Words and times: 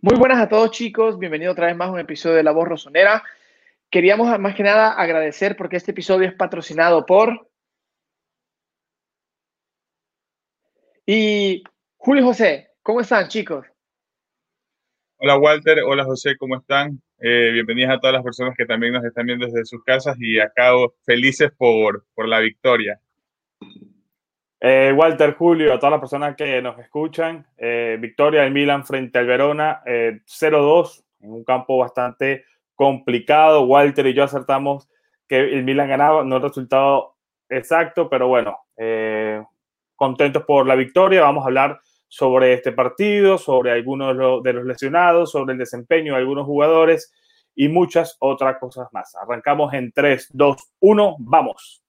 Muy 0.00 0.16
buenas 0.16 0.38
a 0.38 0.48
todos 0.48 0.70
chicos, 0.70 1.18
bienvenido 1.18 1.50
otra 1.50 1.66
vez 1.66 1.76
más 1.76 1.88
a 1.88 1.92
un 1.92 1.98
episodio 1.98 2.36
de 2.36 2.44
La 2.44 2.52
Voz 2.52 2.68
Rosonera. 2.68 3.24
Queríamos 3.90 4.38
más 4.38 4.54
que 4.54 4.62
nada 4.62 4.92
agradecer 4.92 5.56
porque 5.56 5.76
este 5.76 5.90
episodio 5.90 6.28
es 6.28 6.34
patrocinado 6.34 7.04
por... 7.04 7.50
Y 11.04 11.64
Julio 11.96 12.26
José, 12.26 12.70
¿cómo 12.80 13.00
están 13.00 13.26
chicos? 13.26 13.66
Hola 15.16 15.36
Walter, 15.36 15.80
hola 15.82 16.04
José, 16.04 16.36
¿cómo 16.38 16.56
están? 16.58 17.02
Eh, 17.18 17.50
bienvenidas 17.52 17.96
a 17.96 17.98
todas 17.98 18.14
las 18.14 18.22
personas 18.22 18.54
que 18.56 18.66
también 18.66 18.92
nos 18.92 19.04
están 19.04 19.26
viendo 19.26 19.46
desde 19.46 19.64
sus 19.64 19.82
casas 19.82 20.16
y 20.20 20.38
acá 20.38 20.74
felices 21.04 21.50
por, 21.56 22.06
por 22.14 22.28
la 22.28 22.38
victoria. 22.38 23.00
Eh, 24.60 24.92
Walter, 24.96 25.34
Julio, 25.34 25.72
a 25.72 25.78
todas 25.78 25.92
las 25.92 26.00
personas 26.00 26.34
que 26.36 26.60
nos 26.60 26.78
escuchan, 26.78 27.46
eh, 27.56 27.96
victoria 28.00 28.42
del 28.42 28.52
Milan 28.52 28.84
frente 28.84 29.18
al 29.18 29.26
Verona, 29.26 29.82
0-2, 29.84 31.04
en 31.20 31.32
un 31.32 31.44
campo 31.44 31.78
bastante 31.78 32.44
complicado. 32.74 33.62
Walter 33.62 34.06
y 34.06 34.14
yo 34.14 34.24
acertamos 34.24 34.88
que 35.28 35.38
el 35.38 35.64
Milan 35.64 35.88
ganaba, 35.88 36.24
no 36.24 36.36
el 36.36 36.42
resultado 36.42 37.16
exacto, 37.48 38.08
pero 38.08 38.28
bueno, 38.28 38.56
contentos 39.94 40.44
por 40.44 40.66
la 40.66 40.74
victoria. 40.74 41.22
Vamos 41.22 41.44
a 41.44 41.48
hablar 41.48 41.80
sobre 42.08 42.54
este 42.54 42.72
partido, 42.72 43.38
sobre 43.38 43.70
algunos 43.70 44.42
de 44.42 44.52
los 44.52 44.64
lesionados, 44.64 45.30
sobre 45.30 45.52
el 45.52 45.58
desempeño 45.58 46.14
de 46.14 46.20
algunos 46.20 46.46
jugadores 46.46 47.12
y 47.54 47.68
muchas 47.68 48.16
otras 48.20 48.56
cosas 48.58 48.88
más. 48.92 49.14
Arrancamos 49.16 49.74
en 49.74 49.92
3, 49.92 50.28
2, 50.32 50.56
1, 50.80 51.16
vamos. 51.18 51.82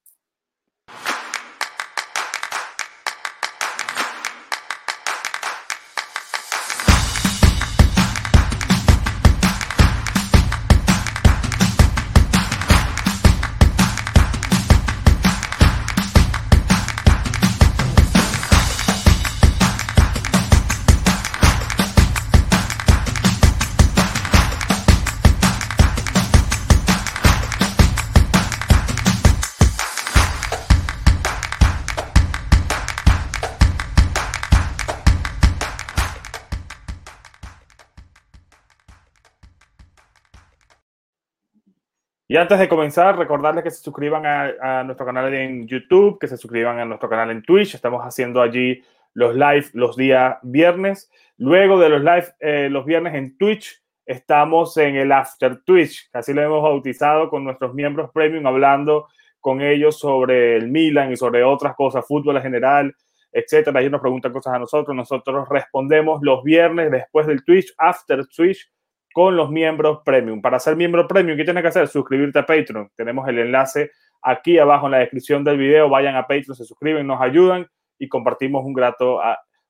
Y 42.31 42.37
antes 42.37 42.59
de 42.59 42.69
comenzar, 42.69 43.17
recordarles 43.17 43.63
que 43.63 43.71
se 43.71 43.81
suscriban 43.81 44.23
a, 44.23 44.83
nuestro 44.83 45.03
canal 45.03 45.33
en 45.33 45.67
YouTube, 45.67 46.19
que 46.19 46.27
se 46.27 46.37
suscriban 46.37 46.77
a 46.77 46.85
nuestro 46.85 47.09
canal 47.09 47.31
en 47.31 47.41
Twitch. 47.41 47.73
Estamos 47.73 48.03
haciendo 48.03 48.39
allí 48.39 48.83
los 49.15 49.33
live 49.33 49.65
los 49.73 49.97
días 49.97 50.37
viernes. 50.43 51.09
Luego 51.37 51.79
de 51.79 51.89
los 51.89 52.01
live 52.01 52.27
eh, 52.39 52.69
los 52.69 52.85
viernes 52.85 53.15
en 53.15 53.35
Twitch, 53.35 53.81
estamos 54.05 54.77
en 54.77 54.97
el 54.97 55.11
After 55.11 55.63
Twitch, 55.63 56.07
así 56.13 56.31
lo 56.31 56.43
hemos 56.43 56.61
bautizado 56.61 57.31
con 57.31 57.43
nuestros 57.43 57.73
miembros 57.73 58.11
premium, 58.13 58.45
hablando 58.45 59.07
con 59.39 59.63
ellos 59.63 59.97
sobre 59.97 60.55
el 60.55 60.67
Milan 60.67 61.11
y 61.11 61.17
sobre 61.17 61.43
otras 61.43 61.73
cosas, 61.75 62.05
fútbol 62.05 62.37
en 62.37 62.43
general, 62.43 62.95
etcétera. 63.31 63.79
Ellos 63.79 63.93
nos 63.93 64.01
preguntan 64.01 64.31
cosas 64.31 64.53
a 64.53 64.59
nosotros, 64.59 64.95
nosotros 64.95 65.49
respondemos 65.49 66.21
los 66.21 66.43
viernes 66.43 66.91
después 66.91 67.25
del 67.25 67.43
Twitch, 67.43 67.73
After 67.75 68.27
Twitch 68.27 68.69
con 69.13 69.35
los 69.35 69.49
miembros 69.49 69.99
premium. 70.03 70.41
Para 70.41 70.59
ser 70.59 70.75
miembro 70.75 71.07
premium, 71.07 71.37
¿qué 71.37 71.43
tienes 71.43 71.61
que 71.61 71.69
hacer? 71.69 71.87
Suscribirte 71.87 72.39
a 72.39 72.45
Patreon. 72.45 72.89
Tenemos 72.95 73.27
el 73.27 73.39
enlace 73.39 73.91
aquí 74.21 74.57
abajo 74.57 74.85
en 74.87 74.91
la 74.91 74.99
descripción 74.99 75.43
del 75.43 75.57
video. 75.57 75.89
Vayan 75.89 76.15
a 76.15 76.23
Patreon, 76.23 76.55
se 76.55 76.65
suscriben, 76.65 77.07
nos 77.07 77.21
ayudan 77.21 77.67
y 77.97 78.07
compartimos 78.07 78.63
un, 78.65 78.73
grato, 78.73 79.19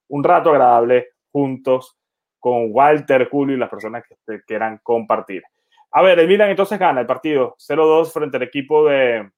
un 0.07 0.23
rato 0.23 0.51
agradable 0.51 1.09
juntos 1.31 1.97
con 2.39 2.67
Walter, 2.69 3.27
Julio 3.29 3.55
y 3.55 3.59
las 3.59 3.69
personas 3.69 4.03
que 4.25 4.41
quieran 4.41 4.79
compartir. 4.83 5.43
A 5.91 6.01
ver, 6.01 6.19
el 6.19 6.27
Milan 6.27 6.49
entonces 6.49 6.77
gana 6.77 7.01
el 7.01 7.07
partido 7.07 7.55
0-2 7.57 8.11
frente 8.13 8.37
al 8.37 8.43
equipo 8.43 8.87
de, 8.87 9.29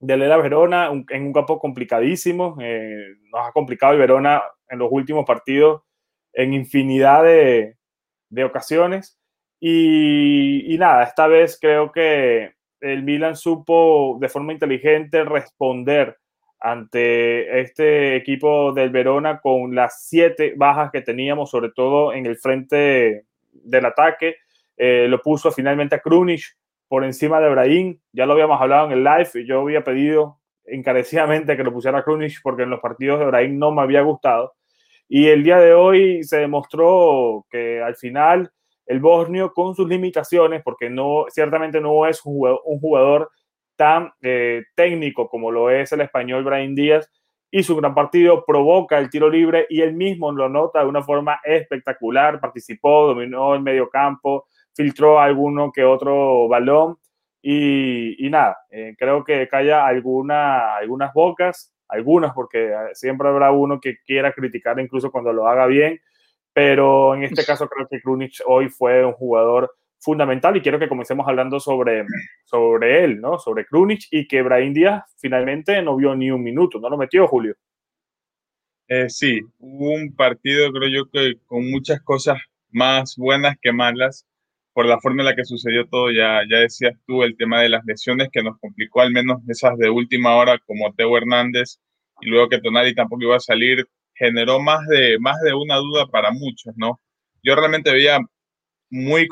de 0.00 0.16
Lela 0.16 0.36
Verona 0.38 0.90
en 1.08 1.26
un 1.26 1.32
campo 1.32 1.58
complicadísimo. 1.60 2.56
Eh, 2.60 3.16
nos 3.32 3.46
ha 3.46 3.52
complicado 3.52 3.92
el 3.92 4.00
Verona 4.00 4.42
en 4.68 4.78
los 4.80 4.88
últimos 4.90 5.24
partidos 5.24 5.82
en 6.32 6.54
infinidad 6.54 7.22
de, 7.22 7.76
de 8.30 8.44
ocasiones. 8.44 9.19
Y, 9.60 10.74
nada, 10.78 11.04
esta 11.04 11.26
vez 11.26 11.58
creo 11.60 11.92
que 11.92 12.54
el 12.80 13.02
Milan 13.02 13.36
supo 13.36 14.16
de 14.18 14.30
forma 14.30 14.54
inteligente 14.54 15.22
responder 15.22 16.16
ante 16.58 17.60
este 17.60 18.16
equipo 18.16 18.72
del 18.72 18.90
Verona 18.90 19.40
con 19.40 19.74
las 19.74 20.06
siete 20.06 20.54
bajas 20.56 20.90
que 20.90 21.02
teníamos, 21.02 21.50
sobre 21.50 21.70
todo 21.72 22.14
en 22.14 22.24
el 22.24 22.36
frente 22.38 23.24
del 23.52 23.84
ataque. 23.84 24.36
Eh, 24.78 25.06
lo 25.08 25.20
puso 25.20 25.52
finalmente 25.52 25.94
a 25.94 26.00
Krunic 26.00 26.40
por 26.88 27.04
encima 27.04 27.38
de 27.40 27.50
Brahim. 27.50 27.98
Ya 28.12 28.24
lo 28.24 28.32
habíamos 28.32 28.60
hablado 28.60 28.86
en 28.86 28.92
el 28.92 29.04
live. 29.04 29.46
Yo 29.46 29.60
había 29.60 29.84
pedido 29.84 30.38
encarecidamente 30.64 31.56
que 31.56 31.64
lo 31.64 31.72
pusiera 31.72 31.98
a 31.98 32.04
Krunic 32.04 32.40
porque 32.42 32.62
en 32.62 32.70
los 32.70 32.80
partidos 32.80 33.20
de 33.20 33.26
Brahim 33.26 33.58
no 33.58 33.72
me 33.72 33.82
había 33.82 34.00
gustado. 34.00 34.54
Y 35.08 35.28
el 35.28 35.42
día 35.42 35.58
de 35.58 35.74
hoy 35.74 36.22
se 36.24 36.38
demostró 36.38 37.44
que 37.50 37.82
al 37.82 37.96
final 37.96 38.50
el 38.90 38.98
bosnio 38.98 39.52
con 39.52 39.76
sus 39.76 39.88
limitaciones, 39.88 40.62
porque 40.64 40.90
no, 40.90 41.26
ciertamente 41.28 41.80
no 41.80 42.06
es 42.06 42.20
un 42.24 42.80
jugador, 42.80 43.30
tan 43.76 44.12
eh, 44.20 44.64
técnico 44.74 45.28
como 45.28 45.52
lo 45.52 45.70
es 45.70 45.92
el 45.92 46.00
español 46.00 46.42
Brian 46.42 46.74
Díaz, 46.74 47.08
y 47.52 47.62
su 47.62 47.76
gran 47.76 47.94
partido 47.94 48.44
provoca 48.44 48.98
el 48.98 49.08
tiro 49.08 49.30
libre 49.30 49.66
y 49.70 49.80
él 49.80 49.94
mismo 49.94 50.32
lo 50.32 50.48
nota 50.48 50.80
de 50.80 50.86
una 50.86 51.02
forma 51.02 51.38
espectacular, 51.44 52.40
participó, 52.40 53.06
dominó 53.06 53.54
el 53.54 53.62
medio 53.62 53.88
campo, 53.88 54.48
filtró 54.74 55.20
alguno 55.20 55.70
que 55.70 55.84
otro 55.84 56.48
balón 56.48 56.96
y, 57.40 58.28
nada, 58.28 58.58
eh, 58.70 58.96
creo 58.98 59.22
que 59.22 59.46
calla 59.46 59.86
alguna, 59.86 60.74
algunas 60.74 61.14
bocas 61.14 61.72
algunas, 61.88 62.32
porque 62.34 62.70
eh, 62.70 62.74
siempre 62.94 63.28
habrá 63.28 63.52
uno 63.52 63.80
que 63.80 63.98
quiera 64.04 64.32
criticar 64.32 64.80
incluso 64.80 65.12
cuando 65.12 65.32
lo 65.32 65.46
haga 65.46 65.66
bien, 65.66 66.00
pero 66.62 67.14
en 67.14 67.22
este 67.22 67.42
caso 67.42 67.66
creo 67.66 67.88
que 67.88 68.02
Krunic 68.02 68.42
hoy 68.44 68.68
fue 68.68 69.02
un 69.02 69.14
jugador 69.14 69.74
fundamental 69.98 70.54
y 70.58 70.60
quiero 70.60 70.78
que 70.78 70.90
comencemos 70.90 71.26
hablando 71.26 71.58
sobre, 71.58 72.04
sobre 72.44 73.02
él, 73.02 73.18
¿no? 73.18 73.38
Sobre 73.38 73.64
Krunic 73.64 74.02
y 74.10 74.28
que 74.28 74.42
Brahim 74.42 74.74
Díaz 74.74 75.04
finalmente 75.18 75.80
no 75.80 75.96
vio 75.96 76.14
ni 76.14 76.30
un 76.30 76.42
minuto, 76.42 76.78
¿no 76.78 76.90
lo 76.90 76.98
metió 76.98 77.26
Julio? 77.26 77.54
Eh, 78.88 79.08
sí, 79.08 79.40
hubo 79.56 79.94
un 79.94 80.14
partido 80.14 80.70
creo 80.70 80.90
yo 80.90 81.10
que 81.10 81.36
con 81.46 81.70
muchas 81.70 82.02
cosas 82.02 82.36
más 82.68 83.16
buenas 83.16 83.56
que 83.62 83.72
malas 83.72 84.26
por 84.74 84.84
la 84.84 85.00
forma 85.00 85.22
en 85.22 85.28
la 85.28 85.34
que 85.34 85.46
sucedió 85.46 85.88
todo, 85.88 86.10
ya, 86.10 86.42
ya 86.46 86.58
decías 86.58 86.92
tú 87.06 87.22
el 87.22 87.38
tema 87.38 87.62
de 87.62 87.70
las 87.70 87.86
lesiones 87.86 88.28
que 88.30 88.42
nos 88.42 88.58
complicó 88.58 89.00
al 89.00 89.12
menos 89.12 89.38
esas 89.48 89.78
de 89.78 89.88
última 89.88 90.36
hora 90.36 90.58
como 90.66 90.92
Teo 90.92 91.16
Hernández 91.16 91.80
y 92.20 92.28
luego 92.28 92.50
que 92.50 92.60
Tonali 92.60 92.94
tampoco 92.94 93.22
iba 93.22 93.36
a 93.36 93.40
salir, 93.40 93.88
generó 94.20 94.60
más 94.60 94.86
de, 94.86 95.18
más 95.18 95.40
de 95.40 95.54
una 95.54 95.76
duda 95.76 96.06
para 96.06 96.30
muchos, 96.30 96.74
¿no? 96.76 97.00
Yo 97.42 97.54
realmente 97.56 97.90
veía 97.90 98.18
muy 98.90 99.26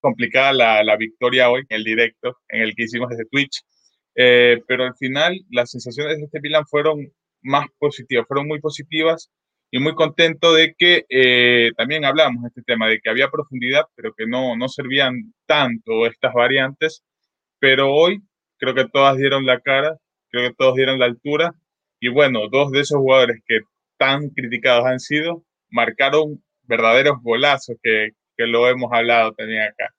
complicada 0.00 0.52
la, 0.52 0.84
la 0.84 0.96
victoria 0.96 1.50
hoy 1.50 1.62
en 1.68 1.76
el 1.78 1.84
directo, 1.84 2.38
en 2.48 2.62
el 2.62 2.74
que 2.74 2.84
hicimos 2.84 3.10
desde 3.10 3.26
Twitch, 3.26 3.62
eh, 4.14 4.62
pero 4.68 4.84
al 4.84 4.94
final 4.96 5.40
las 5.50 5.70
sensaciones 5.70 6.18
de 6.18 6.24
este 6.24 6.40
Milan 6.40 6.64
fueron 6.66 7.12
más 7.42 7.66
positivas, 7.78 8.26
fueron 8.28 8.46
muy 8.46 8.60
positivas 8.60 9.30
y 9.70 9.80
muy 9.80 9.94
contento 9.94 10.54
de 10.54 10.74
que 10.78 11.06
eh, 11.08 11.72
también 11.76 12.04
hablamos 12.04 12.42
de 12.42 12.48
este 12.48 12.62
tema, 12.62 12.88
de 12.88 13.00
que 13.00 13.10
había 13.10 13.30
profundidad, 13.30 13.84
pero 13.96 14.12
que 14.16 14.26
no, 14.26 14.56
no 14.56 14.68
servían 14.68 15.34
tanto 15.46 16.06
estas 16.06 16.34
variantes, 16.34 17.02
pero 17.58 17.92
hoy 17.92 18.22
creo 18.58 18.74
que 18.74 18.88
todas 18.88 19.16
dieron 19.16 19.44
la 19.44 19.60
cara, 19.60 19.96
creo 20.30 20.48
que 20.48 20.54
todos 20.56 20.76
dieron 20.76 20.98
la 21.00 21.06
altura, 21.06 21.52
y 22.00 22.08
bueno, 22.08 22.48
dos 22.50 22.72
de 22.72 22.80
esos 22.80 22.98
jugadores 22.98 23.42
que 23.46 23.60
tan 23.98 24.30
criticados 24.30 24.86
han 24.86 25.00
sido, 25.00 25.44
marcaron 25.68 26.42
verdaderos 26.62 27.22
golazos 27.22 27.76
que, 27.82 28.10
que 28.36 28.46
lo 28.46 28.68
hemos 28.68 28.90
hablado 28.92 29.32
también 29.34 29.62
acá. 29.62 29.94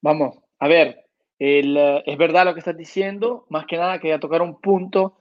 Vamos, 0.00 0.38
a 0.58 0.68
ver, 0.68 1.04
el, 1.38 1.76
eh, 1.76 2.02
es 2.06 2.16
verdad 2.16 2.44
lo 2.44 2.54
que 2.54 2.60
estás 2.60 2.76
diciendo, 2.76 3.46
más 3.48 3.66
que 3.66 3.76
nada 3.76 3.98
quería 3.98 4.20
tocar 4.20 4.42
un 4.42 4.60
punto 4.60 5.18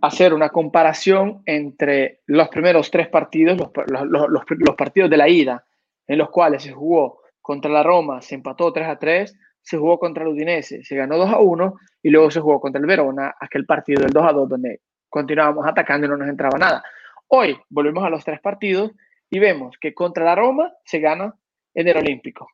hacer 0.00 0.34
una 0.34 0.50
comparación 0.50 1.42
entre 1.46 2.20
los 2.26 2.48
primeros 2.48 2.90
tres 2.90 3.08
partidos, 3.08 3.56
los, 3.56 4.74
partidos 4.76 5.10
de 5.10 5.16
la 5.16 5.28
ida, 5.28 5.64
en 6.06 6.18
los 6.18 6.30
cuales 6.30 6.62
se 6.62 6.72
jugó 6.72 7.20
contra 7.40 7.70
la 7.70 7.82
Roma, 7.82 8.20
se 8.20 8.34
empató 8.34 8.72
3 8.72 8.88
a 8.88 8.98
3, 8.98 9.38
se 9.64 9.78
jugó 9.78 9.98
contra 9.98 10.22
el 10.22 10.30
Udinese, 10.30 10.84
se 10.84 10.94
ganó 10.94 11.16
2 11.16 11.30
a 11.30 11.38
1 11.40 11.74
y 12.02 12.10
luego 12.10 12.30
se 12.30 12.40
jugó 12.40 12.60
contra 12.60 12.80
el 12.80 12.86
Verona, 12.86 13.34
aquel 13.40 13.64
partido 13.64 14.02
del 14.02 14.12
2 14.12 14.24
a 14.24 14.32
2 14.32 14.48
donde 14.48 14.80
continuábamos 15.08 15.66
atacando 15.66 16.06
y 16.06 16.10
no 16.10 16.16
nos 16.18 16.28
entraba 16.28 16.58
nada. 16.58 16.82
Hoy 17.28 17.56
volvemos 17.70 18.04
a 18.04 18.10
los 18.10 18.24
tres 18.24 18.40
partidos 18.40 18.92
y 19.30 19.38
vemos 19.38 19.76
que 19.80 19.94
contra 19.94 20.24
la 20.24 20.34
Roma 20.34 20.70
se 20.84 21.00
gana 21.00 21.34
en 21.72 21.88
el 21.88 21.96
Olímpico 21.96 22.46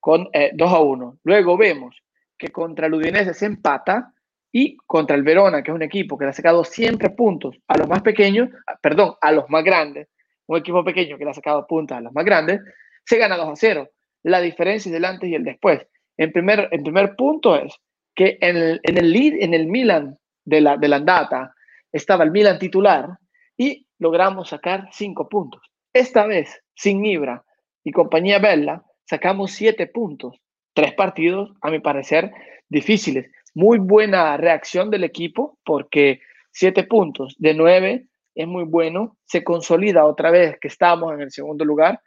con 0.00 0.24
2 0.24 0.30
eh, 0.32 0.52
a 0.58 0.80
1. 0.80 1.18
Luego 1.22 1.56
vemos 1.56 1.96
que 2.36 2.48
contra 2.48 2.88
el 2.88 2.94
Udinese 2.94 3.32
se 3.32 3.46
empata 3.46 4.12
y 4.50 4.76
contra 4.78 5.14
el 5.14 5.22
Verona, 5.22 5.62
que 5.62 5.70
es 5.70 5.74
un 5.74 5.82
equipo 5.82 6.18
que 6.18 6.24
le 6.24 6.30
ha 6.30 6.34
sacado 6.34 6.64
siempre 6.64 7.10
puntos 7.10 7.56
a 7.68 7.78
los 7.78 7.88
más 7.88 8.02
pequeños, 8.02 8.48
ah, 8.66 8.76
perdón, 8.82 9.14
a 9.20 9.30
los 9.30 9.48
más 9.48 9.62
grandes, 9.62 10.08
un 10.46 10.58
equipo 10.58 10.82
pequeño 10.82 11.16
que 11.16 11.24
le 11.24 11.30
ha 11.30 11.34
sacado 11.34 11.66
puntos 11.68 11.96
a 11.96 12.00
los 12.00 12.12
más 12.12 12.24
grandes, 12.24 12.60
se 13.04 13.18
gana 13.18 13.36
2 13.36 13.48
a 13.50 13.56
0. 13.56 13.88
La 14.24 14.40
diferencia 14.40 14.90
es 14.90 14.96
el 14.96 15.04
antes 15.04 15.30
y 15.30 15.34
el 15.34 15.44
después. 15.44 15.86
En 16.20 16.32
primer, 16.32 16.68
en 16.70 16.82
primer 16.82 17.16
punto 17.16 17.56
es 17.56 17.74
que 18.14 18.36
en 18.42 18.54
el, 18.54 18.80
en 18.82 18.98
el 18.98 19.10
lead, 19.10 19.42
en 19.42 19.54
el 19.54 19.66
Milan 19.66 20.18
de 20.44 20.60
la, 20.60 20.76
de 20.76 20.86
la 20.86 20.96
Andata, 20.96 21.54
estaba 21.90 22.24
el 22.24 22.30
Milan 22.30 22.58
titular 22.58 23.08
y 23.56 23.86
logramos 23.98 24.50
sacar 24.50 24.86
5 24.92 25.28
puntos. 25.30 25.62
Esta 25.94 26.26
vez, 26.26 26.60
sin 26.74 27.06
Ibra 27.06 27.42
y 27.82 27.92
compañía 27.92 28.38
Bella, 28.38 28.82
sacamos 29.08 29.52
7 29.52 29.86
puntos. 29.86 30.36
Tres 30.74 30.92
partidos, 30.92 31.52
a 31.62 31.70
mi 31.70 31.80
parecer, 31.80 32.30
difíciles. 32.68 33.30
Muy 33.54 33.78
buena 33.78 34.36
reacción 34.36 34.90
del 34.90 35.04
equipo 35.04 35.58
porque 35.64 36.20
7 36.52 36.84
puntos 36.84 37.34
de 37.38 37.54
9 37.54 38.08
es 38.34 38.46
muy 38.46 38.64
bueno. 38.64 39.16
Se 39.24 39.42
consolida 39.42 40.04
otra 40.04 40.30
vez 40.30 40.58
que 40.60 40.68
estamos 40.68 41.14
en 41.14 41.22
el 41.22 41.30
segundo 41.30 41.64
lugar, 41.64 41.98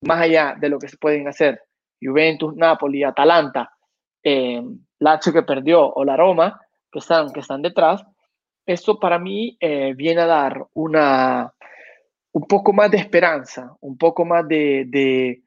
más 0.00 0.22
allá 0.22 0.56
de 0.58 0.70
lo 0.70 0.78
que 0.78 0.88
se 0.88 0.96
pueden 0.96 1.28
hacer 1.28 1.60
Juventus, 2.00 2.54
Napoli, 2.56 3.02
Atalanta, 3.02 3.70
eh, 4.22 4.62
Lazio 4.98 5.32
que 5.32 5.42
perdió 5.42 5.92
o 5.92 6.04
la 6.04 6.16
Roma, 6.16 6.60
que 6.90 6.98
están, 6.98 7.32
que 7.32 7.40
están 7.40 7.62
detrás. 7.62 8.04
Esto 8.66 8.98
para 8.98 9.18
mí 9.18 9.56
eh, 9.60 9.94
viene 9.94 10.22
a 10.22 10.26
dar 10.26 10.66
una, 10.74 11.52
un 12.32 12.42
poco 12.46 12.72
más 12.72 12.90
de 12.90 12.98
esperanza, 12.98 13.76
un 13.80 13.96
poco 13.96 14.24
más 14.24 14.46
de, 14.46 14.84
de, 14.86 15.42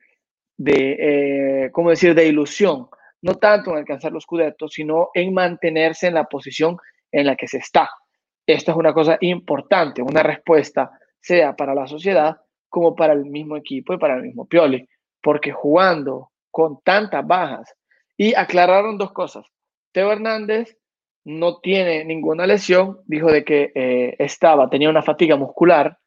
eh, 0.67 1.69
¿cómo 1.71 1.89
decir?, 1.89 2.15
de 2.15 2.27
ilusión, 2.27 2.87
no 3.21 3.35
tanto 3.35 3.71
en 3.71 3.77
alcanzar 3.77 4.11
los 4.11 4.25
cudetos, 4.25 4.73
sino 4.73 5.09
en 5.13 5.33
mantenerse 5.33 6.07
en 6.07 6.15
la 6.15 6.25
posición 6.25 6.77
en 7.11 7.27
la 7.27 7.35
que 7.35 7.47
se 7.47 7.57
está. 7.57 7.89
Esta 8.45 8.71
es 8.71 8.77
una 8.77 8.93
cosa 8.93 9.17
importante, 9.21 10.01
una 10.01 10.23
respuesta, 10.23 10.91
sea 11.19 11.55
para 11.55 11.75
la 11.75 11.85
sociedad 11.85 12.37
como 12.67 12.95
para 12.95 13.13
el 13.13 13.25
mismo 13.25 13.55
equipo 13.57 13.93
y 13.93 13.97
para 13.99 14.15
el 14.15 14.23
mismo 14.23 14.47
Pioli, 14.47 14.87
porque 15.21 15.51
jugando 15.51 16.30
con 16.51 16.81
tantas 16.83 17.25
bajas, 17.25 17.73
y 18.17 18.35
aclararon 18.35 18.97
dos 18.97 19.11
cosas. 19.11 19.45
Teo 19.91 20.11
Hernández 20.11 20.77
no 21.23 21.59
tiene 21.59 22.03
ninguna 22.05 22.45
lesión, 22.45 22.99
dijo 23.05 23.31
de 23.31 23.43
que 23.43 23.71
eh, 23.73 24.15
estaba, 24.19 24.69
tenía 24.69 24.89
una 24.89 25.01
fatiga 25.01 25.35
muscular, 25.35 25.97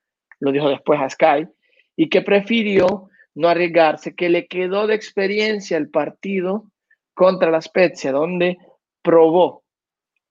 lo 0.40 0.52
dijo 0.52 0.68
después 0.68 1.00
a 1.00 1.08
Sky, 1.08 1.48
y 1.96 2.08
que 2.08 2.22
prefirió 2.22 3.08
no 3.34 3.48
arriesgarse, 3.48 4.14
que 4.14 4.28
le 4.28 4.46
quedó 4.46 4.86
de 4.86 4.94
experiencia 4.94 5.76
el 5.76 5.90
partido 5.90 6.70
contra 7.14 7.50
la 7.50 7.60
Spezia, 7.60 8.12
donde 8.12 8.58
probó 9.02 9.64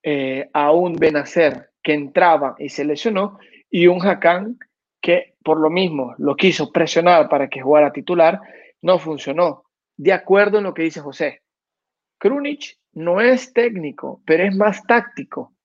eh, 0.03 0.49
a 0.53 0.71
un 0.71 0.93
Benacer 0.93 1.69
que 1.81 1.93
entraba 1.93 2.55
y 2.59 2.69
se 2.69 2.85
lesionó, 2.85 3.39
y 3.69 3.87
un 3.87 4.05
Hakan 4.05 4.57
que 5.01 5.35
por 5.43 5.59
lo 5.59 5.69
mismo 5.69 6.15
lo 6.17 6.35
quiso 6.35 6.71
presionar 6.71 7.27
para 7.27 7.49
que 7.49 7.61
jugara 7.61 7.91
titular, 7.91 8.39
no 8.81 8.99
funcionó. 8.99 9.65
De 10.03 10.11
acuerdo 10.11 10.57
en 10.57 10.65
lo 10.65 10.73
que 10.73 10.81
dice 10.81 10.99
José, 10.99 11.43
Krunic 12.17 12.77
no 12.91 13.21
es 13.21 13.53
técnico, 13.53 14.21
pero 14.25 14.43
es 14.43 14.53
más 14.53 14.83
táctico. 14.83 15.55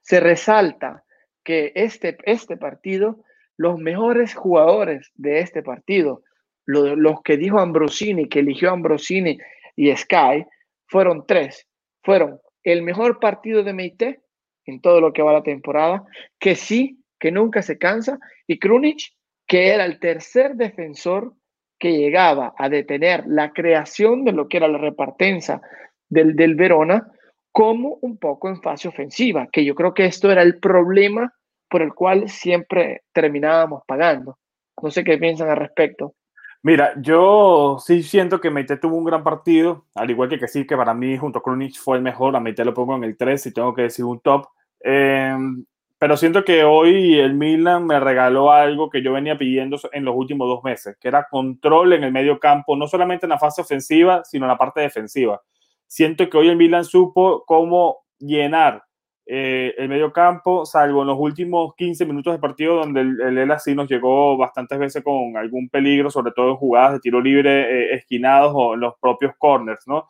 Se 0.00 0.18
resalta 0.18 1.04
que 1.44 1.72
este, 1.74 2.16
este 2.24 2.56
partido, 2.56 3.22
los 3.58 3.78
mejores 3.78 4.34
jugadores 4.34 5.12
de 5.14 5.40
este 5.40 5.62
partido, 5.62 6.22
los 6.64 7.20
que 7.22 7.36
dijo 7.36 7.58
Ambrosini, 7.58 8.30
que 8.30 8.38
eligió 8.38 8.70
Ambrosini 8.70 9.36
y 9.76 9.94
Sky, 9.94 10.46
fueron 10.86 11.26
tres. 11.26 11.68
Fueron 12.02 12.40
el 12.62 12.80
mejor 12.80 13.20
partido 13.20 13.62
de 13.62 13.74
Meite 13.74 14.22
en 14.64 14.80
todo 14.80 15.02
lo 15.02 15.12
que 15.12 15.20
va 15.20 15.34
la 15.34 15.42
temporada, 15.42 16.02
que 16.38 16.56
sí, 16.56 16.98
que 17.20 17.30
nunca 17.30 17.60
se 17.60 17.76
cansa, 17.76 18.18
y 18.46 18.58
Krunic, 18.58 19.12
que 19.46 19.68
era 19.68 19.84
el 19.84 19.98
tercer 20.00 20.54
defensor 20.54 21.34
que 21.82 21.98
llegaba 21.98 22.54
a 22.56 22.68
detener 22.68 23.24
la 23.26 23.52
creación 23.52 24.24
de 24.24 24.30
lo 24.30 24.46
que 24.46 24.58
era 24.58 24.68
la 24.68 24.78
repartenza 24.78 25.60
del, 26.08 26.36
del 26.36 26.54
Verona, 26.54 27.10
como 27.50 27.98
un 28.02 28.18
poco 28.18 28.48
en 28.48 28.62
fase 28.62 28.86
ofensiva, 28.86 29.48
que 29.50 29.64
yo 29.64 29.74
creo 29.74 29.92
que 29.92 30.04
esto 30.04 30.30
era 30.30 30.42
el 30.42 30.60
problema 30.60 31.34
por 31.68 31.82
el 31.82 31.92
cual 31.92 32.28
siempre 32.28 33.02
terminábamos 33.12 33.82
pagando. 33.84 34.38
No 34.80 34.92
sé 34.92 35.02
qué 35.02 35.18
piensan 35.18 35.50
al 35.50 35.56
respecto. 35.56 36.14
Mira, 36.62 36.92
yo 36.98 37.78
sí 37.84 38.04
siento 38.04 38.40
que 38.40 38.52
Meite 38.52 38.76
tuvo 38.76 38.94
un 38.94 39.04
gran 39.04 39.24
partido, 39.24 39.86
al 39.96 40.08
igual 40.08 40.28
que 40.28 40.38
que 40.38 40.46
sí, 40.46 40.64
que 40.64 40.76
para 40.76 40.94
mí 40.94 41.18
junto 41.18 41.40
a 41.40 41.42
Krunic 41.42 41.74
fue 41.74 41.96
el 41.96 42.04
mejor, 42.04 42.36
a 42.36 42.40
Meite 42.40 42.64
lo 42.64 42.74
pongo 42.74 42.94
en 42.94 43.02
el 43.02 43.16
3 43.16 43.42
si 43.42 43.52
tengo 43.52 43.74
que 43.74 43.82
decir 43.82 44.04
un 44.04 44.20
top. 44.20 44.46
Em, 44.78 45.64
pero 46.02 46.16
siento 46.16 46.44
que 46.44 46.64
hoy 46.64 47.20
el 47.20 47.34
Milan 47.34 47.86
me 47.86 48.00
regaló 48.00 48.50
algo 48.50 48.90
que 48.90 49.04
yo 49.04 49.12
venía 49.12 49.38
pidiendo 49.38 49.78
en 49.92 50.04
los 50.04 50.16
últimos 50.16 50.48
dos 50.48 50.64
meses, 50.64 50.96
que 51.00 51.06
era 51.06 51.28
control 51.30 51.92
en 51.92 52.02
el 52.02 52.10
medio 52.10 52.40
campo, 52.40 52.74
no 52.74 52.88
solamente 52.88 53.26
en 53.26 53.30
la 53.30 53.38
fase 53.38 53.62
ofensiva, 53.62 54.24
sino 54.24 54.46
en 54.46 54.48
la 54.48 54.58
parte 54.58 54.80
defensiva. 54.80 55.40
Siento 55.86 56.28
que 56.28 56.36
hoy 56.36 56.48
el 56.48 56.56
Milan 56.56 56.84
supo 56.84 57.44
cómo 57.46 57.98
llenar 58.18 58.82
eh, 59.26 59.76
el 59.78 59.88
medio 59.88 60.12
campo, 60.12 60.66
salvo 60.66 61.02
en 61.02 61.06
los 61.06 61.18
últimos 61.20 61.72
15 61.76 62.04
minutos 62.04 62.32
de 62.32 62.40
partido, 62.40 62.78
donde 62.78 63.02
el, 63.02 63.38
el 63.38 63.60
sí 63.60 63.72
nos 63.76 63.88
llegó 63.88 64.36
bastantes 64.36 64.80
veces 64.80 65.04
con 65.04 65.36
algún 65.36 65.68
peligro, 65.68 66.10
sobre 66.10 66.32
todo 66.32 66.50
en 66.50 66.56
jugadas 66.56 66.94
de 66.94 66.98
tiro 66.98 67.20
libre 67.20 67.60
eh, 67.60 67.94
esquinados 67.94 68.50
o 68.56 68.74
en 68.74 68.80
los 68.80 68.94
propios 69.00 69.34
corners, 69.38 69.86
¿no? 69.86 70.08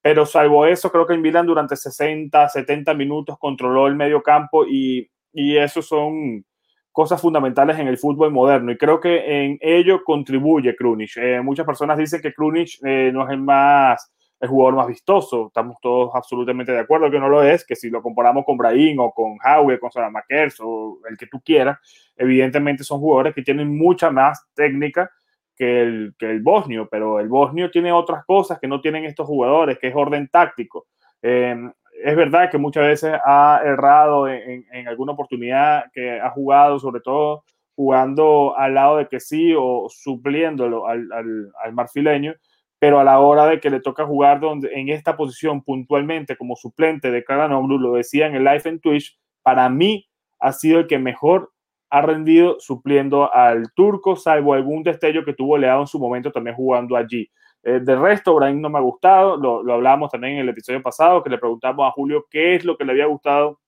Pero 0.00 0.24
salvo 0.24 0.64
eso, 0.64 0.90
creo 0.90 1.06
que 1.06 1.12
el 1.12 1.20
Milan 1.20 1.44
durante 1.46 1.76
60, 1.76 2.48
70 2.48 2.94
minutos 2.94 3.38
controló 3.38 3.86
el 3.88 3.94
medio 3.94 4.22
campo 4.22 4.64
y, 4.66 5.10
y 5.34 5.58
eso 5.58 5.82
son 5.82 6.44
cosas 6.90 7.20
fundamentales 7.20 7.78
en 7.78 7.88
el 7.88 7.98
fútbol 7.98 8.30
moderno 8.30 8.70
y 8.70 8.78
creo 8.78 9.00
que 9.00 9.44
en 9.44 9.58
ello 9.60 10.02
contribuye 10.04 10.76
Krunic. 10.76 11.16
Eh, 11.16 11.40
muchas 11.42 11.66
personas 11.66 11.98
dicen 11.98 12.22
que 12.22 12.32
Krunic 12.32 12.80
no 12.80 13.24
es 13.24 13.30
el 13.30 13.42
más 13.42 14.14
el 14.40 14.48
jugador 14.48 14.76
más 14.76 14.86
vistoso. 14.86 15.46
Estamos 15.48 15.76
todos 15.80 16.14
absolutamente 16.14 16.72
de 16.72 16.80
acuerdo 16.80 17.10
que 17.10 17.18
no 17.18 17.28
lo 17.28 17.42
es, 17.42 17.64
que 17.64 17.76
si 17.76 17.90
lo 17.90 18.02
comparamos 18.02 18.44
con 18.44 18.56
Brahim 18.56 19.00
o 19.00 19.12
con 19.12 19.38
Howe, 19.44 19.78
con 19.78 19.90
Salamakers 19.90 20.60
o 20.60 20.98
el 21.08 21.16
que 21.16 21.26
tú 21.26 21.40
quieras, 21.40 21.78
evidentemente 22.16 22.84
son 22.84 23.00
jugadores 23.00 23.34
que 23.34 23.42
tienen 23.42 23.76
mucha 23.76 24.10
más 24.10 24.46
técnica 24.54 25.10
que 25.56 25.82
el, 25.82 26.14
que 26.18 26.30
el 26.30 26.42
bosnio, 26.42 26.88
pero 26.90 27.20
el 27.20 27.28
bosnio 27.28 27.70
tiene 27.70 27.92
otras 27.92 28.24
cosas 28.24 28.58
que 28.58 28.68
no 28.68 28.80
tienen 28.80 29.04
estos 29.04 29.26
jugadores, 29.26 29.78
que 29.78 29.88
es 29.88 29.94
orden 29.94 30.28
táctico. 30.28 30.86
Em, 31.22 31.72
es 32.02 32.16
verdad 32.16 32.50
que 32.50 32.58
muchas 32.58 32.84
veces 32.84 33.14
ha 33.24 33.60
errado 33.64 34.28
en, 34.28 34.64
alguna 34.88 35.12
oportunidad 35.12 35.84
que 35.92 36.20
ha 36.20 36.30
jugado, 36.30 36.78
sobre 36.78 37.00
todo 37.00 37.44
jugando 37.76 38.56
al 38.56 38.74
lado 38.74 38.98
de 38.98 39.08
que 39.08 39.20
sí 39.20 39.52
o 39.56 39.88
supliéndolo 39.88 40.86
al, 40.86 41.10
al, 41.12 41.50
al 41.62 41.72
marfileño, 41.72 42.34
pero 42.78 43.00
a 43.00 43.04
la 43.04 43.18
hora 43.18 43.46
de 43.46 43.60
que 43.60 43.70
le 43.70 43.80
toca 43.80 44.06
jugar 44.06 44.40
donde, 44.40 44.72
en 44.74 44.90
esta 44.90 45.16
posición 45.16 45.62
puntualmente 45.62 46.36
como 46.36 46.54
suplente 46.54 47.10
de 47.10 47.24
Karanoglu, 47.24 47.78
lo 47.78 47.94
decía 47.94 48.26
en 48.26 48.34
el 48.34 48.44
live 48.44 48.62
en 48.66 48.80
Twitch, 48.80 49.18
para 49.42 49.68
mí 49.68 50.06
ha 50.38 50.52
sido 50.52 50.80
el 50.80 50.86
que 50.86 50.98
mejor 50.98 51.52
ha 51.90 52.02
rendido 52.02 52.56
supliendo 52.58 53.32
al 53.32 53.72
turco, 53.72 54.16
salvo 54.16 54.52
algún 54.52 54.82
destello 54.82 55.24
que 55.24 55.32
tuvo 55.32 55.56
Leao 55.56 55.80
en 55.80 55.86
su 55.86 55.98
momento 55.98 56.32
también 56.32 56.56
jugando 56.56 56.96
allí. 56.96 57.30
Eh, 57.64 57.80
de 57.80 57.96
resto, 57.96 58.34
Brahim 58.34 58.60
no 58.60 58.68
me 58.68 58.78
ha 58.78 58.82
gustado, 58.82 59.36
lo, 59.36 59.62
lo 59.62 59.74
hablamos 59.74 60.10
también 60.10 60.34
en 60.34 60.40
el 60.40 60.50
episodio 60.50 60.82
pasado, 60.82 61.22
que 61.22 61.30
le 61.30 61.38
preguntamos 61.38 61.86
a 61.86 61.92
Julio 61.92 62.26
qué 62.30 62.56
es 62.56 62.64
lo 62.64 62.76
que 62.76 62.84
le 62.84 62.92
había 62.92 63.06
gustado 63.06 63.60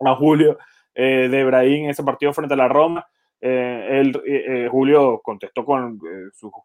a 0.00 0.14
Julio 0.16 0.58
eh, 0.94 1.28
de 1.30 1.44
Brahim 1.44 1.84
en 1.84 1.90
ese 1.90 2.02
partido 2.02 2.32
frente 2.32 2.54
a 2.54 2.56
la 2.56 2.68
Roma. 2.68 3.06
Eh, 3.40 4.12
eh, 4.26 4.44
eh, 4.48 4.68
Julio 4.68 5.20
contestó 5.22 5.64
con, 5.64 5.98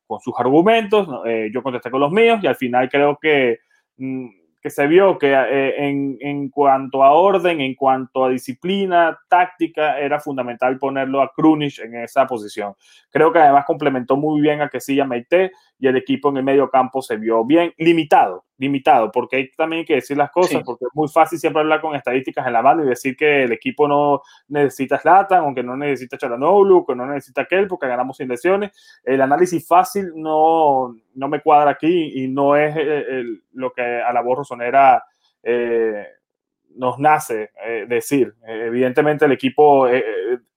con 0.08 0.20
sus 0.20 0.34
argumentos, 0.40 1.08
yo 1.52 1.62
contesté 1.62 1.92
con 1.92 2.02
los 2.02 2.12
míos 2.12 2.40
y 2.42 2.48
al 2.48 2.56
final 2.56 2.90
creo 2.90 3.18
que 3.22 3.60
mm, 3.98 4.28
que 4.64 4.70
se 4.70 4.88
vio 4.88 5.18
que 5.18 5.34
eh, 5.34 5.90
en, 5.90 6.18
en, 6.22 6.48
cuanto 6.48 7.04
a 7.04 7.12
orden, 7.12 7.60
en 7.60 7.76
cuanto 7.76 8.24
a 8.24 8.30
disciplina, 8.30 9.20
táctica, 9.28 10.00
era 10.00 10.22
fundamental 10.22 10.80
ponerlo 10.80 11.22
a 11.22 11.34
Krunic 11.36 11.80
en 11.80 11.98
esa 11.98 12.26
posición. 12.26 12.74
Creo 13.10 13.34
que 13.34 13.40
además 13.40 13.66
complementó 13.66 14.16
muy 14.16 14.40
bien 14.40 14.62
a 14.62 14.70
Quesilla 14.70 15.04
Meite 15.04 15.52
y 15.78 15.88
el 15.88 15.98
equipo 15.98 16.30
en 16.30 16.38
el 16.38 16.44
medio 16.44 16.70
campo 16.70 17.02
se 17.02 17.18
vio 17.18 17.44
bien 17.44 17.74
limitado, 17.78 18.46
limitado, 18.64 19.12
porque 19.12 19.36
hay 19.36 19.52
también 19.52 19.86
que 19.86 19.96
decir 19.96 20.18
las 20.18 20.32
cosas, 20.32 20.58
sí. 20.58 20.64
porque 20.66 20.86
es 20.86 20.92
muy 20.94 21.08
fácil 21.08 21.38
siempre 21.38 21.62
hablar 21.62 21.82
con 21.82 21.96
estadísticas 21.96 22.48
en 22.48 22.54
la 22.54 22.62
mano 22.62 22.84
y 22.84 22.88
decir 22.88 23.16
que 23.16 23.44
el 23.44 23.52
equipo 23.52 23.88
no 23.88 24.22
necesita 24.48 25.00
Slatan, 25.00 25.44
aunque 25.44 25.64
no 25.64 25.78
necesita 25.78 26.18
Charanoglu, 26.18 26.86
que 26.86 26.96
no 26.96 27.06
necesita 27.06 27.42
aquel, 27.42 27.68
porque 27.68 27.88
ganamos 27.88 28.18
sin 28.18 28.28
lesiones. 28.28 28.72
El 29.04 29.22
análisis 29.22 29.68
fácil 29.68 30.12
no, 30.16 30.96
no 31.14 31.28
me 31.28 31.42
cuadra 31.42 31.72
aquí 31.72 32.24
y 32.24 32.28
no 32.28 32.56
es 32.56 32.76
el, 32.76 32.90
el, 32.90 33.44
lo 33.54 33.72
que 33.72 33.82
a 33.82 34.12
la 34.12 34.22
voz 34.22 34.40
rosonera 34.40 35.04
eh, 35.44 36.08
nos 36.76 37.00
nace 37.00 37.52
eh, 37.66 37.86
decir. 37.88 38.34
Eh, 38.48 38.66
evidentemente 38.68 39.26
el 39.26 39.32
equipo 39.32 39.88
eh, 39.88 40.04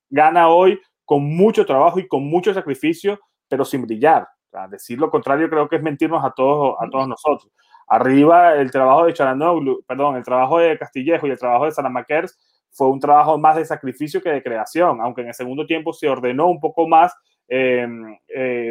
gana 0.09 0.49
hoy 0.49 0.81
con 1.05 1.25
mucho 1.25 1.65
trabajo 1.65 1.99
y 1.99 2.09
con 2.09 2.25
mucho 2.25 2.53
sacrificio, 2.53 3.21
pero 3.49 3.65
sin 3.65 3.83
brillar. 3.83 4.29
decir 4.71 4.99
lo 4.99 5.11
contrario 5.11 5.49
creo 5.51 5.69
que 5.69 5.77
es 5.77 5.83
mentirnos 5.83 6.25
a 6.25 6.31
todos, 6.31 6.77
a 6.81 6.89
todos 6.89 7.09
nosotros. 7.09 7.53
Arriba 7.87 8.55
el 8.57 8.71
trabajo 8.71 9.07
de 9.07 9.13
Charanoglu, 9.13 9.85
perdón, 9.87 10.17
el 10.17 10.25
trabajo 10.25 10.59
de 10.59 10.77
Castillejo 10.79 11.27
y 11.27 11.31
el 11.31 11.39
trabajo 11.39 11.67
de 11.67 11.73
Sanamakers 11.73 12.37
fue 12.71 12.89
un 12.91 13.01
trabajo 13.01 13.39
más 13.39 13.57
de 13.57 13.65
sacrificio 13.65 14.21
que 14.21 14.31
de 14.31 14.43
creación, 14.43 15.01
aunque 15.01 15.23
en 15.23 15.29
el 15.29 15.35
segundo 15.35 15.67
tiempo 15.67 15.93
se 15.93 16.09
ordenó 16.09 16.49
un 16.49 16.61
poco 16.61 16.87
más 16.89 17.15
eh, 17.49 17.87
eh, 18.29 18.71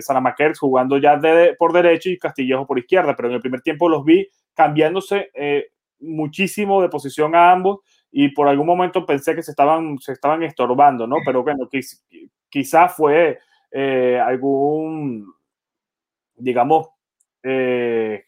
jugando 0.60 0.98
ya 0.98 1.18
de, 1.18 1.56
por 1.58 1.74
derecha 1.74 2.10
y 2.10 2.18
Castillejo 2.18 2.68
por 2.68 2.78
izquierda, 2.78 3.16
pero 3.16 3.30
en 3.30 3.36
el 3.36 3.42
primer 3.42 3.62
tiempo 3.62 3.90
los 3.90 4.04
vi 4.04 4.28
cambiándose 4.54 5.32
eh, 5.34 5.68
muchísimo 6.00 6.82
de 6.82 6.90
posición 6.90 7.36
a 7.36 7.52
ambos 7.52 7.80
y 8.12 8.30
por 8.30 8.48
algún 8.48 8.68
momento 8.68 9.06
pensé 9.06 9.36
que 9.36 9.44
se 9.44 9.52
estaban, 9.52 9.98
se 10.00 10.14
estaban 10.14 10.44
estorbando, 10.44 11.08
¿no? 11.08 11.18
Pero 11.26 11.44
bueno, 11.44 11.70
quizás 12.50 12.96
fue 12.96 13.40
eh, 13.72 14.20
algún, 14.24 15.34
digamos, 16.36 16.88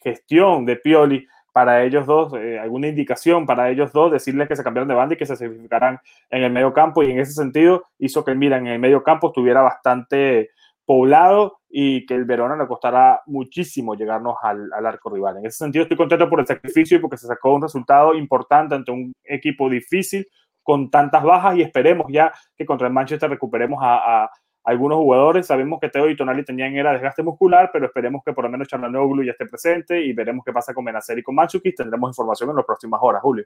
gestión 0.01 0.65
de 0.65 0.75
Pioli 0.75 1.27
para 1.57 1.83
ellos 1.83 2.05
dos, 2.05 2.33
eh, 2.35 2.59
alguna 2.59 2.87
indicación 2.87 3.47
para 3.47 3.71
ellos 3.71 3.91
dos, 3.91 4.11
decirles 4.11 4.47
que 4.47 4.55
se 4.55 4.63
cambiaron 4.63 4.87
de 4.87 4.93
banda 4.93 5.15
y 5.15 5.17
que 5.17 5.25
se 5.25 5.35
sacrificaran 5.35 5.99
en 6.29 6.43
el 6.43 6.51
medio 6.51 6.71
campo. 6.71 7.01
Y 7.01 7.09
en 7.09 7.19
ese 7.19 7.33
sentido 7.33 7.85
hizo 7.97 8.23
que 8.23 8.29
el 8.29 8.37
Milan 8.37 8.67
en 8.67 8.73
el 8.73 8.79
medio 8.79 9.01
campo 9.01 9.29
estuviera 9.29 9.63
bastante 9.63 10.51
poblado 10.85 11.57
y 11.67 12.05
que 12.05 12.13
el 12.13 12.25
Verona 12.25 12.55
le 12.55 12.67
costara 12.67 13.23
muchísimo 13.25 13.95
llegarnos 13.95 14.35
al, 14.43 14.71
al, 14.71 14.85
arco 14.85 15.09
rival. 15.09 15.37
En 15.37 15.47
ese 15.47 15.57
sentido 15.57 15.81
estoy 15.81 15.97
contento 15.97 16.29
por 16.29 16.39
el 16.39 16.45
sacrificio 16.45 16.97
y 16.97 17.01
porque 17.01 17.17
se 17.17 17.25
sacó 17.25 17.55
un 17.55 17.63
resultado 17.63 18.13
importante 18.13 18.75
ante 18.75 18.91
un 18.91 19.11
equipo 19.23 19.67
difícil 19.67 20.27
con 20.61 20.91
tantas 20.91 21.23
bajas 21.23 21.55
y 21.55 21.61
esperemos 21.61 22.05
ya 22.09 22.31
que 22.55 22.65
contra 22.65 22.87
el 22.87 22.93
Manchester 22.93 23.29
recuperemos 23.29 23.79
a, 23.81 24.29
algunos 24.67 24.97
jugadores. 24.97 25.47
Sabemos 25.47 25.79
que 25.79 25.87
Teo 25.89 26.09
y 26.09 26.15
Tonali 26.15 26.43
tenían 26.43 26.75
era 26.75 26.91
desgaste 26.91 27.23
muscular, 27.23 27.69
pero 27.71 27.85
esperemos 27.85 28.21
que 28.25 28.33
por 28.33 28.43
lo 28.43 28.49
menos 28.49 28.67
Charlanoglu 28.67 29.23
ya 29.23 29.31
esté 29.31 29.45
presente 29.45 30.03
y 30.03 30.11
veremos 30.11 30.43
qué 30.45 30.51
pasa 30.51 30.73
con 30.73 30.83
Benacer 30.83 31.17
y 31.17 31.23
con 31.23 31.35
Machuki. 31.35 31.73
Tendremos 31.73 32.11
información 32.11 32.49
en 32.49 32.57
las 32.57 32.65
próximas 32.65 32.99
horas, 33.01 33.21
Julio. 33.21 33.45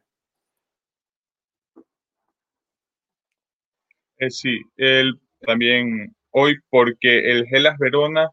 Eh, 4.17 4.31
sí, 4.31 4.61
él 4.77 5.19
también 5.41 6.15
hoy 6.31 6.55
porque 6.71 7.31
el 7.31 7.45
Gelas 7.47 7.77
Verona 7.77 8.29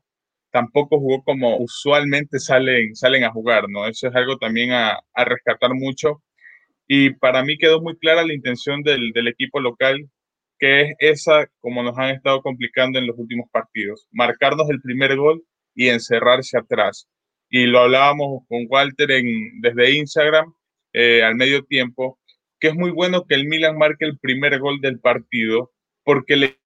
tampoco 0.51 0.99
jugó 0.99 1.23
como 1.25 1.59
usualmente 1.59 2.39
salen, 2.39 2.97
salen 2.97 3.25
a 3.25 3.31
jugar, 3.31 3.65
¿no? 3.69 3.87
Eso 3.87 4.09
es 4.09 4.17
algo 4.17 4.39
también 4.39 4.73
a, 4.73 4.99
a 5.13 5.25
rescatar 5.27 5.75
mucho. 5.75 6.23
Y 6.87 7.11
para 7.11 7.43
mí 7.45 7.59
quedó 7.59 7.83
muy 7.83 7.99
clara 7.99 8.25
la 8.25 8.33
intención 8.35 8.83
del, 8.83 9.13
del 9.13 9.29
equipo 9.29 9.61
local 9.61 10.09
que 10.59 10.83
es 10.83 10.97
esa 10.99 11.47
como 11.61 11.83
nos 11.83 11.97
han 11.99 12.11
estado 12.11 12.43
complicando 12.43 12.99
en 12.99 13.07
los 13.07 13.19
últimos 13.19 13.49
partidos, 13.51 14.07
marcarnos 14.11 14.69
el 14.71 14.81
primer 14.81 15.17
gol 15.17 15.43
y 15.75 15.89
encerrarse 15.89 16.59
atrás. 16.59 17.09
Y 17.49 17.67
lo 17.67 17.81
hablábamos 17.81 18.43
con 18.49 18.67
Walter 18.69 19.11
en, 19.11 19.61
desde 19.61 19.93
Instagram 19.97 20.53
eh, 20.93 21.23
al 21.23 21.37
medio 21.37 21.65
tiempo, 21.65 22.19
que 22.61 22.69
es 22.69 22.75
muy 22.75 22.91
bueno 22.91 23.25
que 23.27 23.35
el 23.35 23.47
Milan 23.47 23.79
marque 23.79 24.05
el 24.05 24.19
primer 24.19 24.59
gol 24.59 24.81
del 24.81 25.01
partido 25.01 25.73
porque 26.05 26.37
le, 26.37 26.59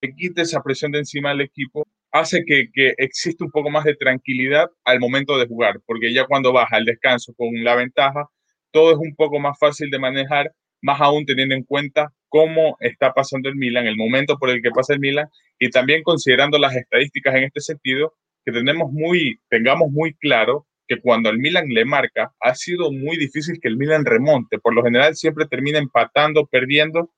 le 0.00 0.14
quite 0.14 0.42
esa 0.42 0.62
presión 0.62 0.92
de 0.92 0.98
encima 0.98 1.30
del 1.30 1.42
equipo, 1.42 1.86
hace 2.12 2.44
que, 2.44 2.68
que 2.72 2.94
existe 2.98 3.44
un 3.44 3.50
poco 3.50 3.70
más 3.70 3.84
de 3.84 3.96
tranquilidad 3.96 4.68
al 4.84 5.00
momento 5.00 5.38
de 5.38 5.46
jugar, 5.46 5.80
porque 5.86 6.12
ya 6.12 6.26
cuando 6.26 6.52
baja 6.52 6.76
al 6.76 6.84
descanso 6.84 7.32
con 7.34 7.48
la 7.64 7.74
ventaja, 7.76 8.28
todo 8.70 8.92
es 8.92 8.98
un 8.98 9.14
poco 9.16 9.38
más 9.38 9.58
fácil 9.58 9.90
de 9.90 9.98
manejar 9.98 10.52
más 10.82 11.00
aún 11.00 11.26
teniendo 11.26 11.54
en 11.54 11.64
cuenta 11.64 12.12
cómo 12.28 12.76
está 12.80 13.12
pasando 13.12 13.48
el 13.48 13.56
Milan, 13.56 13.86
el 13.86 13.96
momento 13.96 14.36
por 14.38 14.50
el 14.50 14.60
que 14.62 14.70
pasa 14.70 14.94
el 14.94 15.00
Milan 15.00 15.28
y 15.58 15.70
también 15.70 16.02
considerando 16.02 16.58
las 16.58 16.76
estadísticas 16.76 17.34
en 17.34 17.44
este 17.44 17.60
sentido, 17.60 18.14
que 18.44 18.52
tenemos 18.52 18.92
muy, 18.92 19.40
tengamos 19.48 19.90
muy 19.90 20.14
claro 20.14 20.66
que 20.86 21.00
cuando 21.00 21.28
el 21.28 21.38
Milan 21.38 21.68
le 21.68 21.84
marca, 21.84 22.32
ha 22.40 22.54
sido 22.54 22.90
muy 22.90 23.16
difícil 23.18 23.58
que 23.60 23.68
el 23.68 23.76
Milan 23.76 24.04
remonte. 24.04 24.58
Por 24.58 24.74
lo 24.74 24.82
general 24.82 25.16
siempre 25.16 25.46
termina 25.46 25.78
empatando, 25.78 26.46
perdiendo 26.46 27.10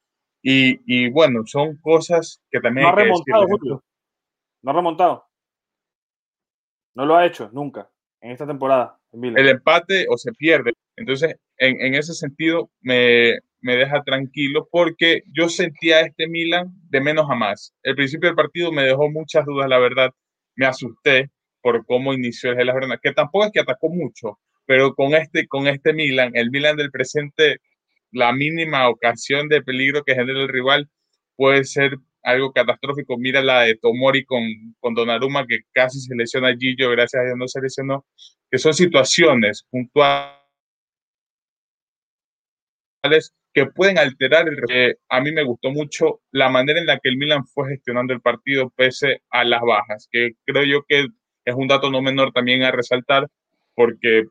y, 0.43 0.81
y 0.87 1.11
bueno, 1.11 1.43
son 1.47 1.77
cosas 1.77 2.43
que 2.51 2.61
también... 2.61 2.85
No 2.85 2.93
ha 2.93 2.97
remontado, 2.97 3.47
Julio. 3.47 3.85
No 4.63 4.71
ha 4.71 4.75
remontado. 4.75 5.25
No 6.95 7.07
lo 7.07 7.17
ha 7.17 7.27
hecho 7.27 7.49
nunca 7.53 7.89
en 8.21 8.33
esta 8.33 8.47
temporada. 8.47 8.99
El, 9.13 9.39
el 9.39 9.49
empate 9.49 10.07
o 10.09 10.17
se 10.17 10.33
pierde. 10.33 10.73
Entonces, 10.97 11.37
en, 11.57 11.81
en 11.81 11.95
ese 11.95 12.15
sentido, 12.15 12.71
me, 12.81 13.39
me 13.61 13.77
deja 13.77 14.03
tranquilo 14.03 14.69
porque 14.71 15.23
yo 15.33 15.49
sentía 15.49 15.99
a 15.99 16.01
este 16.03 16.27
Milan 16.29 16.69
de 16.89 17.01
menos 17.01 17.27
a 17.31 17.35
más. 17.35 17.75
El 17.83 17.95
principio 17.95 18.29
del 18.29 18.37
partido 18.37 18.73
me 18.73 18.85
dejó 18.85 19.11
muchas 19.11 19.45
dudas, 19.45 19.69
la 19.69 19.79
verdad. 19.79 20.11
Me 20.57 20.67
asusté 20.67 21.31
por 21.63 21.85
cómo 21.87 22.13
inició 22.15 22.53
el 22.53 22.73
Verona, 22.73 22.99
que 23.03 23.13
tampoco 23.13 23.47
es 23.47 23.53
que 23.53 23.61
atacó 23.61 23.89
mucho, 23.91 24.39
pero 24.67 24.95
con 24.95 25.15
este, 25.15 25.47
con 25.47 25.67
este 25.67 25.93
Milan, 25.93 26.33
el 26.35 26.51
Milan 26.51 26.77
del 26.77 26.91
presente, 26.91 27.59
la 28.13 28.33
mínima 28.33 28.89
ocasión 28.89 29.49
de 29.49 29.63
peligro 29.63 30.03
que 30.05 30.15
genera 30.15 30.41
el 30.41 30.49
rival 30.49 30.89
puede 31.37 31.65
ser 31.65 31.97
algo 32.23 32.53
catastrófico. 32.53 33.17
Mira 33.19 33.43
la 33.43 33.63
de 33.63 33.77
Tomori 33.77 34.25
con, 34.25 34.43
con 34.81 34.95
Donnarumma, 34.95 35.47
que 35.47 35.61
casi 35.73 36.01
se 36.01 36.15
lesiona 36.15 36.49
a 36.49 36.57
Gillo, 36.57 36.91
gracias 36.91 37.21
a 37.23 37.25
Dios 37.27 37.37
no 37.39 37.49
se 37.49 37.61
lesionó, 37.61 38.07
que 38.51 38.59
son 38.59 38.75
situaciones 38.75 39.67
puntuales 39.71 40.41
que 43.53 43.67
pueden 43.67 43.99
alterar 43.99 44.49
el 44.49 44.59
eh, 44.71 44.97
A 45.09 45.21
mí 45.21 45.33
me 45.33 45.43
gustó 45.43 45.71
mucho 45.71 46.21
la 46.31 46.49
manera 46.49 46.79
en 46.81 46.87
la 46.87 46.99
que 46.99 47.09
el 47.09 47.17
Milan 47.17 47.47
fue 47.47 47.71
gestionando 47.71 48.13
el 48.13 48.21
partido 48.21 48.73
pese 48.77 49.23
a 49.31 49.45
las 49.45 49.61
bajas, 49.63 50.09
que 50.11 50.33
creo 50.45 50.65
yo 50.65 50.85
que 50.89 51.07
es 51.45 51.55
un 51.55 51.69
dato 51.69 51.91
no 51.91 52.03
menor 52.03 52.33
también 52.33 52.63
a 52.63 52.71
resaltar, 52.71 53.27
porque 53.75 54.25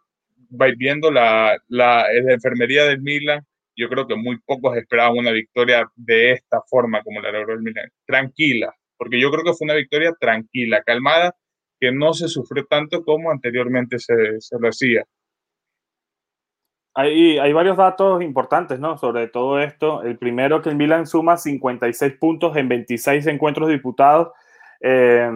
vais 0.49 0.77
viendo 0.77 1.11
la, 1.11 1.57
la, 1.67 2.05
enfermería 2.11 2.85
del 2.85 3.01
Milan, 3.01 3.45
yo 3.75 3.89
creo 3.89 4.07
que 4.07 4.15
muy 4.15 4.39
pocos 4.45 4.75
esperaban 4.77 5.17
una 5.17 5.31
victoria 5.31 5.89
de 5.95 6.31
esta 6.31 6.61
forma 6.69 7.01
como 7.03 7.21
la 7.21 7.31
logró 7.31 7.53
el 7.53 7.61
Milan. 7.61 7.89
Tranquila, 8.05 8.73
porque 8.97 9.19
yo 9.19 9.31
creo 9.31 9.43
que 9.43 9.53
fue 9.53 9.65
una 9.65 9.75
victoria 9.75 10.13
tranquila, 10.19 10.83
calmada, 10.83 11.35
que 11.79 11.91
no 11.91 12.13
se 12.13 12.27
sufrió 12.27 12.65
tanto 12.65 13.03
como 13.03 13.31
anteriormente 13.31 13.99
se, 13.99 14.39
se 14.39 14.57
lo 14.59 14.69
hacía. 14.69 15.05
Hay, 16.99 17.39
hay, 17.39 17.53
varios 17.53 17.77
datos 17.77 18.21
importantes, 18.21 18.77
¿no? 18.77 18.97
Sobre 18.97 19.27
todo 19.27 19.59
esto. 19.61 20.01
El 20.03 20.17
primero, 20.17 20.61
que 20.61 20.67
el 20.67 20.75
Milan 20.75 21.07
suma 21.07 21.37
56 21.37 22.17
puntos 22.19 22.57
en 22.57 22.67
26 22.67 23.25
encuentros 23.27 23.69
disputados. 23.69 24.33
Eh, 24.81 25.31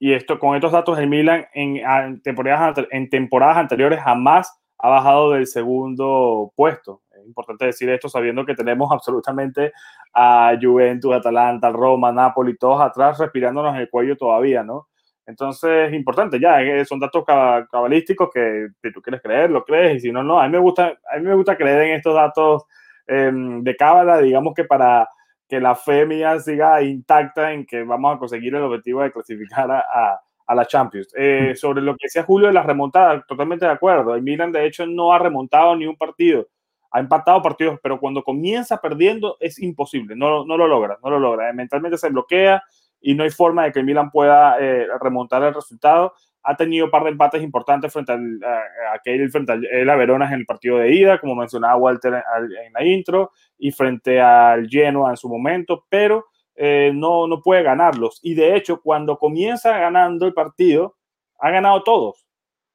y 0.00 0.12
esto, 0.12 0.40
con 0.40 0.56
estos 0.56 0.72
datos, 0.72 0.98
el 0.98 1.08
Milan 1.08 1.46
en, 1.54 1.76
en, 1.76 2.20
temporadas, 2.20 2.84
en 2.90 3.08
temporadas 3.08 3.58
anteriores 3.58 4.00
jamás 4.00 4.60
ha 4.78 4.88
bajado 4.88 5.30
del 5.30 5.46
segundo 5.46 6.52
puesto. 6.56 7.02
Es 7.12 7.24
importante 7.24 7.66
decir 7.66 7.88
esto 7.88 8.08
sabiendo 8.08 8.44
que 8.44 8.56
tenemos 8.56 8.90
absolutamente 8.90 9.72
a 10.12 10.58
Juventus, 10.60 11.14
Atalanta, 11.14 11.70
Roma, 11.70 12.10
Napoli, 12.10 12.56
todos 12.56 12.80
atrás 12.80 13.18
respirándonos 13.18 13.76
en 13.76 13.82
el 13.82 13.88
cuello 13.88 14.16
todavía, 14.16 14.64
¿no? 14.64 14.88
Entonces, 15.26 15.92
importante, 15.92 16.40
ya, 16.40 16.60
eh, 16.62 16.84
son 16.84 16.98
datos 16.98 17.24
cabalísticos 17.24 18.30
que 18.32 18.68
si 18.82 18.92
tú 18.92 19.00
quieres 19.00 19.22
creer, 19.22 19.50
lo 19.50 19.64
crees, 19.64 19.96
y 19.96 20.00
si 20.00 20.12
no, 20.12 20.22
no. 20.22 20.40
A 20.40 20.46
mí 20.46 20.52
me 20.52 20.58
gusta, 20.58 20.98
a 21.12 21.18
mí 21.18 21.22
me 21.24 21.34
gusta 21.34 21.56
creer 21.56 21.82
en 21.82 21.96
estos 21.96 22.14
datos 22.14 22.64
eh, 23.06 23.30
de 23.32 23.76
cábala, 23.76 24.18
digamos 24.18 24.54
que 24.54 24.64
para 24.64 25.08
que 25.48 25.60
la 25.60 25.74
fe 25.74 26.06
mía 26.06 26.38
siga 26.40 26.82
intacta 26.82 27.52
en 27.52 27.66
que 27.66 27.82
vamos 27.84 28.16
a 28.16 28.18
conseguir 28.18 28.54
el 28.54 28.62
objetivo 28.62 29.02
de 29.02 29.12
clasificar 29.12 29.70
a, 29.70 29.80
a, 29.80 30.20
a 30.46 30.54
la 30.54 30.64
Champions. 30.66 31.12
Eh, 31.16 31.54
sobre 31.56 31.82
lo 31.82 31.92
que 31.92 32.06
decía 32.06 32.22
Julio 32.24 32.48
de 32.48 32.54
las 32.54 32.66
remontadas, 32.66 33.26
totalmente 33.26 33.64
de 33.66 33.72
acuerdo. 33.72 34.14
El 34.14 34.22
Milan, 34.22 34.50
de 34.50 34.66
hecho, 34.66 34.86
no 34.86 35.12
ha 35.12 35.18
remontado 35.18 35.76
ni 35.76 35.86
un 35.86 35.96
partido. 35.96 36.48
Ha 36.90 37.00
empatado 37.00 37.40
partidos, 37.42 37.78
pero 37.82 37.98
cuando 37.98 38.22
comienza 38.22 38.78
perdiendo 38.78 39.36
es 39.40 39.58
imposible, 39.60 40.14
no, 40.14 40.44
no 40.44 40.58
lo 40.58 40.66
logra, 40.66 40.98
no 41.02 41.10
lo 41.10 41.18
logra. 41.18 41.52
Mentalmente 41.52 41.96
se 41.96 42.10
bloquea, 42.10 42.62
y 43.02 43.14
no 43.14 43.24
hay 43.24 43.30
forma 43.30 43.64
de 43.64 43.72
que 43.72 43.82
Milan 43.82 44.10
pueda 44.10 44.56
eh, 44.60 44.86
remontar 45.00 45.42
el 45.42 45.52
resultado. 45.52 46.14
Ha 46.44 46.56
tenido 46.56 46.86
un 46.86 46.90
par 46.90 47.04
de 47.04 47.10
empates 47.10 47.42
importantes 47.42 47.92
frente 47.92 48.12
al, 48.12 48.40
a, 48.44 48.94
aquel 48.94 49.30
frente 49.30 49.52
a 49.52 49.56
la 49.56 49.96
Verona 49.96 50.26
en 50.26 50.40
el 50.40 50.46
partido 50.46 50.78
de 50.78 50.94
ida, 50.94 51.18
como 51.18 51.34
mencionaba 51.34 51.76
Walter 51.76 52.14
en, 52.14 52.72
la 52.72 52.84
intro, 52.84 53.32
y 53.58 53.72
frente 53.72 54.20
al 54.20 54.68
Genoa 54.68 55.10
en 55.10 55.16
su 55.16 55.28
momento, 55.28 55.84
pero 55.88 56.26
eh, 56.54 56.92
no, 56.94 57.26
no 57.26 57.42
puede 57.42 57.62
ganarlos. 57.62 58.20
Y 58.22 58.34
de 58.34 58.56
hecho, 58.56 58.80
cuando 58.80 59.18
comienza 59.18 59.76
ganando 59.78 60.26
el 60.26 60.32
partido, 60.32 60.96
ha 61.38 61.50
ganado 61.50 61.82
todos. 61.82 62.26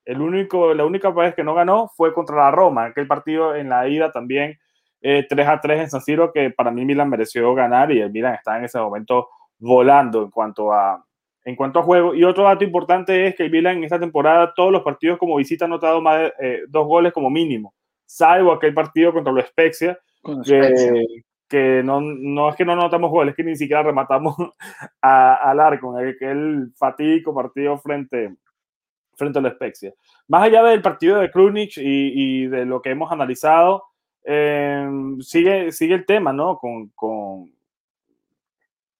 El 0.05 0.21
único, 0.21 0.73
la 0.73 0.85
única 0.85 1.09
vez 1.09 1.35
que 1.35 1.43
no 1.43 1.53
ganó 1.53 1.89
fue 1.95 2.13
contra 2.13 2.37
la 2.37 2.51
Roma, 2.51 2.85
aquel 2.85 3.07
partido 3.07 3.55
en 3.55 3.69
la 3.69 3.87
ida 3.89 4.11
también 4.11 4.57
eh, 5.01 5.25
3 5.27 5.47
a 5.47 5.61
3 5.61 5.81
en 5.81 5.89
San 5.89 6.01
Siro, 6.01 6.31
que 6.31 6.49
para 6.49 6.71
mí 6.71 6.85
Milan 6.85 7.09
mereció 7.09 7.53
ganar 7.53 7.91
y 7.91 7.99
el 7.99 8.11
Milan 8.11 8.33
está 8.33 8.57
en 8.57 8.65
ese 8.65 8.79
momento 8.79 9.27
volando 9.59 10.23
en 10.23 10.31
cuanto 10.31 10.73
a, 10.73 11.03
en 11.43 11.55
cuanto 11.55 11.79
a 11.79 11.83
juego. 11.83 12.13
Y 12.13 12.23
otro 12.23 12.43
dato 12.43 12.63
importante 12.63 13.27
es 13.27 13.35
que 13.35 13.43
el 13.43 13.51
Milan 13.51 13.77
en 13.77 13.83
esta 13.85 13.99
temporada, 13.99 14.53
todos 14.53 14.71
los 14.71 14.83
partidos 14.83 15.17
como 15.17 15.37
visita 15.37 15.65
ha 15.65 15.67
anotado 15.67 16.01
más 16.01 16.19
de 16.19 16.33
eh, 16.39 16.61
dos 16.67 16.85
goles 16.87 17.13
como 17.13 17.29
mínimo, 17.29 17.73
salvo 18.05 18.51
aquel 18.51 18.73
partido 18.73 19.13
contra 19.13 19.33
los 19.33 19.45
Spezia, 19.45 19.97
que, 20.45 21.03
que 21.47 21.81
no, 21.83 22.01
no 22.01 22.49
es 22.49 22.55
que 22.55 22.65
no 22.65 22.75
notamos 22.75 23.09
goles, 23.09 23.31
es 23.31 23.37
que 23.37 23.43
ni 23.43 23.55
siquiera 23.55 23.83
rematamos 23.83 24.35
al 25.01 25.59
arco 25.59 25.97
en 25.99 26.09
aquel 26.09 26.71
fatídico 26.75 27.33
partido 27.33 27.77
frente, 27.77 28.35
frente 29.15 29.39
a 29.39 29.41
la 29.41 29.51
Spezia. 29.51 29.93
Más 30.27 30.43
allá 30.43 30.63
del 30.63 30.81
partido 30.81 31.19
de 31.19 31.31
Krunic 31.31 31.77
y, 31.77 32.43
y 32.43 32.47
de 32.47 32.65
lo 32.65 32.81
que 32.81 32.89
hemos 32.89 33.11
analizado, 33.11 33.85
eh, 34.29 34.85
sigue, 35.21 35.71
sigue 35.71 35.95
el 35.95 36.05
tema, 36.05 36.33
¿no? 36.33 36.57
Con, 36.57 36.89
con, 36.89 37.49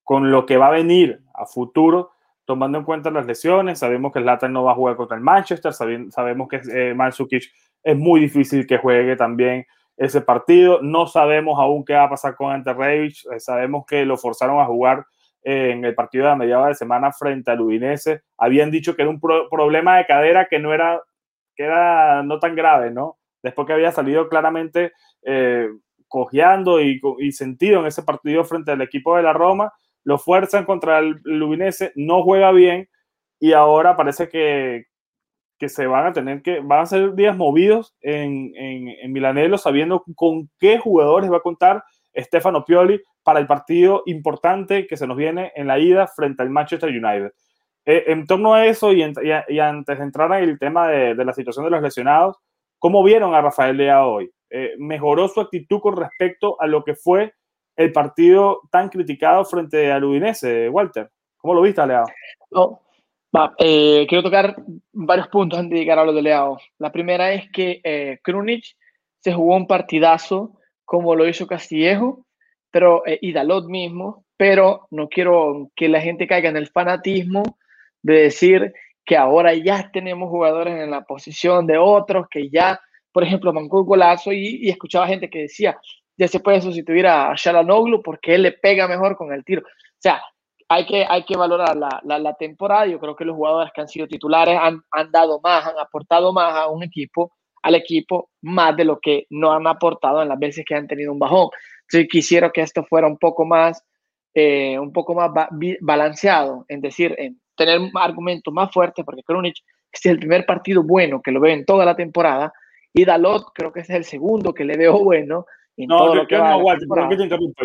con, 0.08 0.30
lo 0.30 0.46
que 0.46 0.56
va 0.56 0.68
a 0.68 0.70
venir 0.70 1.20
a 1.34 1.44
futuro, 1.44 2.12
tomando 2.46 2.78
en 2.78 2.84
cuenta 2.84 3.10
las 3.10 3.26
lesiones. 3.26 3.78
Sabemos 3.78 4.10
que 4.10 4.20
Zlatan 4.20 4.54
no 4.54 4.64
va 4.64 4.72
a 4.72 4.74
jugar 4.74 4.96
contra 4.96 5.18
el 5.18 5.22
Manchester, 5.22 5.74
sabemos 5.74 6.48
que 6.48 6.60
eh, 6.72 6.96
es 7.82 7.96
muy 7.96 8.20
difícil 8.20 8.66
que 8.66 8.78
juegue 8.78 9.16
también 9.16 9.66
ese 9.98 10.22
partido. 10.22 10.80
No 10.80 11.06
sabemos 11.06 11.58
aún 11.58 11.84
qué 11.84 11.92
va 11.92 12.04
a 12.04 12.10
pasar 12.10 12.36
con 12.36 12.50
Ante 12.50 12.70
eh, 12.70 13.10
sabemos 13.38 13.84
que 13.86 14.06
lo 14.06 14.16
forzaron 14.16 14.60
a 14.60 14.64
jugar 14.64 15.04
eh, 15.42 15.72
en 15.72 15.84
el 15.84 15.94
partido 15.94 16.24
de 16.24 16.30
la 16.30 16.36
mediada 16.36 16.68
de 16.68 16.74
semana 16.74 17.12
frente 17.12 17.50
al 17.50 17.60
Udinese. 17.60 18.22
Habían 18.38 18.70
dicho 18.70 18.96
que 18.96 19.02
era 19.02 19.10
un 19.10 19.20
problema 19.20 19.98
de 19.98 20.06
cadera 20.06 20.46
que 20.46 20.58
no 20.58 20.72
era, 20.72 21.02
que 21.54 21.64
era 21.64 22.22
no 22.22 22.38
tan 22.38 22.56
grave, 22.56 22.90
¿no? 22.90 23.18
Después 23.42 23.66
que 23.66 23.74
había 23.74 23.92
salido 23.92 24.28
claramente 24.28 24.92
eh, 25.22 25.68
cojeando 26.08 26.80
y, 26.80 27.00
sentido 27.32 27.80
en 27.80 27.86
ese 27.86 28.02
partido 28.02 28.44
frente 28.44 28.72
al 28.72 28.80
equipo 28.80 29.16
de 29.16 29.22
la 29.22 29.32
Roma, 29.32 29.72
lo 30.08 30.16
fuerzan 30.16 30.64
contra 30.64 31.00
el, 31.00 31.20
Udinese, 31.42 31.92
no 31.94 32.22
juega 32.22 32.50
bien 32.50 32.88
y 33.38 33.52
ahora 33.52 33.94
parece 33.94 34.30
que, 34.30 34.86
que 35.58 35.68
se 35.68 35.86
van 35.86 36.06
a 36.06 36.12
tener 36.14 36.40
que, 36.40 36.60
van 36.60 36.80
a 36.80 36.86
ser 36.86 37.12
días 37.12 37.36
movidos 37.36 37.94
en, 38.00 38.52
en, 38.56 38.88
en 38.88 39.12
Milanello, 39.12 39.58
sabiendo 39.58 40.02
con 40.16 40.48
qué 40.58 40.78
jugadores 40.78 41.30
va 41.30 41.36
a 41.36 41.42
contar 41.42 41.84
Stefano 42.16 42.64
Pioli 42.64 43.02
para 43.22 43.38
el 43.38 43.46
partido 43.46 44.02
importante 44.06 44.86
que 44.86 44.96
se 44.96 45.06
nos 45.06 45.18
viene 45.18 45.52
en 45.54 45.66
la 45.66 45.78
ida 45.78 46.06
frente 46.06 46.42
al 46.42 46.48
Manchester 46.48 46.88
United. 46.88 47.32
Eh, 47.84 48.04
en 48.06 48.26
torno 48.26 48.54
a 48.54 48.64
eso 48.64 48.94
y, 48.94 49.02
y, 49.02 49.58
antes 49.58 49.98
de 49.98 50.04
entrar 50.04 50.32
en 50.42 50.48
el 50.48 50.58
tema 50.58 50.88
de, 50.88 51.16
de, 51.16 51.24
la 51.26 51.34
situación 51.34 51.66
de 51.66 51.70
los 51.70 51.82
lesionados, 51.82 52.38
¿cómo 52.78 53.04
vieron 53.04 53.34
a 53.34 53.42
Rafael 53.42 53.76
Lea 53.76 54.06
hoy? 54.06 54.30
Eh, 54.48 54.72
¿Mejoró 54.78 55.28
su 55.28 55.42
actitud 55.42 55.80
con 55.80 55.98
respecto 55.98 56.58
a 56.62 56.66
lo 56.66 56.82
que 56.82 56.94
fue 56.94 57.34
el 57.78 57.92
partido 57.92 58.62
tan 58.72 58.88
criticado 58.88 59.44
frente 59.44 59.90
al 59.90 60.02
Udinese, 60.02 60.68
Walter? 60.68 61.08
¿Cómo 61.36 61.54
lo 61.54 61.62
viste, 61.62 61.86
Leao? 61.86 62.06
No, 62.50 62.82
eh, 63.56 64.04
quiero 64.08 64.24
tocar 64.24 64.56
varios 64.92 65.28
puntos 65.28 65.60
antes 65.60 65.74
de 65.74 65.78
llegar 65.78 66.00
a 66.00 66.04
lo 66.04 66.12
de 66.12 66.22
Leao. 66.22 66.58
La 66.78 66.90
primera 66.90 67.32
es 67.32 67.48
que 67.52 67.80
eh, 67.84 68.18
se 69.20 69.32
jugó 69.32 69.54
un 69.54 69.68
partidazo 69.68 70.58
como 70.84 71.14
lo 71.14 71.28
hizo 71.28 71.46
Castillejo 71.46 72.26
pero, 72.72 73.06
eh, 73.06 73.18
y 73.22 73.32
Dalot 73.32 73.66
mismo, 73.68 74.24
pero 74.36 74.88
no 74.90 75.08
quiero 75.08 75.70
que 75.76 75.88
la 75.88 76.00
gente 76.00 76.26
caiga 76.26 76.48
en 76.48 76.56
el 76.56 76.66
fanatismo 76.66 77.44
de 78.02 78.22
decir 78.22 78.74
que 79.04 79.16
ahora 79.16 79.54
ya 79.54 79.88
tenemos 79.92 80.30
jugadores 80.30 80.74
en 80.74 80.90
la 80.90 81.02
posición 81.02 81.66
de 81.66 81.78
otros, 81.78 82.26
que 82.28 82.50
ya, 82.50 82.80
por 83.12 83.22
ejemplo, 83.22 83.52
mancó 83.52 83.80
un 83.80 83.86
golazo 83.86 84.32
y 84.32 84.68
escuchaba 84.68 85.06
gente 85.06 85.30
que 85.30 85.42
decía, 85.42 85.78
ya 86.18 86.28
se 86.28 86.40
puede 86.40 86.60
sustituir 86.60 87.06
a 87.06 87.32
Shalanoglu 87.36 88.02
porque 88.02 88.34
él 88.34 88.42
le 88.42 88.52
pega 88.52 88.88
mejor 88.88 89.16
con 89.16 89.32
el 89.32 89.44
tiro. 89.44 89.62
O 89.62 90.00
sea, 90.00 90.20
hay 90.68 90.84
que, 90.84 91.06
hay 91.08 91.24
que 91.24 91.36
valorar 91.36 91.76
la, 91.76 92.00
la, 92.02 92.34
temporada. 92.34 92.86
Yo 92.86 92.98
creo 92.98 93.16
que 93.16 93.24
los 93.24 93.36
jugadores 93.36 93.72
que 93.74 93.80
han 93.80 93.88
sido 93.88 94.06
titulares 94.06 94.58
han, 94.60 94.82
han, 94.90 95.10
dado 95.10 95.40
más, 95.42 95.66
han 95.66 95.78
aportado 95.78 96.32
más 96.32 96.54
a 96.54 96.68
un 96.68 96.82
equipo, 96.82 97.32
al 97.62 97.76
equipo, 97.76 98.30
más 98.42 98.76
de 98.76 98.84
lo 98.84 98.98
que 99.00 99.26
no 99.30 99.52
han 99.52 99.66
aportado 99.66 100.20
en 100.20 100.28
las 100.28 100.38
veces 100.38 100.64
que 100.66 100.74
han 100.74 100.88
tenido 100.88 101.12
un 101.12 101.18
bajón. 101.18 101.48
Entonces 101.82 102.08
quisiera 102.10 102.50
que 102.50 102.60
esto 102.60 102.84
fuera 102.84 103.06
un 103.06 103.16
poco 103.16 103.46
más, 103.46 103.82
eh, 104.34 104.78
un 104.78 104.92
poco 104.92 105.14
más 105.14 105.30
balanceado, 105.80 106.66
en 106.68 106.80
decir, 106.80 107.14
en 107.16 107.40
tener 107.56 107.80
argumentos 107.94 108.52
más 108.52 108.70
fuertes, 108.72 109.04
porque 109.04 109.22
Krunic 109.22 109.56
este 109.90 110.10
es 110.10 110.12
el 110.12 110.18
primer 110.18 110.44
partido 110.44 110.82
bueno 110.82 111.22
que 111.22 111.30
lo 111.30 111.40
veo 111.40 111.54
en 111.54 111.64
toda 111.64 111.84
la 111.86 111.96
temporada, 111.96 112.52
y 112.92 113.04
Dalot 113.04 113.52
creo 113.54 113.72
que 113.72 113.80
es 113.80 113.90
el 113.90 114.04
segundo 114.04 114.52
que 114.52 114.64
le 114.64 114.76
veo 114.76 114.98
bueno, 115.02 115.46
no, 115.86 116.14
yo, 116.14 116.26
que 116.26 116.36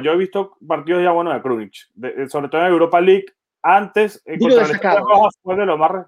Yo 0.03 0.11
he 0.11 0.17
visto 0.17 0.57
partidos 0.67 1.03
ya 1.03 1.11
buenos 1.11 1.33
de 1.33 1.41
Krunic, 1.41 1.73
eh, 2.03 2.27
sobre 2.29 2.49
todo 2.49 2.61
en 2.61 2.67
Europa 2.67 3.01
League. 3.01 3.25
Antes, 3.61 4.21
en 4.25 4.39
contra 4.39 4.63
Estrella 4.63 4.99
Roja 4.99 5.29
fue 5.41 5.55
de 5.55 5.65
lo 5.65 5.77
más. 5.77 6.05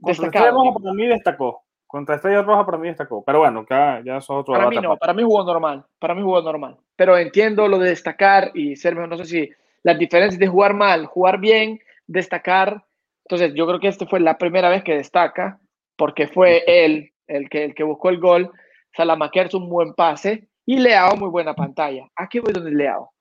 Contra 0.00 0.26
Estrella 0.26 0.50
Roja 0.50 0.78
para 0.78 0.94
mí 0.94 1.06
destacó. 1.06 1.62
Contra 1.86 2.14
Estrella 2.16 2.42
Roja 2.42 2.66
para 2.66 2.78
mí 2.78 2.88
destacó. 2.88 3.22
Pero 3.24 3.40
bueno, 3.40 3.66
ya, 3.68 4.00
ya 4.04 4.16
es 4.16 4.30
otro 4.30 4.54
Para 4.54 4.68
mí 4.68 4.76
no, 4.76 4.96
para 4.96 5.12
mí 5.12 5.22
jugó 5.22 5.44
normal. 5.44 5.84
Para 5.98 6.14
mí 6.14 6.22
jugó 6.22 6.40
normal. 6.42 6.78
Pero 6.96 7.18
entiendo 7.18 7.68
lo 7.68 7.78
de 7.78 7.90
destacar 7.90 8.50
y 8.54 8.76
ser 8.76 8.94
mejor. 8.94 9.10
No 9.10 9.18
sé 9.18 9.26
si 9.26 9.50
las 9.82 9.98
diferencias 9.98 10.38
de 10.38 10.48
jugar 10.48 10.74
mal, 10.74 11.06
jugar 11.06 11.38
bien, 11.38 11.80
destacar. 12.06 12.84
Entonces, 13.24 13.52
yo 13.54 13.66
creo 13.66 13.78
que 13.78 13.88
este 13.88 14.06
fue 14.06 14.20
la 14.20 14.38
primera 14.38 14.68
vez 14.68 14.82
que 14.82 14.96
destaca, 14.96 15.60
porque 15.96 16.26
fue 16.26 16.64
él 16.66 17.12
el 17.26 17.48
que, 17.48 17.64
el 17.64 17.74
que 17.74 17.84
buscó 17.84 18.08
el 18.08 18.18
gol 18.18 18.50
Salamaquer 18.96 19.46
es 19.46 19.54
un 19.54 19.68
buen 19.68 19.94
pase 19.94 20.48
y 20.66 20.78
Leao 20.78 21.16
muy 21.16 21.28
buena 21.28 21.54
pantalla. 21.54 22.08
Aquí 22.16 22.38
voy 22.38 22.52
donde 22.52 22.72
Leao. 22.72 23.12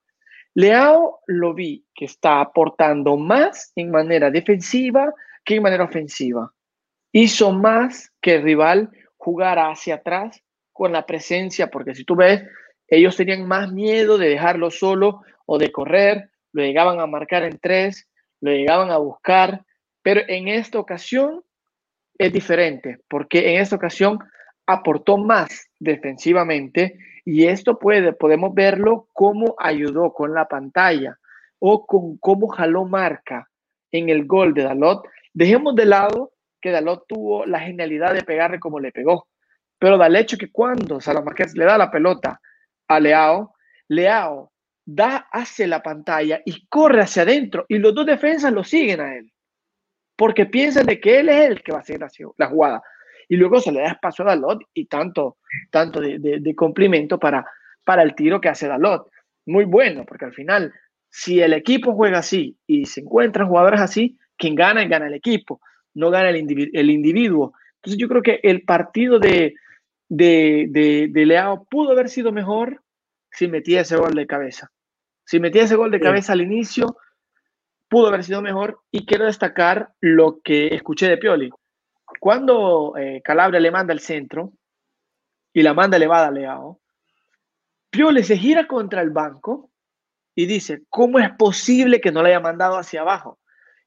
Leao 0.55 1.19
lo 1.27 1.53
vi 1.53 1.85
que 1.93 2.05
está 2.05 2.41
aportando 2.41 3.17
más 3.17 3.71
en 3.75 3.91
manera 3.91 4.29
defensiva 4.31 5.13
que 5.45 5.55
en 5.55 5.63
manera 5.63 5.85
ofensiva. 5.85 6.51
Hizo 7.11 7.51
más 7.51 8.11
que 8.21 8.35
el 8.35 8.43
rival 8.43 8.89
jugara 9.17 9.69
hacia 9.69 9.95
atrás 9.95 10.43
con 10.71 10.91
la 10.91 11.05
presencia, 11.05 11.69
porque 11.69 11.95
si 11.95 12.03
tú 12.03 12.15
ves, 12.15 12.43
ellos 12.87 13.15
tenían 13.15 13.47
más 13.47 13.71
miedo 13.71 14.17
de 14.17 14.29
dejarlo 14.29 14.71
solo 14.71 15.21
o 15.45 15.57
de 15.57 15.71
correr, 15.71 16.29
lo 16.53 16.63
llegaban 16.63 16.99
a 16.99 17.07
marcar 17.07 17.43
en 17.43 17.59
tres, 17.59 18.07
lo 18.41 18.51
llegaban 18.51 18.91
a 18.91 18.97
buscar, 18.97 19.63
pero 20.01 20.21
en 20.27 20.47
esta 20.47 20.79
ocasión 20.79 21.43
es 22.17 22.33
diferente, 22.33 22.99
porque 23.07 23.53
en 23.53 23.61
esta 23.61 23.75
ocasión 23.75 24.19
aportó 24.69 25.17
más 25.17 25.71
defensivamente 25.79 26.99
y 27.25 27.47
esto 27.47 27.79
puede, 27.79 28.13
podemos 28.13 28.53
verlo 28.53 29.07
como 29.13 29.55
ayudó 29.57 30.13
con 30.13 30.35
la 30.35 30.47
pantalla 30.47 31.17
o 31.57 31.87
con 31.87 32.17
cómo 32.17 32.47
jaló 32.47 32.85
marca 32.85 33.49
en 33.91 34.09
el 34.09 34.27
gol 34.27 34.53
de 34.53 34.63
Dalot. 34.63 35.03
Dejemos 35.33 35.75
de 35.75 35.85
lado 35.87 36.33
que 36.61 36.69
Dalot 36.69 37.05
tuvo 37.07 37.47
la 37.47 37.59
genialidad 37.61 38.13
de 38.13 38.21
pegarle 38.21 38.59
como 38.59 38.79
le 38.79 38.91
pegó, 38.91 39.27
pero 39.79 39.97
da 39.97 40.05
el 40.05 40.15
hecho 40.15 40.37
que 40.37 40.51
cuando 40.51 41.01
Salamarqués 41.01 41.55
le 41.55 41.65
da 41.65 41.75
la 41.75 41.89
pelota 41.89 42.39
a 42.87 42.99
Leao, 42.99 43.55
Leao 43.87 44.51
da 44.85 45.27
hacia 45.31 45.65
la 45.65 45.81
pantalla 45.81 46.41
y 46.45 46.67
corre 46.67 47.01
hacia 47.01 47.23
adentro 47.23 47.65
y 47.67 47.79
los 47.79 47.95
dos 47.95 48.05
defensas 48.05 48.53
lo 48.53 48.63
siguen 48.63 49.01
a 49.01 49.15
él 49.15 49.31
porque 50.15 50.45
piensan 50.45 50.85
de 50.85 50.99
que 50.99 51.21
él 51.21 51.29
es 51.29 51.49
el 51.49 51.63
que 51.63 51.71
va 51.71 51.79
a 51.79 51.81
hacer 51.81 51.99
la 52.37 52.47
jugada 52.47 52.83
y 53.29 53.37
luego 53.37 53.61
se 53.61 53.71
le 53.71 53.81
da 53.81 53.89
espacio 53.89 54.25
a 54.25 54.29
Dalot 54.29 54.63
y 54.73 54.85
tanto, 54.85 55.37
tanto 55.69 56.01
de, 56.01 56.17
de, 56.19 56.55
cumplimiento 56.55 57.19
para, 57.19 57.45
para 57.85 58.01
el 58.01 58.15
tiro 58.15 58.41
que 58.41 58.49
hace 58.49 58.67
Dalot. 58.67 59.07
Muy 59.45 59.65
bueno, 59.65 60.03
porque 60.05 60.25
al 60.25 60.33
final, 60.33 60.73
si 61.09 61.39
el 61.39 61.53
equipo 61.53 61.93
juega 61.93 62.17
así 62.17 62.57
y 62.65 62.87
se 62.87 63.01
encuentran 63.01 63.47
jugadores 63.47 63.81
así, 63.81 64.17
quien 64.35 64.55
gana, 64.55 64.83
gana 64.85 65.07
el 65.07 65.13
equipo, 65.13 65.61
no 65.93 66.09
gana 66.09 66.29
el, 66.29 66.37
individuo. 66.37 66.71
El 66.73 66.89
individuo. 66.89 67.53
Entonces 67.75 67.99
yo 67.99 68.07
creo 68.07 68.23
que 68.23 68.39
el 68.41 68.63
partido 68.63 69.19
de, 69.19 69.53
de, 70.09 70.65
de, 70.69 71.09
de 71.11 71.25
Leao 71.27 71.65
pudo 71.65 71.91
haber 71.91 72.09
sido 72.09 72.31
mejor 72.31 72.81
si 73.31 73.47
metía 73.47 73.81
ese 73.81 73.95
gol 73.95 74.15
de 74.15 74.25
cabeza. 74.25 74.71
Si 75.23 75.39
metía 75.39 75.63
ese 75.63 75.75
gol 75.75 75.91
de 75.91 75.99
cabeza 75.99 76.33
al 76.33 76.41
inicio, 76.41 76.97
pudo 77.89 78.07
haber 78.07 78.23
sido 78.23 78.41
mejor. 78.41 78.79
Y 78.89 79.05
quiero 79.05 79.25
destacar 79.25 79.91
lo 80.01 80.41
que 80.43 80.73
escuché 80.73 81.07
de 81.07 81.17
Pioli 81.17 81.51
cuando 82.19 82.95
eh, 82.97 83.21
Calabria 83.23 83.59
le 83.59 83.71
manda 83.71 83.93
el 83.93 83.99
centro 83.99 84.53
y 85.53 85.61
la 85.61 85.73
manda 85.73 85.97
elevada 85.97 86.27
a 86.27 86.31
Leao, 86.31 86.81
Piole 87.89 88.23
se 88.23 88.37
gira 88.37 88.67
contra 88.67 89.01
el 89.01 89.09
banco 89.09 89.71
y 90.35 90.45
dice, 90.45 90.83
¿cómo 90.89 91.19
es 91.19 91.31
posible 91.31 91.99
que 91.99 92.11
no 92.11 92.21
la 92.21 92.29
haya 92.29 92.39
mandado 92.39 92.77
hacia 92.77 93.01
abajo 93.01 93.39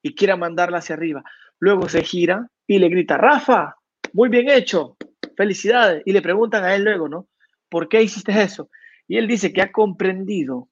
y 0.03 0.15
quiera 0.15 0.37
mandarla 0.37 0.79
hacia 0.79 0.97
arriba? 0.97 1.23
Luego 1.59 1.89
se 1.89 2.03
gira 2.03 2.49
y 2.67 2.79
le 2.79 2.89
grita, 2.89 3.17
Rafa, 3.17 3.77
muy 4.13 4.29
bien 4.29 4.49
hecho, 4.49 4.97
felicidades. 5.37 6.03
Y 6.05 6.13
le 6.13 6.23
preguntan 6.23 6.65
a 6.65 6.75
él 6.75 6.85
luego, 6.85 7.09
¿no? 7.09 7.29
¿Por 7.69 7.89
qué 7.89 8.03
hiciste 8.03 8.33
eso? 8.43 8.69
Y 9.07 9.17
él 9.17 9.27
dice 9.27 9.53
que 9.53 9.63
ha 9.63 9.73
comprendido 9.73 10.69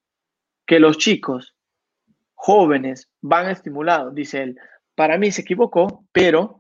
que 0.67 0.81
los 0.81 0.99
chicos 0.99 1.57
jóvenes 2.35 3.09
van 3.21 3.49
estimulados, 3.49 4.15
dice 4.15 4.43
él. 4.43 4.59
Para 4.95 5.19
mí 5.19 5.31
se 5.31 5.43
equivocó, 5.43 6.05
pero 6.13 6.60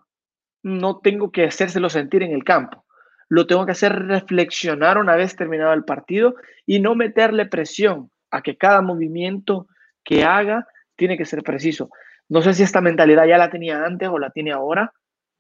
no 0.62 0.98
tengo 0.98 1.30
que 1.30 1.44
hacérselo 1.44 1.88
sentir 1.88 2.22
en 2.22 2.32
el 2.32 2.44
campo. 2.44 2.84
Lo 3.28 3.46
tengo 3.46 3.64
que 3.64 3.72
hacer 3.72 3.92
reflexionar 3.92 4.98
una 4.98 5.16
vez 5.16 5.36
terminado 5.36 5.72
el 5.72 5.84
partido 5.84 6.34
y 6.66 6.80
no 6.80 6.94
meterle 6.94 7.46
presión 7.46 8.10
a 8.30 8.42
que 8.42 8.56
cada 8.56 8.82
movimiento 8.82 9.68
que 10.04 10.24
haga 10.24 10.66
tiene 10.96 11.16
que 11.16 11.24
ser 11.24 11.42
preciso. 11.42 11.90
No 12.28 12.42
sé 12.42 12.54
si 12.54 12.62
esta 12.62 12.80
mentalidad 12.80 13.26
ya 13.26 13.38
la 13.38 13.50
tenía 13.50 13.84
antes 13.84 14.08
o 14.08 14.18
la 14.18 14.30
tiene 14.30 14.52
ahora, 14.52 14.92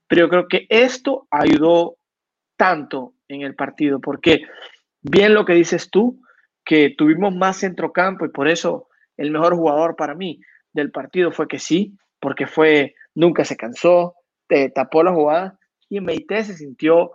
pero 0.08 0.22
yo 0.22 0.28
creo 0.28 0.48
que 0.48 0.66
esto 0.68 1.26
ayudó 1.30 1.96
tanto 2.56 3.14
en 3.28 3.42
el 3.42 3.54
partido, 3.54 4.00
porque 4.00 4.42
bien 5.00 5.34
lo 5.34 5.44
que 5.44 5.54
dices 5.54 5.88
tú, 5.90 6.20
que 6.64 6.94
tuvimos 6.96 7.34
más 7.34 7.58
centrocampo 7.58 8.24
y 8.24 8.30
por 8.30 8.48
eso 8.48 8.88
el 9.16 9.30
mejor 9.30 9.54
jugador 9.54 9.96
para 9.96 10.14
mí 10.14 10.40
del 10.72 10.90
partido 10.90 11.32
fue 11.32 11.48
que 11.48 11.58
sí, 11.58 11.96
porque 12.20 12.46
fue, 12.46 12.94
nunca 13.14 13.44
se 13.44 13.56
cansó, 13.56 14.14
tapó 14.74 15.02
la 15.02 15.12
jugada 15.12 15.58
y 15.88 16.00
Meite 16.00 16.44
se 16.44 16.54
sintió 16.54 17.12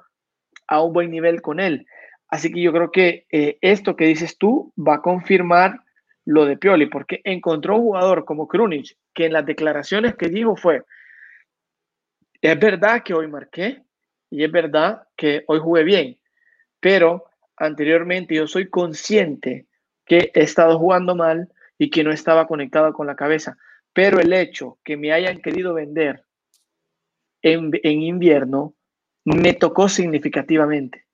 a 0.68 0.82
un 0.82 0.94
buen 0.94 1.12
nivel 1.12 1.42
con 1.42 1.60
él. 1.60 1.86
Así 2.28 2.52
que 2.52 2.62
yo 2.62 2.72
creo 2.72 2.92
que 2.92 3.26
eh, 3.32 3.58
esto 3.62 3.96
que 3.96 4.06
dices 4.06 4.38
tú 4.38 4.74
va 4.78 4.96
a 4.96 5.02
confirmar 5.02 5.82
lo 6.26 6.46
de 6.46 6.58
Pioli, 6.58 6.88
porque 6.88 7.22
encontró 7.24 7.76
un 7.76 7.84
jugador 7.84 8.26
como 8.26 8.48
Krunic, 8.48 8.98
que 9.14 9.26
en 9.26 9.34
las 9.34 9.46
declaraciones 9.46 10.16
que 10.16 10.28
dijo 10.28 10.56
fue, 10.56 10.82
es 12.42 12.60
verdad 12.60 13.04
que 13.04 13.14
hoy 13.14 13.28
marqué 13.28 13.84
y 14.32 14.44
es 14.44 14.52
verdad 14.52 15.04
que 15.16 15.44
hoy 15.48 15.60
jugué 15.60 15.84
bien, 15.84 16.18
pero 16.80 17.26
anteriormente 17.58 18.36
yo 18.36 18.48
soy 18.48 18.70
consciente 18.70 19.68
que 20.06 20.32
he 20.34 20.42
estado 20.42 20.80
jugando 20.80 21.16
mal 21.16 21.50
y 21.78 21.90
que 21.90 22.04
no 22.04 22.12
estaba 22.12 22.48
conectado 22.48 22.92
con 22.92 23.08
la 23.08 23.16
cabeza, 23.16 23.58
pero 23.94 24.20
el 24.20 24.34
hecho 24.34 24.80
que 24.84 24.98
me 24.98 25.14
hayan 25.14 25.42
querido 25.42 25.74
vender 25.74 26.25
en, 27.46 27.72
en 27.84 28.02
invierno 28.02 28.74
me 29.24 29.54
tocó 29.54 29.88
significativamente, 29.88 31.06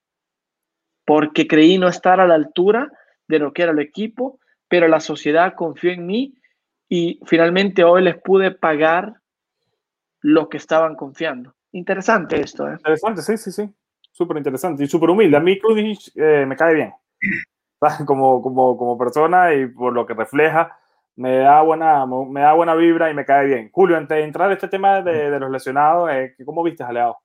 porque 1.06 1.48
creí 1.48 1.78
no 1.78 1.88
estar 1.88 2.20
a 2.20 2.28
la 2.28 2.36
altura 2.36 2.92
de 3.28 3.40
lo 3.40 3.54
que 3.54 3.64
era 3.64 3.72
el 3.72 3.80
equipo, 3.80 4.40
pero 4.68 4.88
la 4.88 5.00
sociedad 5.00 5.54
confió 5.56 5.92
en 5.92 6.06
mí 6.06 6.36
y 6.88 7.20
finalmente 7.26 7.84
hoy 7.84 8.04
les 8.04 8.22
pude 8.22 8.52
pagar 8.52 9.16
lo 10.22 10.50
que 10.50 10.58
estaban 10.58 10.96
confiando. 10.96 11.56
Interesante 11.72 12.40
esto. 12.40 12.68
¿eh? 12.68 12.74
Interesante, 12.74 13.22
sí, 13.22 13.38
sí, 13.38 13.52
sí. 13.52 13.70
Súper 14.12 14.38
interesante 14.38 14.84
y 14.84 14.88
súper 14.88 15.10
humilde. 15.10 15.38
A 15.38 15.40
mí 15.40 15.58
eh, 16.16 16.46
me 16.46 16.56
cae 16.56 16.74
bien. 16.76 16.94
Como, 18.06 18.44
como, 18.44 18.78
como 18.78 18.96
persona 18.96 19.56
y 19.56 19.66
por 19.66 19.92
lo 19.92 20.06
que 20.06 20.14
refleja, 20.14 20.78
me 21.22 21.38
da, 21.38 21.62
buena, 21.62 22.06
me 22.06 22.42
da 22.42 22.54
buena 22.54 22.74
vibra 22.74 23.12
y 23.12 23.14
me 23.14 23.26
cae 23.26 23.46
bien. 23.46 23.70
Julio, 23.72 23.96
antes 23.96 24.18
de 24.18 24.24
entrar 24.24 24.50
a 24.50 24.54
este 24.54 24.68
tema 24.68 25.02
de, 25.02 25.30
de 25.30 25.40
los 25.40 25.52
lesionados, 25.52 26.10
eh, 26.12 26.34
¿cómo 26.44 26.64
viste 26.64 26.84
a 26.84 26.92
Leao? 26.92 27.18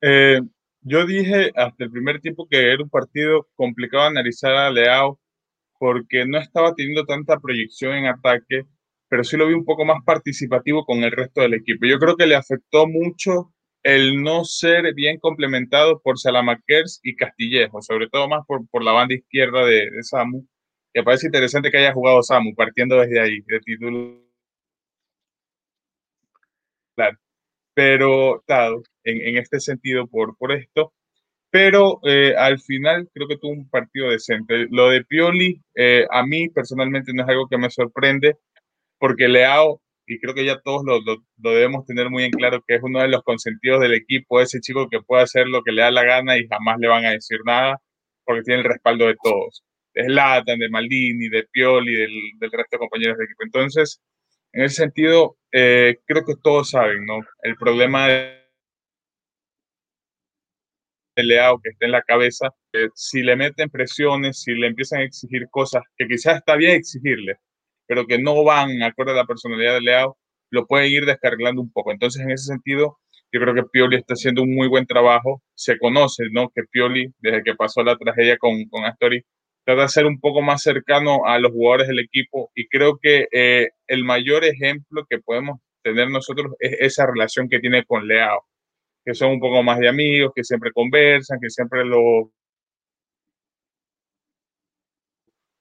Eh, 0.00 0.40
yo 0.80 1.04
dije 1.04 1.50
hasta 1.56 1.84
el 1.84 1.90
primer 1.90 2.20
tiempo 2.20 2.46
que 2.48 2.72
era 2.72 2.82
un 2.82 2.88
partido 2.90 3.48
complicado 3.56 4.04
analizar 4.04 4.52
a 4.52 4.70
Leao 4.70 5.18
porque 5.78 6.24
no 6.24 6.38
estaba 6.38 6.74
teniendo 6.74 7.04
tanta 7.04 7.40
proyección 7.40 7.94
en 7.94 8.06
ataque, 8.06 8.62
pero 9.08 9.24
sí 9.24 9.36
lo 9.36 9.48
vi 9.48 9.54
un 9.54 9.64
poco 9.64 9.84
más 9.84 9.98
participativo 10.04 10.84
con 10.84 11.02
el 11.02 11.10
resto 11.10 11.40
del 11.40 11.54
equipo. 11.54 11.86
Yo 11.86 11.98
creo 11.98 12.16
que 12.16 12.26
le 12.26 12.36
afectó 12.36 12.86
mucho 12.86 13.52
el 13.82 14.22
no 14.22 14.44
ser 14.44 14.94
bien 14.94 15.18
complementado 15.18 16.00
por 16.00 16.16
Salamakers 16.18 17.00
y 17.02 17.16
Castillejo, 17.16 17.82
sobre 17.82 18.08
todo 18.08 18.28
más 18.28 18.46
por, 18.46 18.68
por 18.68 18.84
la 18.84 18.92
banda 18.92 19.14
izquierda 19.14 19.64
de, 19.64 19.90
de 19.90 20.02
Samu. 20.04 20.46
Me 20.94 21.02
parece 21.02 21.26
interesante 21.26 21.70
que 21.70 21.78
haya 21.78 21.92
jugado 21.92 22.22
Samu, 22.22 22.54
partiendo 22.54 22.96
desde 23.00 23.20
ahí, 23.20 23.40
de 23.46 23.60
título. 23.60 24.22
Claro. 26.96 27.18
Pero, 27.74 28.44
dado, 28.46 28.82
en, 29.04 29.20
en 29.28 29.38
este 29.38 29.60
sentido 29.60 30.06
por, 30.06 30.36
por 30.36 30.52
esto. 30.52 30.92
Pero 31.52 32.00
eh, 32.04 32.34
al 32.36 32.60
final 32.60 33.10
creo 33.14 33.28
que 33.28 33.38
tuvo 33.38 33.52
un 33.52 33.68
partido 33.70 34.10
decente. 34.10 34.66
Lo 34.70 34.88
de 34.90 35.04
Pioli, 35.04 35.62
eh, 35.74 36.06
a 36.10 36.26
mí 36.26 36.48
personalmente 36.48 37.12
no 37.14 37.24
es 37.24 37.28
algo 37.28 37.48
que 37.48 37.58
me 37.58 37.70
sorprende, 37.70 38.38
porque 38.98 39.28
Leao, 39.28 39.82
y 40.06 40.20
creo 40.20 40.34
que 40.34 40.46
ya 40.46 40.60
todos 40.62 40.82
lo, 40.84 41.00
lo, 41.02 41.18
lo, 41.38 41.50
debemos 41.52 41.86
tener 41.86 42.10
muy 42.10 42.24
en 42.24 42.32
claro, 42.32 42.62
que 42.66 42.76
es 42.76 42.82
uno 42.82 43.00
de 43.02 43.08
los 43.08 43.22
consentidos 43.24 43.80
del 43.80 43.94
equipo, 43.94 44.40
ese 44.40 44.60
chico 44.60 44.88
que 44.90 45.02
puede 45.02 45.24
hacer 45.24 45.48
lo 45.48 45.62
que 45.62 45.72
le 45.72 45.82
da 45.82 45.90
la 45.90 46.04
gana 46.04 46.38
y 46.38 46.48
jamás 46.48 46.78
le 46.80 46.88
van 46.88 47.06
a 47.06 47.12
decir 47.12 47.38
nada, 47.46 47.78
porque 48.24 48.42
tiene 48.42 48.62
el 48.62 48.68
respaldo 48.68 49.06
de 49.06 49.16
todos. 49.22 49.64
De 49.94 50.04
Zlatan, 50.04 50.58
de 50.58 50.70
Maldini, 50.70 51.28
de 51.28 51.44
Pioli, 51.50 51.94
del, 51.94 52.12
del 52.38 52.50
resto 52.50 52.76
de 52.76 52.78
compañeros 52.78 53.18
de 53.18 53.24
equipo. 53.24 53.44
Entonces, 53.44 54.00
en 54.52 54.64
ese 54.64 54.76
sentido, 54.76 55.36
eh, 55.52 55.98
creo 56.06 56.24
que 56.24 56.34
todos 56.42 56.70
saben, 56.70 57.06
¿no? 57.06 57.20
El 57.42 57.56
problema 57.56 58.08
de 58.08 58.38
Leao 61.16 61.60
que 61.60 61.70
está 61.70 61.86
en 61.86 61.92
la 61.92 62.02
cabeza, 62.02 62.50
si 62.94 63.22
le 63.22 63.36
meten 63.36 63.70
presiones, 63.70 64.40
si 64.42 64.52
le 64.54 64.68
empiezan 64.68 65.00
a 65.00 65.04
exigir 65.04 65.46
cosas 65.50 65.82
que 65.96 66.06
quizás 66.06 66.36
está 66.36 66.56
bien 66.56 66.72
exigirle, 66.76 67.36
pero 67.86 68.06
que 68.06 68.18
no 68.18 68.44
van 68.44 68.82
acorde 68.82 69.12
a 69.12 69.14
la 69.14 69.26
personalidad 69.26 69.74
de 69.74 69.82
Leao, 69.82 70.18
lo 70.50 70.66
pueden 70.66 70.90
ir 70.90 71.06
descargando 71.06 71.62
un 71.62 71.72
poco. 71.72 71.92
Entonces, 71.92 72.22
en 72.22 72.30
ese 72.30 72.46
sentido, 72.46 72.98
yo 73.32 73.40
creo 73.40 73.54
que 73.54 73.64
Pioli 73.64 73.96
está 73.96 74.14
haciendo 74.14 74.42
un 74.42 74.54
muy 74.54 74.68
buen 74.68 74.86
trabajo. 74.86 75.42
Se 75.54 75.78
conoce, 75.78 76.24
¿no? 76.30 76.50
Que 76.54 76.62
Pioli, 76.70 77.10
desde 77.20 77.42
que 77.42 77.54
pasó 77.54 77.82
la 77.82 77.96
tragedia 77.96 78.36
con, 78.36 78.64
con 78.68 78.84
Astori, 78.84 79.24
trata 79.64 79.82
de 79.82 79.88
ser 79.88 80.06
un 80.06 80.20
poco 80.20 80.42
más 80.42 80.62
cercano 80.62 81.26
a 81.26 81.38
los 81.38 81.52
jugadores 81.52 81.88
del 81.88 82.00
equipo 82.00 82.50
y 82.54 82.68
creo 82.68 82.98
que 83.00 83.28
eh, 83.32 83.70
el 83.86 84.04
mayor 84.04 84.44
ejemplo 84.44 85.04
que 85.08 85.18
podemos 85.18 85.60
tener 85.82 86.10
nosotros 86.10 86.54
es 86.60 86.76
esa 86.80 87.06
relación 87.06 87.48
que 87.48 87.60
tiene 87.60 87.84
con 87.84 88.06
Leao 88.06 88.46
que 89.04 89.14
son 89.14 89.32
un 89.32 89.40
poco 89.40 89.62
más 89.62 89.78
de 89.78 89.88
amigos, 89.88 90.32
que 90.34 90.44
siempre 90.44 90.70
conversan, 90.72 91.38
que 91.40 91.50
siempre 91.50 91.84
lo, 91.84 92.32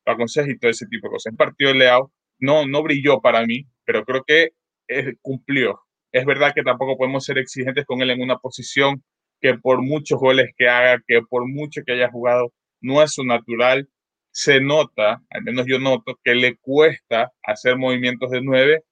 aconsejan 0.06 0.52
y 0.52 0.58
todo 0.58 0.72
ese 0.72 0.86
tipo 0.88 1.08
de 1.08 1.12
cosas. 1.14 1.32
El 1.32 1.38
partido 1.38 1.72
de 1.72 1.80
Leao 1.80 2.12
no, 2.40 2.68
no 2.68 2.84
brilló 2.84 3.22
para 3.22 3.46
mí, 3.46 3.66
pero 3.86 4.04
creo 4.06 4.24
que 4.26 4.50
es, 4.88 5.16
cumplió. 5.22 5.80
Es 6.12 6.26
verdad 6.26 6.54
que 6.54 6.64
tampoco 6.64 6.98
podemos 6.98 7.24
ser 7.26 7.38
exigentes 7.38 7.86
con 7.86 8.02
él 8.02 8.12
en 8.12 8.22
una 8.22 8.38
posición 8.38 9.04
que 9.40 9.56
por 9.58 9.82
muchos 9.82 10.20
goles 10.20 10.52
que 10.58 10.68
haga, 10.68 11.02
que 11.08 11.22
por 11.28 11.48
mucho 11.48 11.82
que 11.86 11.94
haya 11.94 12.12
jugado, 12.12 12.54
no 12.82 13.02
es 13.02 13.14
su 13.14 13.24
natural. 13.24 13.90
Se 14.32 14.62
nota, 14.62 15.22
al 15.30 15.44
menos 15.44 15.66
yo 15.68 15.80
noto, 15.80 16.20
que 16.24 16.36
le 16.36 16.56
cuesta 16.58 17.32
hacer 17.44 17.78
movimientos 17.78 18.32
de 18.32 18.42
nueve 18.42 18.84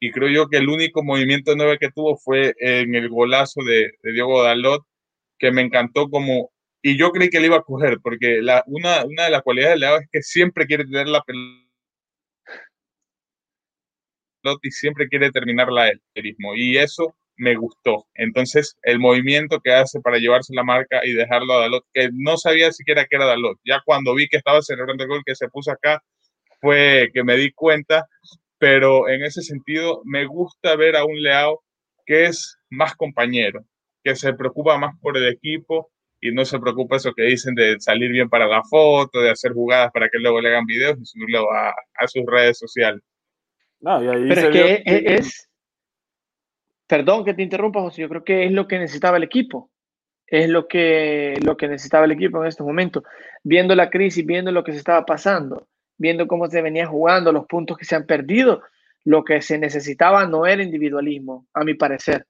y 0.00 0.10
creo 0.12 0.28
yo 0.30 0.48
que 0.48 0.56
el 0.56 0.68
único 0.68 1.04
movimiento 1.04 1.54
nueve 1.54 1.78
que 1.78 1.90
tuvo 1.90 2.16
fue 2.16 2.54
en 2.58 2.94
el 2.94 3.08
golazo 3.10 3.62
de, 3.62 3.92
de 4.02 4.12
Diego 4.12 4.42
Dalot, 4.42 4.82
que 5.38 5.52
me 5.52 5.62
encantó 5.62 6.08
como, 6.08 6.50
y 6.82 6.98
yo 6.98 7.10
creí 7.12 7.28
que 7.30 7.38
le 7.40 7.46
iba 7.48 7.56
a 7.58 7.62
coger, 7.62 7.98
porque 8.02 8.40
la, 8.42 8.64
una, 8.66 9.04
una 9.04 9.24
de 9.24 9.30
las 9.30 9.42
cualidades 9.42 9.74
de 9.74 9.80
Leao 9.80 9.98
es 9.98 10.08
que 10.10 10.22
siempre 10.22 10.66
quiere 10.66 10.84
tener 10.84 11.08
la 11.08 11.22
pelota 11.22 11.68
y 14.62 14.70
siempre 14.70 15.08
quiere 15.08 15.30
terminarla 15.30 15.88
él, 15.90 16.00
y 16.56 16.76
eso 16.78 17.14
me 17.40 17.56
gustó. 17.56 18.06
Entonces, 18.14 18.76
el 18.82 18.98
movimiento 18.98 19.60
que 19.60 19.72
hace 19.72 20.00
para 20.00 20.18
llevarse 20.18 20.54
la 20.54 20.64
marca 20.64 21.00
y 21.04 21.12
dejarlo 21.12 21.54
a 21.54 21.60
Dalot, 21.62 21.84
que 21.92 22.10
no 22.12 22.36
sabía 22.36 22.72
siquiera 22.72 23.06
que 23.06 23.16
era 23.16 23.26
Dalot, 23.26 23.58
ya 23.64 23.82
cuando 23.84 24.14
vi 24.14 24.28
que 24.28 24.36
estaba 24.36 24.62
celebrando 24.62 25.04
el 25.04 25.10
gol 25.10 25.22
que 25.24 25.34
se 25.34 25.48
puso 25.48 25.72
acá, 25.72 26.02
fue 26.60 27.10
que 27.14 27.24
me 27.24 27.36
di 27.36 27.52
cuenta 27.52 28.06
pero 28.60 29.08
en 29.08 29.24
ese 29.24 29.40
sentido 29.40 30.02
me 30.04 30.26
gusta 30.26 30.76
ver 30.76 30.94
a 30.94 31.06
un 31.06 31.20
Leao 31.20 31.62
que 32.04 32.24
es 32.24 32.58
más 32.68 32.94
compañero, 32.94 33.64
que 34.04 34.14
se 34.14 34.34
preocupa 34.34 34.76
más 34.76 34.94
por 35.00 35.16
el 35.16 35.28
equipo 35.28 35.90
y 36.20 36.30
no 36.30 36.44
se 36.44 36.60
preocupa 36.60 36.96
eso 36.96 37.14
que 37.14 37.22
dicen 37.22 37.54
de 37.54 37.80
salir 37.80 38.12
bien 38.12 38.28
para 38.28 38.46
la 38.46 38.62
foto, 38.62 39.22
de 39.22 39.30
hacer 39.30 39.52
jugadas 39.54 39.90
para 39.92 40.10
que 40.10 40.18
luego 40.18 40.42
le 40.42 40.50
hagan 40.50 40.66
videos 40.66 40.98
y 41.00 41.06
subirlo 41.06 41.50
a, 41.50 41.70
a 41.70 42.06
sus 42.06 42.22
redes 42.26 42.58
sociales. 42.58 43.00
No, 43.80 44.04
y 44.04 44.08
ahí 44.08 44.28
Pero 44.28 44.40
es 44.42 44.50
que 44.50 44.82
es, 44.84 45.20
es, 45.20 45.49
perdón 46.90 47.24
que 47.24 47.32
te 47.32 47.42
interrumpa, 47.42 47.80
José, 47.80 48.02
yo 48.02 48.08
creo 48.10 48.24
que 48.24 48.44
es 48.44 48.52
lo 48.52 48.68
que 48.68 48.78
necesitaba 48.78 49.16
el 49.16 49.22
equipo. 49.22 49.70
Es 50.26 50.48
lo 50.48 50.68
que, 50.68 51.38
lo 51.42 51.56
que 51.56 51.68
necesitaba 51.68 52.04
el 52.04 52.12
equipo 52.12 52.42
en 52.42 52.48
este 52.48 52.62
momento. 52.62 53.02
Viendo 53.42 53.74
la 53.74 53.88
crisis, 53.88 54.26
viendo 54.26 54.52
lo 54.52 54.62
que 54.62 54.72
se 54.72 54.78
estaba 54.78 55.06
pasando 55.06 55.66
viendo 56.00 56.26
cómo 56.26 56.48
se 56.48 56.62
venía 56.62 56.86
jugando, 56.86 57.30
los 57.30 57.46
puntos 57.46 57.76
que 57.76 57.84
se 57.84 57.94
han 57.94 58.06
perdido, 58.06 58.62
lo 59.04 59.22
que 59.22 59.42
se 59.42 59.58
necesitaba 59.58 60.26
no 60.26 60.46
era 60.46 60.62
individualismo, 60.62 61.46
a 61.52 61.62
mi 61.62 61.74
parecer, 61.74 62.26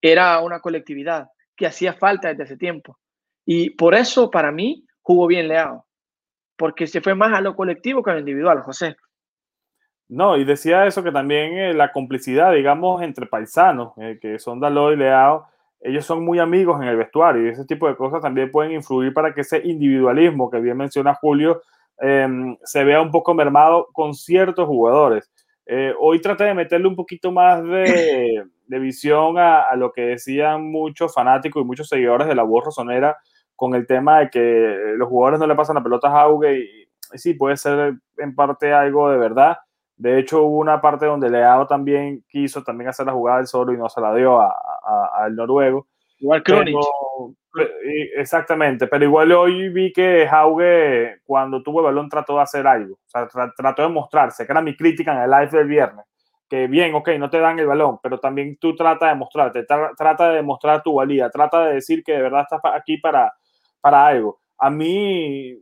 era 0.00 0.40
una 0.40 0.60
colectividad 0.60 1.26
que 1.56 1.66
hacía 1.66 1.94
falta 1.94 2.28
desde 2.28 2.44
ese 2.44 2.56
tiempo. 2.56 2.96
Y 3.44 3.70
por 3.70 3.96
eso, 3.96 4.30
para 4.30 4.52
mí, 4.52 4.86
jugó 5.00 5.26
bien 5.26 5.48
Leao, 5.48 5.84
porque 6.56 6.86
se 6.86 7.00
fue 7.00 7.16
más 7.16 7.36
a 7.36 7.40
lo 7.40 7.56
colectivo 7.56 8.04
que 8.04 8.12
a 8.12 8.14
lo 8.14 8.20
individual, 8.20 8.60
José. 8.60 8.94
No, 10.12 10.36
y 10.36 10.44
decía 10.44 10.86
eso 10.86 11.02
que 11.02 11.10
también 11.10 11.56
eh, 11.56 11.72
la 11.72 11.90
complicidad, 11.90 12.52
digamos, 12.52 13.00
entre 13.00 13.24
paisanos, 13.24 13.94
eh, 13.96 14.18
que 14.20 14.38
son 14.38 14.60
Dalot 14.60 14.92
y 14.92 14.96
Leao, 14.96 15.46
ellos 15.80 16.04
son 16.04 16.22
muy 16.22 16.38
amigos 16.38 16.82
en 16.82 16.88
el 16.88 16.98
vestuario 16.98 17.46
y 17.46 17.48
ese 17.48 17.64
tipo 17.64 17.88
de 17.88 17.96
cosas 17.96 18.20
también 18.20 18.50
pueden 18.50 18.72
influir 18.72 19.14
para 19.14 19.32
que 19.32 19.40
ese 19.40 19.62
individualismo 19.64 20.50
que 20.50 20.60
bien 20.60 20.76
menciona 20.76 21.14
Julio 21.14 21.62
eh, 22.02 22.28
se 22.62 22.84
vea 22.84 23.00
un 23.00 23.10
poco 23.10 23.32
mermado 23.32 23.88
con 23.94 24.12
ciertos 24.12 24.66
jugadores. 24.66 25.32
Eh, 25.64 25.94
hoy 25.98 26.20
traté 26.20 26.44
de 26.44 26.54
meterle 26.54 26.88
un 26.88 26.96
poquito 26.96 27.32
más 27.32 27.64
de, 27.64 28.44
de 28.66 28.78
visión 28.78 29.38
a, 29.38 29.62
a, 29.62 29.76
lo 29.76 29.92
que 29.92 30.02
decían 30.02 30.70
muchos 30.70 31.14
fanáticos 31.14 31.62
y 31.62 31.64
muchos 31.64 31.88
seguidores 31.88 32.28
de 32.28 32.34
la 32.34 32.42
voz 32.42 32.66
rosonera 32.66 33.16
con 33.56 33.74
el 33.74 33.86
tema 33.86 34.18
de 34.20 34.28
que 34.28 34.94
los 34.98 35.08
jugadores 35.08 35.40
no 35.40 35.46
le 35.46 35.54
pasan 35.54 35.76
la 35.76 35.82
pelota 35.82 36.08
a 36.08 36.20
Hauge 36.20 36.58
y, 36.58 36.82
y, 37.14 37.18
sí, 37.18 37.32
puede 37.32 37.56
ser 37.56 37.94
en 38.18 38.34
parte 38.34 38.74
algo 38.74 39.10
de 39.10 39.16
verdad. 39.16 39.56
De 40.02 40.18
hecho, 40.18 40.42
hubo 40.42 40.58
una 40.58 40.80
parte 40.80 41.06
donde 41.06 41.30
Leao 41.30 41.64
también 41.68 42.24
quiso 42.28 42.64
también 42.64 42.90
hacer 42.90 43.06
la 43.06 43.12
jugada 43.12 43.38
del 43.38 43.46
solo 43.46 43.72
y 43.72 43.76
no 43.76 43.88
se 43.88 44.00
la 44.00 44.12
dio 44.12 44.40
al 44.40 45.36
noruego. 45.36 45.86
Igual 46.18 46.42
Kronic. 46.42 46.76
Exactamente, 48.16 48.88
pero 48.88 49.04
igual 49.04 49.30
hoy 49.30 49.68
vi 49.68 49.92
que 49.92 50.26
Jauge, 50.28 51.20
cuando 51.22 51.62
tuvo 51.62 51.78
el 51.78 51.84
balón, 51.84 52.08
trató 52.08 52.34
de 52.34 52.42
hacer 52.42 52.66
algo. 52.66 52.94
O 52.94 53.06
sea, 53.06 53.28
trató 53.56 53.82
de 53.82 53.88
mostrarse, 53.90 54.44
que 54.44 54.50
era 54.50 54.60
mi 54.60 54.76
crítica 54.76 55.12
en 55.12 55.22
el 55.22 55.30
live 55.30 55.56
del 55.56 55.68
viernes. 55.68 56.04
Que 56.48 56.66
bien, 56.66 56.96
ok, 56.96 57.10
no 57.20 57.30
te 57.30 57.38
dan 57.38 57.60
el 57.60 57.68
balón, 57.68 58.00
pero 58.02 58.18
también 58.18 58.56
tú 58.58 58.74
trata 58.74 59.06
de 59.06 59.14
mostrarte, 59.14 59.64
trata 59.64 60.30
de 60.30 60.36
demostrar 60.36 60.82
tu 60.82 60.94
valía, 60.94 61.30
trata 61.30 61.66
de 61.66 61.74
decir 61.74 62.02
que 62.02 62.12
de 62.12 62.22
verdad 62.22 62.42
estás 62.42 62.60
aquí 62.74 62.96
para, 62.96 63.32
para 63.80 64.04
algo. 64.04 64.40
A 64.58 64.68
mí, 64.68 65.56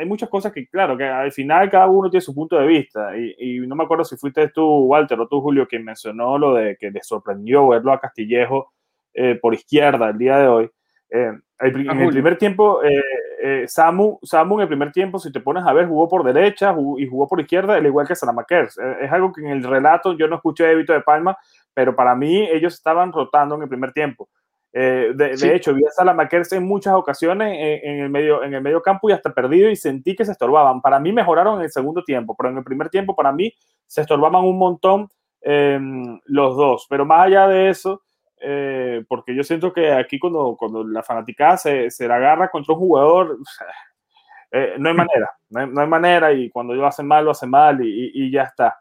hay 0.00 0.06
muchas 0.06 0.30
cosas 0.30 0.50
que, 0.50 0.66
claro, 0.66 0.96
que 0.96 1.04
al 1.04 1.30
final 1.30 1.68
cada 1.68 1.86
uno 1.86 2.08
tiene 2.08 2.22
su 2.22 2.34
punto 2.34 2.58
de 2.58 2.66
vista. 2.66 3.12
Y, 3.16 3.60
no 3.60 3.76
me 3.76 3.84
acuerdo 3.84 4.02
si 4.02 4.16
fuiste 4.16 4.48
tú, 4.48 4.64
Walter, 4.86 5.20
o 5.20 5.28
tú, 5.28 5.42
Julio, 5.42 5.68
quien 5.68 5.84
mencionó 5.84 6.38
lo 6.38 6.54
de 6.54 6.76
que 6.80 6.90
le 6.90 7.02
sorprendió 7.02 7.68
verlo 7.68 7.92
a 7.92 8.00
Castillejo 8.00 8.72
eh, 9.12 9.34
por 9.34 9.52
izquierda 9.52 10.08
el 10.08 10.16
día 10.16 10.38
de 10.38 10.48
hoy. 10.48 10.70
Eh, 11.10 11.32
en 11.58 12.00
el 12.00 12.08
primer 12.08 12.38
tiempo, 12.38 12.82
eh, 12.82 13.02
eh, 13.42 13.64
Samu, 13.68 14.18
Samu 14.22 14.54
en 14.54 14.62
el 14.62 14.68
primer 14.68 14.90
tiempo, 14.90 15.18
si 15.18 15.30
te 15.30 15.40
pones 15.40 15.64
a 15.66 15.74
ver, 15.74 15.86
jugó 15.86 16.08
por 16.08 16.24
derecha 16.24 16.74
y 16.96 17.06
jugó 17.06 17.28
por 17.28 17.38
izquierda, 17.38 17.74
al 17.74 17.84
igual 17.84 18.06
que 18.06 18.16
Salamakers. 18.16 18.78
es 19.02 19.12
algo 19.12 19.30
que 19.32 19.42
en 19.42 19.48
el 19.48 19.62
relato 19.62 20.14
yo 20.14 20.28
no 20.28 20.36
escuché 20.36 20.64
de 20.64 20.76
Vito 20.76 20.94
de 20.94 21.02
Palma, 21.02 21.36
pero 21.74 21.94
para 21.94 22.14
mí 22.14 22.48
ellos 22.48 22.72
estaban 22.72 23.12
rotando 23.12 23.56
en 23.56 23.62
el 23.62 23.68
primer 23.68 23.92
tiempo. 23.92 24.30
De, 24.72 25.12
de, 25.14 25.56
hecho, 25.56 25.74
vi 25.74 25.84
a 25.84 25.90
Salamakers 25.90 26.52
en 26.52 26.64
muchas 26.64 26.94
ocasiones 26.94 27.56
en, 27.82 28.00
el 28.00 28.10
medio, 28.10 28.44
en 28.44 28.54
el 28.54 28.62
medio 28.62 28.80
campo 28.80 29.10
y 29.10 29.12
hasta 29.12 29.32
perdido 29.34 29.68
y 29.68 29.76
sentí 29.76 30.14
que 30.14 30.24
se 30.24 30.32
estorbaban. 30.32 30.80
Para 30.80 31.00
mí 31.00 31.12
mejoraron 31.12 31.58
en 31.58 31.64
el 31.64 31.70
segundo 31.70 32.04
tiempo, 32.04 32.36
pero 32.36 32.50
en 32.50 32.58
el 32.58 32.64
primer 32.64 32.88
tiempo 32.88 33.16
para 33.16 33.32
mí 33.32 33.52
se 33.86 34.02
estorbaban 34.02 34.44
un 34.44 34.58
montón 34.58 35.08
em, 35.40 36.20
los 36.26 36.56
dos. 36.56 36.86
Pero 36.88 37.04
más 37.04 37.26
allá 37.26 37.48
de 37.48 37.70
eso, 37.70 38.02
eh, 38.42 39.04
porque 39.08 39.34
yo 39.34 39.42
siento 39.42 39.72
que 39.72 39.92
aquí 39.92 40.18
cuando, 40.18 40.56
cuando 40.58 40.82
la 40.82 41.02
fanaticada 41.02 41.58
se, 41.58 41.90
se 41.90 42.08
la 42.08 42.16
agarra 42.16 42.50
contra 42.50 42.72
un 42.74 42.80
jugador, 42.80 43.38
eh, 44.52 44.74
no 44.78 44.88
hay 44.88 44.94
manera, 44.94 45.30
no 45.50 45.80
hay, 45.80 45.88
manera 45.88 46.32
y 46.32 46.48
cuando 46.48 46.74
lo 46.74 46.86
hacen 46.86 47.06
mal, 47.06 47.24
lo 47.24 47.32
hacen 47.32 47.50
mal 47.50 47.84
y, 47.84 48.12
y, 48.14 48.30
ya 48.30 48.44
está. 48.44 48.78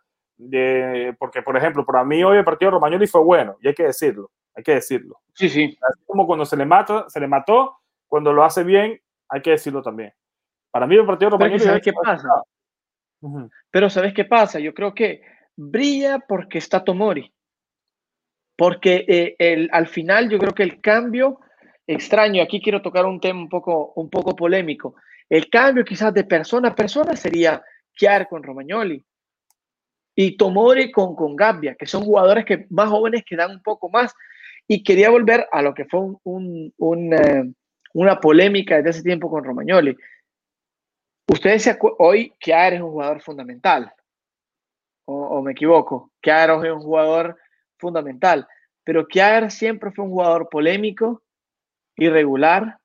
porque, 1.18 1.42
por 1.42 1.58
ejemplo, 1.58 1.86
para 1.86 2.04
mí 2.06 2.24
hoy 2.24 2.38
el 2.38 2.46
partido 2.46 2.72
de 2.72 2.76
Romagnoli 2.76 3.08
fue 3.08 3.22
bueno 3.22 3.58
y 3.62 3.68
hay 3.68 3.74
que 3.74 3.84
decirlo, 3.84 4.32
hay 4.60 4.64
que 4.64 4.76
decirlo. 4.76 5.22
Sí, 5.34 5.50
sí. 5.50 5.78
Así 5.82 6.04
como 6.06 6.26
cuando 6.28 6.46
se 6.46 6.56
le, 6.56 6.66
mata, 6.66 7.06
se 7.10 7.20
le 7.20 7.28
mató, 7.28 7.80
cuando 8.08 8.32
lo 8.32 8.44
hace 8.44 8.64
bien, 8.64 9.00
hay 9.30 9.42
que 9.42 9.52
decirlo 9.52 9.82
también. 9.82 10.14
Para 10.72 10.88
mí 10.88 10.96
el 10.96 11.06
partido 11.06 11.32
Romagnoli... 11.32 11.60
¿Sabes 11.60 11.82
qué 11.84 11.94
pasa? 11.94 12.30
Pero 13.72 13.90
¿sabes 13.90 14.14
qué 14.14 14.26
pasa? 14.26 14.60
Yo 14.60 14.74
creo 14.74 14.94
que 14.94 15.22
brilla 15.56 16.20
porque 16.20 16.60
está 16.60 16.84
Tomori 16.84 17.34
porque 18.60 19.06
eh, 19.08 19.36
el, 19.40 19.70
al 19.72 19.88
final 19.88 20.30
yo 20.30 20.38
creo 20.38 20.54
que 20.54 20.64
el 20.64 20.82
cambio 20.82 21.40
extraño, 21.88 22.44
aquí 22.44 22.62
quiero 22.62 22.82
tocar 22.82 23.06
un 23.06 23.22
tema 23.22 23.40
un 23.40 23.48
poco, 23.48 23.94
un 23.96 24.10
poco 24.10 24.36
polémico, 24.36 24.96
el 25.30 25.50
cambio 25.50 25.86
quizás 25.86 26.14
de 26.14 26.26
persona 26.26 26.68
a 26.68 26.76
persona 26.76 27.16
sería 27.16 27.64
Chiar 27.96 28.28
con 28.28 28.44
Romagnoli 28.44 29.02
y 30.14 30.36
Tomori 30.36 30.92
con, 30.92 31.16
con 31.16 31.38
Gabbia, 31.38 31.76
que 31.76 31.86
son 31.86 32.04
jugadores 32.04 32.44
que, 32.44 32.68
más 32.70 32.90
jóvenes 32.90 33.24
que 33.26 33.38
dan 33.38 33.52
un 33.52 33.64
poco 33.64 33.88
más. 33.88 34.14
Y 34.72 34.84
quería 34.84 35.10
volver 35.10 35.48
a 35.52 35.64
lo 35.64 35.74
que 35.74 35.86
fue 35.86 36.00
un, 36.24 36.72
eh, 37.12 37.44
una 37.94 38.20
polémica 38.20 38.78
desde 38.78 38.92
ese 38.92 39.04
tiempo 39.04 39.28
con 39.28 39.44
Romagnoli. 39.44 39.98
Ustedes 41.28 41.64
se 41.64 41.78
hoy 41.98 42.34
Chiar 42.40 42.74
es 42.74 42.82
un 42.82 42.92
jugador 42.92 43.20
fundamental, 43.22 43.92
o, 45.06 45.42
me 45.42 45.54
equivoco, 45.54 46.12
Chiar 46.24 46.52
es 46.52 46.72
un 46.72 46.82
jugador 46.82 47.36
fundamental. 47.80 48.48
Pero 48.84 49.08
Kiagar 49.08 49.50
siempre 49.50 49.92
fue 49.92 50.06
un 50.06 50.12
jugador 50.12 50.50
polémico, 50.50 51.24
irregular 51.96 52.78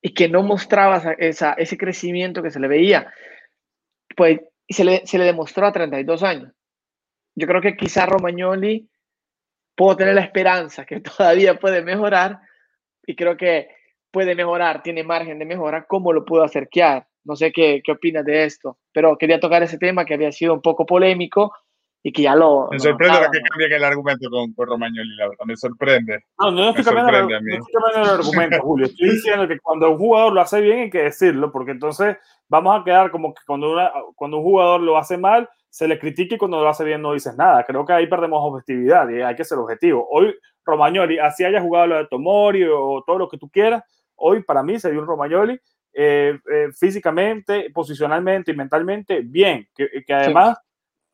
y 0.00 0.14
que 0.14 0.28
no 0.28 0.42
mostraba 0.42 1.14
esa, 1.18 1.52
ese 1.54 1.76
crecimiento 1.76 2.44
que 2.44 2.50
se 2.50 2.60
le 2.60 2.68
veía. 2.68 3.12
Pues 4.16 4.40
se 4.68 4.84
le, 4.84 5.04
se 5.04 5.18
le 5.18 5.24
demostró 5.24 5.66
a 5.66 5.72
32 5.72 6.22
años. 6.22 6.52
Yo 7.34 7.46
creo 7.48 7.60
que 7.60 7.76
quizá 7.76 8.06
Romagnoli 8.06 8.88
puedo 9.74 9.96
tener 9.96 10.14
la 10.14 10.22
esperanza 10.22 10.84
que 10.84 11.00
todavía 11.00 11.58
puede 11.58 11.82
mejorar 11.82 12.40
y 13.06 13.16
creo 13.16 13.36
que 13.36 13.68
puede 14.10 14.34
mejorar, 14.34 14.82
tiene 14.82 15.02
margen 15.02 15.38
de 15.38 15.46
mejora, 15.46 15.84
como 15.86 16.12
lo 16.12 16.24
pudo 16.24 16.44
hacer 16.44 16.68
Kiar. 16.68 17.06
No 17.24 17.36
sé 17.36 17.52
qué, 17.52 17.80
qué 17.84 17.92
opinas 17.92 18.24
de 18.24 18.44
esto, 18.44 18.78
pero 18.92 19.16
quería 19.16 19.38
tocar 19.38 19.62
ese 19.62 19.78
tema 19.78 20.04
que 20.04 20.14
había 20.14 20.32
sido 20.32 20.54
un 20.54 20.60
poco 20.60 20.84
polémico 20.84 21.52
y 22.02 22.12
que 22.12 22.22
ya 22.22 22.34
lo. 22.34 22.68
Me 22.70 22.80
sorprende 22.80 23.18
que 23.32 23.40
cambien 23.48 23.72
el 23.72 23.84
argumento 23.84 24.28
con, 24.28 24.52
con 24.54 24.66
Romagnoli, 24.66 25.16
la 25.16 25.28
verdad, 25.28 25.44
me 25.46 25.56
sorprende. 25.56 26.24
No, 26.38 26.50
no 26.50 26.70
estoy, 26.70 26.84
cambiando, 26.84 27.36
el, 27.36 27.44
no 27.44 27.54
estoy 27.54 27.72
cambiando 27.72 28.12
el 28.12 28.20
argumento, 28.20 28.58
Julio. 28.62 28.86
Estoy 28.86 29.10
diciendo 29.10 29.46
que 29.46 29.58
cuando 29.60 29.90
un 29.90 29.98
jugador 29.98 30.32
lo 30.32 30.40
hace 30.40 30.60
bien 30.60 30.78
hay 30.80 30.90
que 30.90 31.04
decirlo, 31.04 31.52
porque 31.52 31.70
entonces 31.70 32.16
vamos 32.48 32.80
a 32.80 32.84
quedar 32.84 33.10
como 33.12 33.32
que 33.32 33.42
cuando, 33.46 33.72
una, 33.72 33.92
cuando 34.16 34.38
un 34.38 34.42
jugador 34.42 34.80
lo 34.80 34.98
hace 34.98 35.16
mal, 35.16 35.48
se 35.72 35.88
le 35.88 35.98
critica 35.98 36.34
y 36.34 36.38
cuando 36.38 36.60
lo 36.60 36.68
hace 36.68 36.84
bien 36.84 37.00
no 37.00 37.14
dices 37.14 37.34
nada. 37.34 37.64
Creo 37.64 37.86
que 37.86 37.94
ahí 37.94 38.06
perdemos 38.06 38.40
objetividad 38.42 39.08
y 39.08 39.22
hay 39.22 39.34
que 39.34 39.42
ser 39.42 39.56
objetivo. 39.56 40.06
Hoy, 40.10 40.34
Romagnoli, 40.66 41.18
así 41.18 41.44
haya 41.44 41.62
jugado 41.62 41.86
lo 41.86 41.96
de 41.96 42.06
Tomori 42.08 42.64
o 42.64 43.02
todo 43.06 43.18
lo 43.18 43.28
que 43.28 43.38
tú 43.38 43.48
quieras, 43.48 43.82
hoy 44.16 44.42
para 44.42 44.62
mí 44.62 44.78
se 44.78 44.90
dio 44.90 45.00
un 45.00 45.06
Romagnoli. 45.06 45.58
Eh, 45.94 46.38
eh, 46.50 46.68
físicamente, 46.78 47.70
posicionalmente 47.70 48.52
y 48.52 48.56
mentalmente, 48.56 49.20
bien, 49.22 49.66
que, 49.74 49.88
que 50.06 50.14
además 50.14 50.58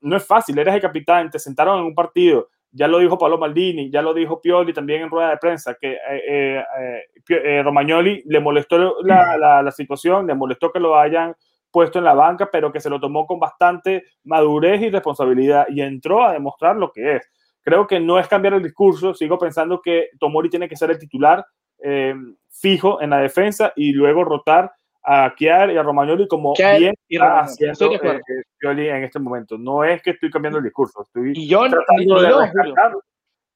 no 0.00 0.16
es 0.16 0.26
fácil, 0.26 0.58
eres 0.58 0.74
el 0.74 0.80
capitán, 0.80 1.30
te 1.30 1.38
sentaron 1.38 1.80
en 1.80 1.86
un 1.86 1.94
partido, 1.94 2.48
ya 2.70 2.86
lo 2.86 2.98
dijo 2.98 3.18
Pablo 3.18 3.38
Maldini, 3.38 3.90
ya 3.90 4.02
lo 4.02 4.12
dijo 4.12 4.40
Pioli 4.40 4.72
también 4.72 5.02
en 5.02 5.10
rueda 5.10 5.30
de 5.30 5.38
prensa, 5.38 5.74
que 5.80 5.92
eh, 5.92 6.64
eh, 6.78 7.04
eh, 7.28 7.62
Romagnoli 7.62 8.22
le 8.26 8.40
molestó 8.40 9.02
la, 9.02 9.62
la, 9.62 9.70
situación, 9.72 10.26
le 10.26 10.34
molestó 10.34 10.70
que 10.70 10.80
lo 10.80 10.98
hayan 10.98 11.34
puesto 11.70 11.98
en 11.98 12.04
la 12.04 12.14
banca, 12.14 12.48
pero 12.50 12.72
que 12.72 12.81
se 12.81 12.90
lo 12.90 13.00
tomó 13.00 13.26
con 13.26 13.38
bastante 13.38 14.04
madurez 14.24 14.81
y 14.83 14.90
responsabilidad 14.90 15.66
y 15.68 15.81
entró 15.81 16.24
a 16.24 16.33
demostrar 16.33 16.76
lo 16.76 16.92
que 16.92 17.16
es. 17.16 17.31
Creo 17.62 17.87
que 17.87 18.00
no 18.00 18.18
es 18.18 18.28
cambiar 18.28 18.54
el 18.54 18.62
discurso, 18.62 19.14
sigo 19.14 19.38
pensando 19.38 19.81
que 19.83 20.09
Tomori 20.18 20.48
tiene 20.48 20.68
que 20.68 20.76
ser 20.76 20.90
el 20.90 20.98
titular 20.98 21.44
fijo 22.50 23.00
en 23.00 23.11
la 23.11 23.18
defensa 23.18 23.72
y 23.76 23.92
luego 23.92 24.24
rotar 24.24 24.72
a 25.02 25.35
Kiar 25.35 25.70
y 25.70 25.76
a 25.76 25.83
Romagnoli 25.83 26.28
como 26.28 26.52
bien 26.54 26.94
y 27.09 27.16
haciendo 27.16 27.92
eh, 27.92 28.20
eh, 28.62 28.90
en 28.90 29.04
este 29.04 29.18
momento. 29.18 29.57
No 29.57 29.85
es 29.85 30.02
que 30.02 30.11
estoy 30.11 30.31
cambiando 30.31 30.59
el 30.59 30.64
discurso, 30.64 31.02
estoy 31.02 31.33
y 31.35 31.48
yo, 31.48 31.66
tratando 31.68 32.20
de 32.20 32.28
rescatar. 32.28 32.92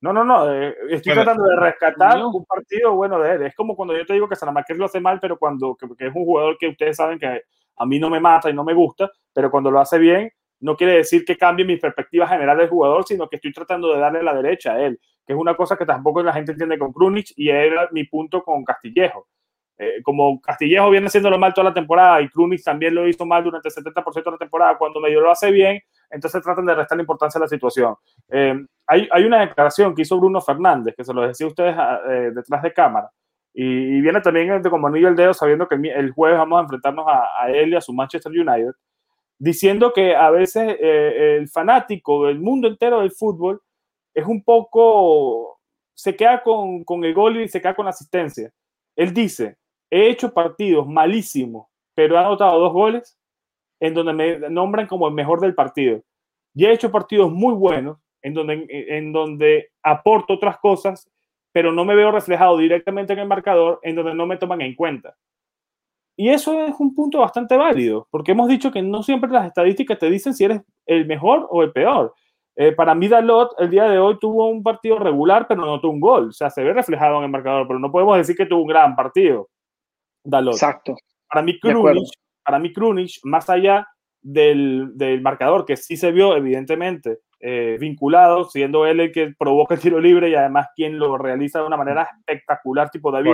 No, 0.00 0.12
no, 0.12 0.24
no, 0.24 0.52
eh, 0.52 0.74
estoy 0.90 1.12
tratando 1.12 1.44
de 1.44 1.56
rescatar 1.56 2.24
un 2.24 2.44
partido 2.44 2.94
bueno 2.94 3.20
de 3.20 3.34
él. 3.34 3.42
Es 3.42 3.54
como 3.54 3.76
cuando 3.76 3.96
yo 3.96 4.04
te 4.06 4.14
digo 4.14 4.28
que 4.28 4.34
Salamakers 4.34 4.78
lo 4.78 4.86
hace 4.86 5.00
mal, 5.00 5.20
pero 5.20 5.38
cuando 5.38 5.76
que, 5.76 5.86
es 6.06 6.14
un 6.14 6.24
jugador 6.24 6.56
que 6.58 6.68
ustedes 6.68 6.96
saben 6.96 7.18
que 7.18 7.42
a 7.76 7.86
mí 7.86 7.98
no 7.98 8.10
me 8.10 8.20
mata 8.20 8.50
y 8.50 8.54
no 8.54 8.64
me 8.64 8.74
gusta, 8.74 9.10
pero 9.32 9.50
cuando 9.50 9.70
lo 9.70 9.80
hace 9.80 9.98
bien, 9.98 10.30
no 10.60 10.76
quiere 10.76 10.94
decir 10.94 11.24
que 11.24 11.36
cambie 11.36 11.64
mi 11.64 11.76
perspectiva 11.76 12.26
general 12.28 12.56
del 12.56 12.68
jugador, 12.68 13.04
sino 13.04 13.28
que 13.28 13.36
estoy 13.36 13.52
tratando 13.52 13.92
de 13.92 14.00
darle 14.00 14.22
la 14.22 14.34
derecha 14.34 14.74
a 14.74 14.80
él, 14.80 14.98
que 15.26 15.32
es 15.32 15.38
una 15.38 15.56
cosa 15.56 15.76
que 15.76 15.84
tampoco 15.84 16.22
la 16.22 16.32
gente 16.32 16.52
entiende 16.52 16.78
con 16.78 16.92
Krunic 16.92 17.32
y 17.36 17.48
era 17.48 17.88
mi 17.92 18.04
punto 18.04 18.42
con 18.42 18.64
Castillejo. 18.64 19.26
Eh, 19.78 20.00
como 20.02 20.40
Castillejo 20.40 20.90
viene 20.90 21.06
haciéndolo 21.06 21.38
mal 21.38 21.52
toda 21.52 21.70
la 21.70 21.74
temporada 21.74 22.20
y 22.20 22.28
Krunic 22.28 22.62
también 22.62 22.94
lo 22.94 23.08
hizo 23.08 23.26
mal 23.26 23.42
durante 23.42 23.68
el 23.68 23.74
70% 23.74 24.24
de 24.24 24.30
la 24.30 24.38
temporada, 24.38 24.78
cuando 24.78 25.00
medio 25.00 25.20
lo 25.20 25.30
hace 25.30 25.50
bien, 25.50 25.80
entonces 26.10 26.42
tratan 26.42 26.66
de 26.66 26.74
restar 26.74 26.96
la 26.96 27.02
importancia 27.02 27.38
a 27.38 27.42
la 27.42 27.48
situación. 27.48 27.96
Eh, 28.28 28.54
hay, 28.86 29.24
una 29.24 29.40
declaración 29.40 29.94
que 29.94 30.02
hizo 30.02 30.18
Bruno 30.18 30.40
Fernández, 30.40 30.94
que 30.96 31.04
se 31.04 31.14
lo 31.14 31.22
decía 31.22 31.46
a 31.46 31.48
ustedes 31.48 31.74
ah, 31.76 32.00
eh, 32.08 32.30
detrás 32.34 32.62
de 32.62 32.72
cámara, 32.72 33.10
y, 33.54 34.00
viene 34.00 34.20
también 34.20 34.62
como 34.62 34.86
anillo 34.86 35.08
el 35.08 35.16
dedo, 35.16 35.34
sabiendo 35.34 35.68
que 35.68 35.74
el, 35.74 36.12
jueves 36.12 36.38
vamos 36.38 36.58
a 36.58 36.62
enfrentarnos 36.62 37.06
a, 37.06 37.44
a, 37.44 37.50
él 37.50 37.70
y 37.70 37.76
a 37.76 37.80
su 37.80 37.92
Manchester 37.92 38.32
United, 38.32 38.72
diciendo 39.38 39.92
que 39.92 40.14
a 40.14 40.30
veces 40.30 40.76
el 40.80 41.48
fanático 41.48 42.26
del 42.26 42.40
mundo 42.40 42.68
entero 42.68 43.00
del 43.00 43.10
fútbol 43.10 43.60
es 44.14 44.26
un 44.26 44.42
poco, 44.42 45.60
se 45.94 46.14
queda 46.16 46.42
con, 46.42 46.84
con 46.84 47.04
el 47.04 47.12
gol 47.12 47.40
y 47.40 47.48
se 47.48 47.60
queda 47.60 47.74
con 47.74 47.86
la 47.86 47.90
asistencia. 47.90 48.50
Él 48.96 49.12
dice, 49.12 49.56
He 49.94 50.08
hecho 50.08 50.32
partidos 50.32 50.88
malísimos, 50.88 51.66
pero 51.94 52.14
he 52.14 52.18
anotado 52.18 52.58
dos 52.58 52.72
goles 52.72 53.18
en 53.78 53.92
donde 53.92 54.14
me 54.14 54.48
nombran 54.48 54.86
como 54.86 55.06
el 55.06 55.12
mejor 55.12 55.38
del 55.38 55.54
partido. 55.54 56.00
Y 56.54 56.64
he 56.64 56.72
hecho 56.72 56.90
partidos 56.90 57.30
muy 57.30 57.52
buenos 57.52 57.98
en 58.22 58.32
donde, 58.32 58.66
en 58.70 59.12
donde 59.12 59.70
aporto 59.82 60.32
otras 60.32 60.58
cosas, 60.60 61.10
pero 61.52 61.72
no 61.72 61.84
me 61.84 61.94
veo 61.94 62.10
reflejado 62.10 62.56
directamente 62.56 63.12
en 63.12 63.20
el 63.20 63.28
marcador, 63.28 63.78
en 63.82 63.94
donde 63.94 64.14
no 64.14 64.26
me 64.26 64.38
toman 64.38 64.62
en 64.62 64.74
cuenta. 64.74 65.14
Y 66.16 66.28
eso 66.28 66.64
es 66.66 66.74
un 66.78 66.94
punto 66.94 67.20
bastante 67.20 67.56
válido, 67.56 68.06
porque 68.10 68.32
hemos 68.32 68.48
dicho 68.48 68.70
que 68.70 68.82
no 68.82 69.02
siempre 69.02 69.30
las 69.30 69.46
estadísticas 69.46 69.98
te 69.98 70.10
dicen 70.10 70.34
si 70.34 70.44
eres 70.44 70.62
el 70.86 71.06
mejor 71.06 71.46
o 71.50 71.62
el 71.62 71.72
peor. 71.72 72.14
Eh, 72.54 72.72
para 72.72 72.94
mí, 72.94 73.08
Dalot 73.08 73.54
el 73.58 73.70
día 73.70 73.84
de 73.84 73.98
hoy 73.98 74.18
tuvo 74.18 74.48
un 74.48 74.62
partido 74.62 74.98
regular, 74.98 75.46
pero 75.48 75.64
no 75.64 75.80
tuvo 75.80 75.92
un 75.92 76.00
gol. 76.00 76.28
O 76.28 76.32
sea, 76.32 76.50
se 76.50 76.62
ve 76.62 76.72
reflejado 76.72 77.18
en 77.18 77.24
el 77.24 77.30
marcador, 77.30 77.66
pero 77.66 77.78
no 77.78 77.90
podemos 77.90 78.16
decir 78.18 78.36
que 78.36 78.46
tuvo 78.46 78.62
un 78.62 78.68
gran 78.68 78.94
partido. 78.94 79.48
Exacto. 80.24 80.94
Para 81.28 81.42
mí, 81.42 81.58
Krunic, 81.58 82.08
para 82.44 82.58
mí, 82.58 82.72
Krunic 82.72 83.12
más 83.24 83.48
allá 83.48 83.86
del, 84.20 84.90
del, 84.94 85.22
marcador, 85.22 85.64
que 85.64 85.76
sí 85.76 85.96
se 85.96 86.12
vio 86.12 86.36
evidentemente 86.36 87.20
eh, 87.44 87.76
vinculado, 87.80 88.44
siendo 88.44 88.86
él 88.86 89.00
el 89.00 89.10
que 89.10 89.34
provoca 89.36 89.74
el 89.74 89.80
tiro 89.80 89.98
libre 89.98 90.30
y 90.30 90.34
además 90.36 90.68
quien 90.76 90.96
lo 90.96 91.18
realiza 91.18 91.58
de 91.58 91.66
una 91.66 91.76
manera 91.76 92.08
espectacular, 92.16 92.88
tipo 92.88 93.10
David. 93.10 93.32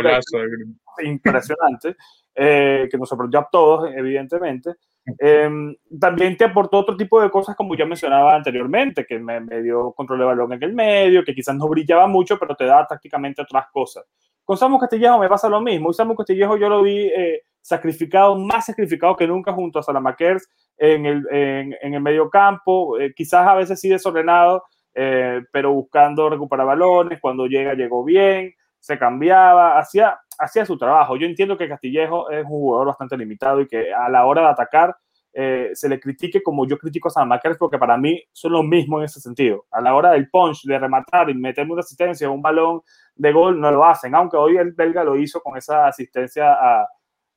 Impresionante, 1.05 1.94
eh, 2.35 2.88
que 2.90 2.97
nos 2.97 3.07
sorprendió 3.07 3.40
a 3.40 3.49
todos, 3.53 3.90
evidentemente. 3.94 4.77
Em, 5.18 5.77
también 6.01 6.38
te 6.38 6.44
aportó 6.44 6.79
otro 6.79 6.97
tipo 6.97 7.21
de 7.21 7.31
cosas, 7.31 7.55
como 7.55 7.75
ya 7.75 7.85
mencionaba 7.85 8.35
anteriormente, 8.35 9.05
que 9.05 9.18
me, 9.18 9.42
dio 9.61 9.92
control 9.92 10.21
de 10.21 10.25
balón 10.25 10.55
en 10.55 10.62
el 10.62 10.73
medio, 10.73 11.23
que 11.23 11.35
quizás 11.35 11.55
no 11.55 11.68
brillaba 11.68 12.07
mucho, 12.07 12.38
pero 12.38 12.57
te 12.57 12.64
da 12.64 12.87
tácticamente 12.87 13.42
otras 13.42 13.66
cosas. 13.71 14.07
Con 14.42 14.57
Samu 14.57 14.79
Castillejo 14.79 15.18
me 15.18 15.29
pasa 15.29 15.51
lo 15.51 15.61
mismo. 15.61 15.92
Samu 15.92 16.14
Castillejo 16.14 16.57
yo 16.57 16.71
lo 16.71 16.83
vi 16.83 17.09
eh, 17.14 17.42
sacrificado, 17.68 18.35
más 18.35 18.64
sacrificado 18.66 19.14
que 19.14 19.26
nunca 19.26 19.52
junto 19.52 19.78
a 19.78 19.83
Salamakers 19.83 20.48
en 20.78 21.04
el, 21.04 21.26
en, 21.31 21.94
el 21.94 22.00
medio 22.00 22.31
campo, 22.31 22.98
eh, 22.98 23.12
quizás 23.14 23.46
a 23.46 23.54
veces 23.54 23.78
sí 23.78 23.90
desordenado, 23.90 24.64
eh, 24.94 25.42
pero 25.52 25.72
buscando 25.74 26.31
recuperar 26.31 26.66
balones, 26.66 27.20
cuando 27.20 27.46
llega 27.46 27.74
llegó 27.74 28.04
bien, 28.04 28.54
se 28.78 28.98
cambiaba, 28.98 29.78
hacía, 29.78 30.18
hacía 30.38 30.64
su 30.64 30.78
trabajo. 30.78 31.16
Yo 31.16 31.26
entiendo 31.26 31.59
que 31.59 31.68
Castillejo 31.68 32.31
es 32.31 32.42
un 32.44 32.50
jugador 32.50 32.87
bastante 32.87 33.18
limitado 33.18 33.61
y 33.61 33.66
que 33.66 33.92
a 33.92 34.09
la 34.09 34.24
hora 34.24 34.42
de 34.42 34.48
atacar 34.48 34.96
eh, 35.35 35.70
se 35.74 35.90
le 35.90 36.00
critique 36.00 36.42
como 36.42 36.66
yo 36.66 36.78
critico 36.78 37.09
a 37.09 37.11
Salamakers 37.11 37.59
porque 37.59 37.78
para 37.78 37.98
mí 37.98 38.22
son 38.33 38.52
lo 38.52 38.62
mismo 38.62 38.98
en 38.98 39.04
ese 39.04 39.20
sentido. 39.20 39.66
A 39.70 39.83
la 39.83 39.94
hora 39.94 40.12
del 40.12 40.31
punch, 40.31 40.62
de 40.64 40.78
rematar 40.78 41.28
y 41.28 41.35
meterme 41.35 41.72
una 41.72 41.81
asistencia 41.81 42.31
un 42.31 42.40
balón 42.40 42.81
de 43.14 43.31
gol, 43.31 43.61
no 43.61 43.70
lo 43.70 43.85
hacen, 43.85 44.14
aunque 44.14 44.38
hoy 44.38 44.57
el 44.57 44.72
belga 44.72 45.04
lo 45.04 45.16
hizo 45.16 45.40
con 45.40 45.59
esa 45.59 45.87
asistencia 45.87 46.54
a, 46.54 46.88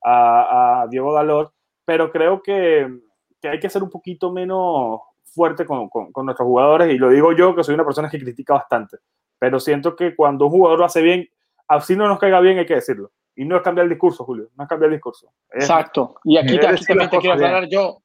a, 0.03 0.81
a 0.81 0.87
Diego 0.87 1.13
Dalot, 1.13 1.53
pero 1.85 2.11
creo 2.11 2.41
que, 2.41 2.87
que, 3.41 3.49
hay 3.49 3.59
que 3.59 3.69
ser 3.69 3.83
un 3.83 3.89
poquito 3.89 4.31
menos 4.31 5.01
fuerte 5.23 5.65
con, 5.65 5.89
con, 5.89 6.11
con, 6.11 6.25
nuestros 6.25 6.45
jugadores 6.45 6.93
y 6.93 6.97
lo 6.97 7.09
digo 7.09 7.31
yo 7.33 7.55
que 7.55 7.63
soy 7.63 7.75
una 7.75 7.85
persona 7.85 8.09
que 8.09 8.19
critica 8.19 8.53
bastante, 8.53 8.97
pero 9.39 9.59
siento 9.59 9.95
que 9.95 10.15
cuando 10.15 10.45
un 10.45 10.51
jugador 10.51 10.79
lo 10.79 10.85
hace 10.85 11.01
bien, 11.01 11.29
así 11.67 11.95
no 11.95 12.07
nos 12.07 12.19
caiga 12.19 12.39
bien 12.39 12.59
hay 12.59 12.65
que 12.65 12.75
decirlo. 12.75 13.11
Y 13.35 13.45
no 13.45 13.55
es 13.55 13.61
cambiar 13.61 13.85
el 13.85 13.89
discurso, 13.89 14.25
Julio, 14.25 14.49
no 14.57 14.63
es 14.63 14.69
cambiar 14.69 14.89
el 14.89 14.97
discurso. 14.97 15.31
Exacto. 15.53 16.15
Y 16.25 16.37
aquí, 16.37 16.57
aquí 16.57 16.85
también 16.85 17.09
te 17.09 17.17
quiero 17.17 17.35
aclarar 17.35 17.67
yo. 17.69 18.03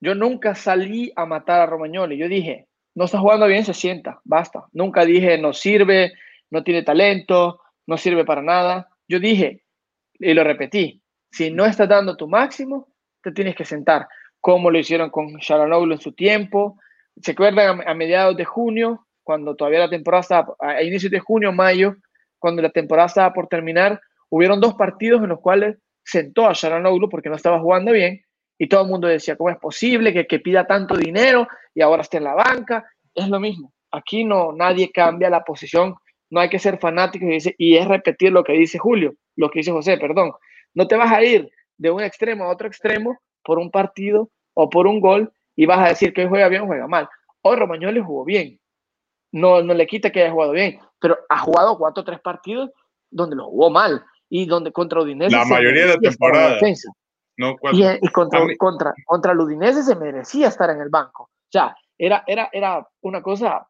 Yo 0.00 0.14
nunca 0.14 0.54
salí 0.54 1.12
a 1.14 1.26
matar 1.26 1.60
a 1.60 1.66
Romagnoli. 1.66 2.16
Yo 2.16 2.28
dije, 2.28 2.68
no 2.94 3.04
está 3.04 3.18
jugando 3.18 3.46
bien, 3.46 3.64
se 3.64 3.74
sienta, 3.74 4.20
basta. 4.24 4.66
Nunca 4.72 5.04
dije, 5.04 5.38
no 5.38 5.52
sirve, 5.52 6.14
no 6.50 6.64
tiene 6.64 6.82
talento, 6.82 7.60
no 7.86 7.96
sirve 7.96 8.24
para 8.24 8.42
nada. 8.42 8.88
Yo 9.08 9.20
dije, 9.20 9.64
y 10.14 10.32
lo 10.32 10.42
repetí, 10.44 11.02
si 11.36 11.50
no 11.50 11.66
estás 11.66 11.88
dando 11.88 12.16
tu 12.16 12.26
máximo, 12.26 12.88
te 13.22 13.30
tienes 13.30 13.54
que 13.54 13.66
sentar, 13.66 14.08
como 14.40 14.70
lo 14.70 14.78
hicieron 14.78 15.10
con 15.10 15.34
Sharanoglu 15.34 15.92
en 15.92 16.00
su 16.00 16.12
tiempo. 16.12 16.78
¿Se 17.20 17.32
acuerdan 17.32 17.86
a, 17.86 17.94
mediados 17.94 18.36
de 18.38 18.46
junio, 18.46 19.06
cuando 19.22 19.54
todavía 19.54 19.80
la 19.80 19.90
temporada 19.90 20.22
estaba, 20.22 20.56
a 20.60 20.82
inicios 20.82 21.12
de 21.12 21.20
junio, 21.20 21.52
mayo, 21.52 21.96
cuando 22.38 22.62
la 22.62 22.70
temporada 22.70 23.08
estaba 23.08 23.34
por 23.34 23.48
terminar, 23.48 24.00
hubieron 24.30 24.60
dos 24.60 24.74
partidos 24.74 25.22
en 25.22 25.28
los 25.28 25.40
cuales 25.40 25.76
sentó 26.02 26.46
a 26.46 26.54
Sharanoglu 26.54 27.10
porque 27.10 27.28
no 27.28 27.36
estaba 27.36 27.60
jugando 27.60 27.92
bien 27.92 28.22
y 28.56 28.68
todo 28.68 28.82
el 28.82 28.88
mundo 28.88 29.08
decía, 29.08 29.36
¿cómo 29.36 29.50
es 29.50 29.58
posible 29.58 30.14
que, 30.14 30.26
que 30.26 30.38
pida 30.38 30.66
tanto 30.66 30.96
dinero 30.96 31.46
y 31.74 31.82
ahora 31.82 32.00
esté 32.00 32.16
en 32.16 32.24
la 32.24 32.34
banca? 32.34 32.86
Es 33.14 33.28
lo 33.28 33.40
mismo. 33.40 33.74
Aquí 33.90 34.24
no, 34.24 34.52
nadie 34.52 34.90
cambia 34.90 35.28
la 35.28 35.44
posición, 35.44 35.96
no 36.30 36.40
hay 36.40 36.48
que 36.48 36.58
ser 36.58 36.78
fanático 36.78 37.26
y, 37.26 37.32
dice, 37.32 37.54
y 37.58 37.76
es 37.76 37.86
repetir 37.86 38.32
lo 38.32 38.42
que 38.42 38.54
dice 38.54 38.78
Julio, 38.78 39.14
lo 39.36 39.50
que 39.50 39.58
dice 39.58 39.72
José, 39.72 39.98
perdón. 39.98 40.32
No 40.76 40.86
te 40.86 40.94
vas 40.94 41.10
a 41.10 41.24
ir 41.24 41.50
de 41.78 41.90
un 41.90 42.02
extremo 42.02 42.44
a 42.44 42.50
otro 42.50 42.68
extremo 42.68 43.18
por 43.42 43.58
un 43.58 43.70
partido 43.70 44.30
o 44.54 44.68
por 44.68 44.86
un 44.86 45.00
gol 45.00 45.32
y 45.56 45.64
vas 45.64 45.78
a 45.78 45.88
decir 45.88 46.12
que 46.12 46.28
juega 46.28 46.48
bien 46.48 46.62
o 46.62 46.66
juega 46.66 46.86
mal. 46.86 47.08
Hoy 47.40 47.56
Romagnoli 47.56 48.00
jugó 48.00 48.24
bien. 48.24 48.60
No, 49.32 49.62
no 49.62 49.72
le 49.72 49.86
quita 49.86 50.10
que 50.10 50.22
haya 50.22 50.32
jugado 50.32 50.52
bien, 50.52 50.78
pero 51.00 51.18
ha 51.30 51.38
jugado 51.38 51.78
cuatro 51.78 52.02
o 52.02 52.04
tres 52.04 52.20
partidos 52.20 52.70
donde 53.10 53.36
lo 53.36 53.46
jugó 53.46 53.70
mal 53.70 54.04
y 54.28 54.44
donde 54.44 54.70
contra 54.70 55.00
Udinese. 55.00 55.34
La 55.34 55.46
mayoría 55.46 55.86
de 55.86 55.94
la 55.94 55.98
temporada. 55.98 56.58
No, 57.38 57.56
y, 57.72 57.84
y, 57.84 58.08
contra, 58.08 58.40
contra, 58.58 58.94
contra 59.06 59.32
el 59.32 59.40
Udinese 59.40 59.82
se 59.82 59.96
merecía 59.96 60.48
estar 60.48 60.68
en 60.68 60.82
el 60.82 60.90
banco. 60.90 61.24
O 61.24 61.50
sea, 61.50 61.74
era, 61.96 62.22
era, 62.26 62.50
era 62.52 62.86
una 63.00 63.22
cosa 63.22 63.66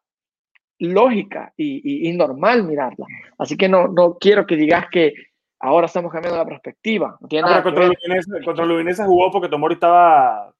lógica 0.79 1.53
y, 1.55 1.77
y, 1.83 2.09
y, 2.09 2.17
normal 2.17 2.63
mirarla. 2.63 3.05
Así 3.37 3.55
que 3.55 3.69
no, 3.69 3.87
no 3.87 4.17
quiero 4.19 4.45
que 4.45 4.57
digas 4.57 4.87
que 4.91 5.13
ahora 5.59 5.87
estamos 5.87 6.11
cambiando 6.11 6.37
la 6.37 6.45
perspectiva. 6.45 7.17
No 7.19 7.27
tiene 7.27 7.47
contra, 7.63 7.85
el 7.85 7.91
Udinese, 7.91 8.43
contra 8.43 8.65
el 8.65 8.71
Udinese 8.71 9.05
jugó 9.05 9.31
porque 9.31 9.49
Tomori 9.49 9.75
estaba 9.75 10.53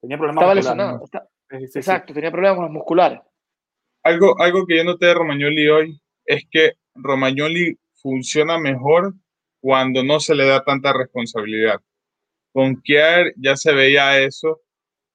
tenía 0.00 0.16
problemas 0.16 0.42
estaba 0.42 0.54
lesionado. 0.54 1.04
Está, 1.04 1.28
sí, 1.50 1.66
sí, 1.68 1.78
exacto, 1.78 2.08
sí. 2.08 2.14
tenía 2.14 2.30
problemas 2.30 2.70
musculares. 2.70 3.20
Algo, 4.02 4.40
algo 4.40 4.66
que 4.66 4.78
yo 4.78 4.84
noté 4.84 5.06
de 5.06 5.14
Romagnoli 5.14 5.68
hoy 5.68 6.00
es 6.24 6.44
que 6.50 6.72
Romagnoli 6.94 7.78
funciona 8.00 8.58
mejor 8.58 9.14
cuando 9.60 10.02
no 10.02 10.20
se 10.20 10.34
le 10.34 10.46
da 10.46 10.64
tanta 10.64 10.92
responsabilidad. 10.92 11.80
Con 12.52 12.80
Kier 12.80 13.34
ya 13.36 13.56
se 13.56 13.72
veía 13.72 14.18
eso, 14.20 14.60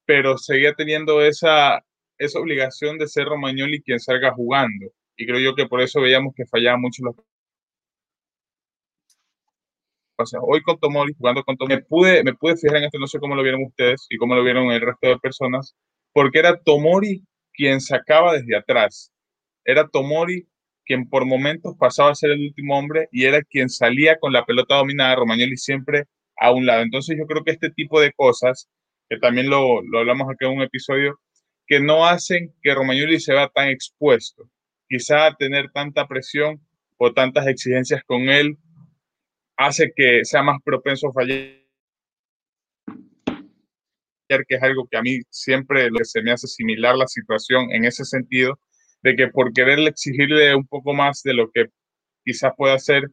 pero 0.05 0.37
seguía 0.37 0.73
teniendo 0.73 1.21
esa, 1.21 1.83
esa 2.17 2.39
obligación 2.39 2.97
de 2.97 3.07
ser 3.07 3.25
Romagnoli 3.25 3.81
quien 3.81 3.99
salga 3.99 4.31
jugando. 4.33 4.91
Y 5.17 5.25
creo 5.25 5.39
yo 5.39 5.55
que 5.55 5.65
por 5.65 5.81
eso 5.81 5.99
veíamos 5.99 6.33
que 6.35 6.45
fallaban 6.45 6.81
mucho 6.81 7.03
los 7.03 7.15
hoy 10.41 10.61
con 10.61 10.79
Tomori, 10.79 11.13
jugando 11.17 11.43
con 11.43 11.57
Tomori, 11.57 11.75
me 11.75 11.81
pude, 11.83 12.23
me 12.23 12.33
pude 12.33 12.57
fijar 12.57 12.77
en 12.77 12.83
esto, 12.85 12.99
no 12.99 13.07
sé 13.07 13.19
cómo 13.19 13.35
lo 13.35 13.43
vieron 13.43 13.63
ustedes 13.63 14.07
y 14.09 14.17
cómo 14.17 14.35
lo 14.35 14.43
vieron 14.43 14.71
el 14.71 14.81
resto 14.81 15.09
de 15.09 15.19
personas, 15.19 15.75
porque 16.13 16.39
era 16.39 16.57
Tomori 16.61 17.23
quien 17.53 17.81
sacaba 17.81 18.33
desde 18.33 18.55
atrás. 18.55 19.11
Era 19.63 19.87
Tomori 19.87 20.47
quien 20.85 21.09
por 21.09 21.25
momentos 21.25 21.75
pasaba 21.79 22.11
a 22.11 22.15
ser 22.15 22.31
el 22.31 22.41
último 22.41 22.77
hombre 22.77 23.09
y 23.11 23.25
era 23.25 23.41
quien 23.41 23.69
salía 23.69 24.17
con 24.19 24.31
la 24.31 24.45
pelota 24.45 24.75
dominada, 24.75 25.15
Romagnoli 25.15 25.57
siempre 25.57 26.05
a 26.37 26.51
un 26.51 26.65
lado. 26.65 26.83
Entonces 26.83 27.17
yo 27.17 27.25
creo 27.25 27.43
que 27.43 27.51
este 27.51 27.71
tipo 27.71 27.99
de 27.99 28.11
cosas, 28.13 28.69
que 29.09 29.17
también 29.17 29.49
lo, 29.49 29.81
lo 29.81 29.99
hablamos 29.99 30.27
aquí 30.29 30.45
en 30.45 30.57
un 30.57 30.61
episodio, 30.61 31.19
que 31.67 31.79
no 31.79 32.05
hacen 32.05 32.53
que 32.61 32.75
Romagnoli 32.75 33.19
se 33.19 33.33
vea 33.33 33.49
tan 33.49 33.69
expuesto. 33.69 34.43
Quizá 34.87 35.33
tener 35.33 35.71
tanta 35.71 36.07
presión 36.07 36.61
o 36.97 37.11
tantas 37.11 37.47
exigencias 37.47 38.03
con 38.05 38.29
él 38.29 38.57
hace 39.57 39.91
que 39.95 40.25
sea 40.25 40.43
más 40.43 40.59
propenso 40.63 41.09
a 41.09 41.13
fallar, 41.13 41.55
que 44.47 44.55
es 44.55 44.63
algo 44.63 44.87
que 44.89 44.97
a 44.97 45.01
mí 45.01 45.19
siempre 45.29 45.89
se 46.03 46.21
me 46.21 46.31
hace 46.31 46.47
similar 46.47 46.95
la 46.95 47.07
situación 47.07 47.71
en 47.71 47.85
ese 47.85 48.05
sentido, 48.05 48.59
de 49.03 49.15
que 49.15 49.27
por 49.27 49.53
quererle 49.53 49.89
exigirle 49.89 50.55
un 50.55 50.67
poco 50.67 50.93
más 50.93 51.21
de 51.23 51.33
lo 51.33 51.51
que 51.51 51.67
quizás 52.23 52.53
pueda 52.57 52.73
hacer, 52.73 53.03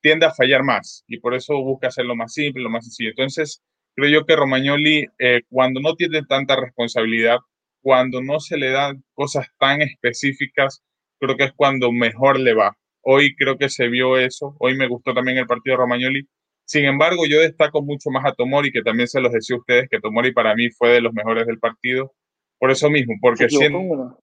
tiende 0.00 0.26
a 0.26 0.32
fallar 0.32 0.62
más 0.62 1.04
y 1.06 1.18
por 1.20 1.34
eso 1.34 1.54
busca 1.62 1.88
hacerlo 1.88 2.16
más 2.16 2.32
simple, 2.32 2.62
lo 2.62 2.70
más 2.70 2.84
sencillo. 2.84 3.10
Entonces, 3.10 3.62
creo 3.94 4.08
yo 4.10 4.26
que 4.26 4.36
Romagnoli, 4.36 5.06
eh, 5.18 5.42
cuando 5.48 5.80
no 5.80 5.96
tiene 5.96 6.22
tanta 6.22 6.56
responsabilidad, 6.56 7.38
cuando 7.82 8.22
no 8.22 8.40
se 8.40 8.56
le 8.56 8.70
dan 8.70 9.04
cosas 9.12 9.48
tan 9.58 9.82
específicas, 9.82 10.82
creo 11.20 11.36
que 11.36 11.44
es 11.44 11.52
cuando 11.52 11.92
mejor 11.92 12.40
le 12.40 12.54
va. 12.54 12.77
Hoy 13.02 13.34
creo 13.34 13.56
que 13.56 13.68
se 13.68 13.88
vio 13.88 14.16
eso. 14.18 14.56
Hoy 14.58 14.76
me 14.76 14.88
gustó 14.88 15.14
también 15.14 15.38
el 15.38 15.46
partido 15.46 15.74
de 15.74 15.82
Romagnoli. 15.82 16.28
Sin 16.64 16.84
embargo, 16.84 17.24
yo 17.26 17.40
destaco 17.40 17.82
mucho 17.82 18.10
más 18.10 18.26
a 18.26 18.34
Tomori, 18.34 18.70
que 18.70 18.82
también 18.82 19.08
se 19.08 19.20
los 19.20 19.32
decía 19.32 19.56
a 19.56 19.60
ustedes, 19.60 19.88
que 19.88 20.00
Tomori 20.00 20.32
para 20.32 20.54
mí 20.54 20.70
fue 20.70 20.90
de 20.90 21.00
los 21.00 21.12
mejores 21.14 21.46
del 21.46 21.58
partido. 21.58 22.12
Por 22.58 22.70
eso 22.70 22.90
mismo, 22.90 23.14
porque 23.20 23.48
siendo... 23.48 24.18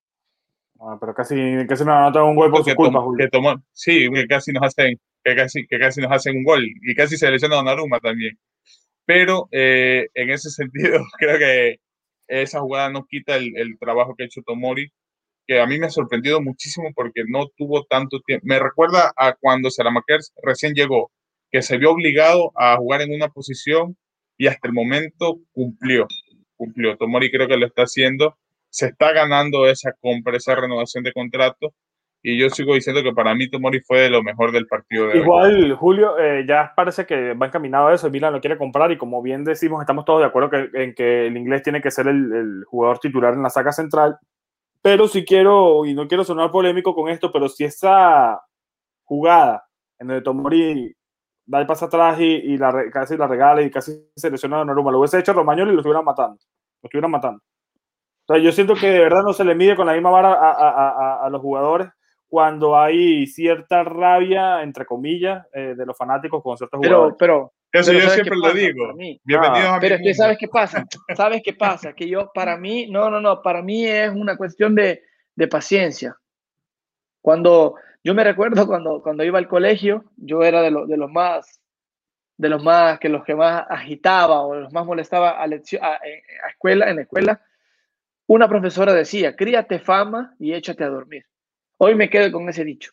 Ah, 0.80 0.98
pero 1.00 1.16
casi, 1.16 1.36
casi 1.68 1.86
me 1.86 1.94
anotan 1.94 2.24
un 2.24 2.36
gol 2.36 2.52
por 2.52 2.64
su 2.64 2.76
culpa, 2.76 3.00
que 3.18 3.30
tomó, 3.30 3.56
sí, 3.72 4.10
que 4.14 4.28
casi 4.28 4.52
nos 4.52 4.64
hacen, 4.64 5.00
que 5.24 5.36
casi, 5.36 5.66
que 5.66 5.80
casi 5.80 6.02
nos 6.02 6.12
hacen 6.12 6.38
un 6.38 6.44
gol 6.44 6.66
y 6.66 6.94
casi 6.94 7.18
se 7.18 7.32
lesiona 7.32 7.56
a 7.56 7.58
Donnarumma 7.60 8.00
también. 8.00 8.38
Pero 9.06 9.48
eh, 9.52 10.10
en 10.14 10.30
ese 10.30 10.50
sentido, 10.52 11.00
creo 11.18 11.40
que 11.40 11.78
esa 12.28 12.60
jugada 12.60 12.90
no 12.90 13.06
quita 13.06 13.36
el, 13.38 13.56
el, 13.58 13.78
trabajo 13.80 14.16
que 14.16 14.24
ha 14.24 14.26
hecho 14.26 14.42
Tomori 14.42 14.92
que 15.48 15.62
a 15.62 15.66
mí 15.66 15.80
me 15.80 15.88
ha 15.88 15.90
sorprendido 15.90 16.42
muchísimo 16.42 16.90
porque 16.96 17.24
no 17.28 17.48
tuvo 17.56 17.84
tanto 17.86 18.20
tiempo. 18.26 18.46
Me 18.48 18.60
recuerda 18.60 19.12
a 19.16 19.34
cuando 19.34 19.70
Salamakers 19.70 20.34
recién 20.42 20.74
llegó, 20.74 21.12
que 21.52 21.62
se 21.62 21.78
vio 21.78 21.91
obligado 21.91 22.52
a 22.56 22.76
jugar 22.78 23.02
en 23.02 23.14
una 23.14 23.30
posición 23.30 23.96
y 24.38 24.48
hasta 24.48 24.68
el 24.68 24.74
momento 24.74 25.38
cumplió. 25.54 26.08
Cumplió. 26.56 26.98
Tomori 26.98 27.32
creo 27.32 27.48
que 27.48 27.58
lo 27.58 27.66
está 27.66 27.84
haciendo. 27.84 28.38
Se 28.70 28.88
está 28.88 29.14
ganando 29.14 29.68
esa 29.68 29.93
compra, 30.02 30.36
esa 30.36 30.56
renovación 30.56 31.04
de 31.04 31.14
contrato. 31.14 31.74
Y 32.28 32.39
yo 32.39 32.50
sigo 32.50 32.74
diciendo 32.74 33.04
que 33.04 33.14
para 33.14 33.36
mí 33.36 33.48
Tomori 33.50 33.82
fue 33.82 34.10
lo 34.10 34.24
mejor 34.24 34.52
del 34.52 34.66
partido 34.66 35.08
de 35.08 35.20
Igual. 35.20 35.74
Julio, 35.74 36.18
eh, 36.18 36.43
ya 36.48 36.74
parece 36.76 37.06
que 37.06 37.36
va 37.36 37.46
encaminado 37.46 37.88
a 37.88 37.93
eso. 37.93 38.10
Milan 38.10 38.34
lo 38.34 38.41
quiere 38.41 38.58
comprar 38.58 38.91
y 38.91 38.98
como 38.98 39.22
bien 39.22 39.43
decimos, 39.43 39.80
estamos 39.80 40.06
todos 40.06 40.22
de 40.22 40.26
acuerdo 40.26 40.50
que, 40.50 40.70
en 40.74 40.96
que 40.96 41.28
el 41.28 41.38
inglés 41.38 41.62
tiene 41.62 41.82
que 41.82 41.91
ser 41.91 42.08
el, 42.08 42.34
el 42.34 42.64
jugador 42.66 42.98
titular 42.98 43.36
en 43.36 43.43
la 43.43 43.52
saga 43.52 43.72
central 43.72 44.18
pero 44.86 45.08
si 45.08 45.26
quiero, 45.26 45.84
y 45.88 45.96
no 45.96 46.08
quiero 46.08 46.24
sonar 46.24 46.52
polémico 46.52 46.94
con 46.94 47.10
esto, 47.10 47.32
pero 47.32 47.50
si 47.50 47.64
esa 47.64 48.40
jugada 49.04 49.68
en 49.98 50.12
el 50.12 50.22
Tomori 50.22 50.96
da 51.44 51.60
el 51.60 51.66
paso 51.66 51.86
atrás 51.86 52.20
y, 52.20 52.26
y 52.26 52.56
la, 52.60 52.92
casi 52.92 53.18
la 53.18 53.26
regala 53.26 53.64
y 53.64 53.72
casi 53.72 54.08
se 54.16 54.30
lesiona 54.30 54.62
a 54.62 54.64
Noruma, 54.64 54.92
lo 54.92 55.00
hubiese 55.00 55.18
hecho 55.18 55.34
Romagnoli 55.34 55.72
y 55.72 55.74
lo 55.74 55.80
estuvieran 55.80 56.06
matando. 56.06 56.38
Lo 56.84 56.88
estuvieran 56.88 57.10
matando. 57.10 57.42
Entonces 58.28 58.46
yo 58.46 58.52
siento 58.52 58.76
que 58.76 58.92
de 58.92 59.00
verdad 59.00 59.24
no 59.24 59.34
se 59.34 59.44
le 59.44 59.56
mide 59.56 59.76
con 59.76 59.88
la 59.88 59.94
misma 59.94 60.12
vara 60.12 60.34
a, 61.26 61.28
los 61.32 61.42
jugadores 61.42 61.90
cuando 62.28 62.78
hay 62.78 63.26
cierta 63.26 63.84
rabia, 63.84 64.62
entre 64.62 64.86
comillas, 64.86 65.48
eh, 65.52 65.74
de 65.76 65.86
los 65.88 65.98
fanáticos 65.98 66.44
con 66.44 66.58
ciertos 66.58 66.80
pero, 66.80 66.96
jugadores. 66.96 67.18
Pero, 67.18 67.54
eso 67.80 67.93
yo 67.93 68.09
siempre 68.09 68.38
lo 68.38 68.53
digo. 68.53 68.93
Bienvenidos 68.95 69.69
a 69.69 69.80
Pero 69.80 69.95
es 69.95 70.01
que 70.01 70.13
sabes 70.13 70.38
qué 70.38 70.47
pasa, 70.47 70.86
sabes 71.15 71.41
qué 71.43 71.53
pasa, 71.53 71.93
que 71.93 72.07
yo 72.07 72.32
para 72.34 72.57
mí, 72.57 72.88
no, 72.88 73.09
no, 73.09 73.19
no, 73.21 73.41
para 73.41 73.61
mí 73.61 73.86
es 73.86 74.09
una 74.11 74.38
cuestión 74.38 74.76
de, 74.76 75.03
de 75.36 75.47
paciencia. 75.47 76.15
Cuando 77.21 77.76
yo 78.03 78.13
me 78.13 78.23
recuerdo 78.23 78.67
cuando, 78.67 79.01
cuando 79.01 79.23
iba 79.23 79.39
al 79.39 79.47
colegio, 79.47 80.05
yo 80.15 80.43
era 80.43 80.61
de, 80.61 80.71
de 80.88 80.97
los 80.97 81.11
más 81.11 81.59
de 82.38 82.49
los 82.49 82.61
más 82.61 82.99
que 82.99 83.09
los 83.09 83.23
que 83.23 83.34
más 83.34 83.65
agitaba 83.69 84.41
o 84.41 84.55
los 84.55 84.73
más 84.73 84.86
molestaba 84.86 85.41
a, 85.41 85.47
lección, 85.47 85.82
a, 85.84 85.99
escuela 86.49 86.89
en 86.89 86.97
la 86.97 87.01
escuela 87.03 87.41
una 88.28 88.49
profesora 88.49 88.93
decía 88.93 89.36
críate 89.38 89.80
fama 89.80 90.36
y 90.38 90.53
échate 90.53 90.84
a 90.84 90.89
dormir 90.89 91.26
hoy 91.78 91.95
me 91.95 92.09
quedo 92.09 92.32
con 92.32 92.49
ese 92.49 92.65
dicho. 92.65 92.91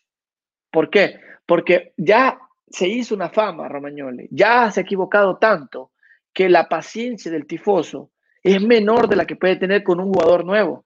¿por 0.71 0.89
qué? 0.89 1.19
porque 1.45 1.93
ya 1.97 2.39
se 2.73 2.87
hizo 2.87 3.15
una 3.15 3.29
fama 3.29 3.69
Romagnoli 3.69 4.27
ya 4.31 4.69
se 4.71 4.81
ha 4.81 4.83
equivocado 4.83 5.37
tanto 5.37 5.91
que 6.33 6.49
la 6.49 6.67
paciencia 6.67 7.31
del 7.31 7.45
tifoso 7.45 8.11
es 8.41 8.61
menor 8.61 9.07
de 9.07 9.15
la 9.15 9.25
que 9.25 9.37
puede 9.37 9.55
tener 9.55 9.83
con 9.83 9.99
un 9.99 10.11
jugador 10.11 10.43
nuevo 10.43 10.85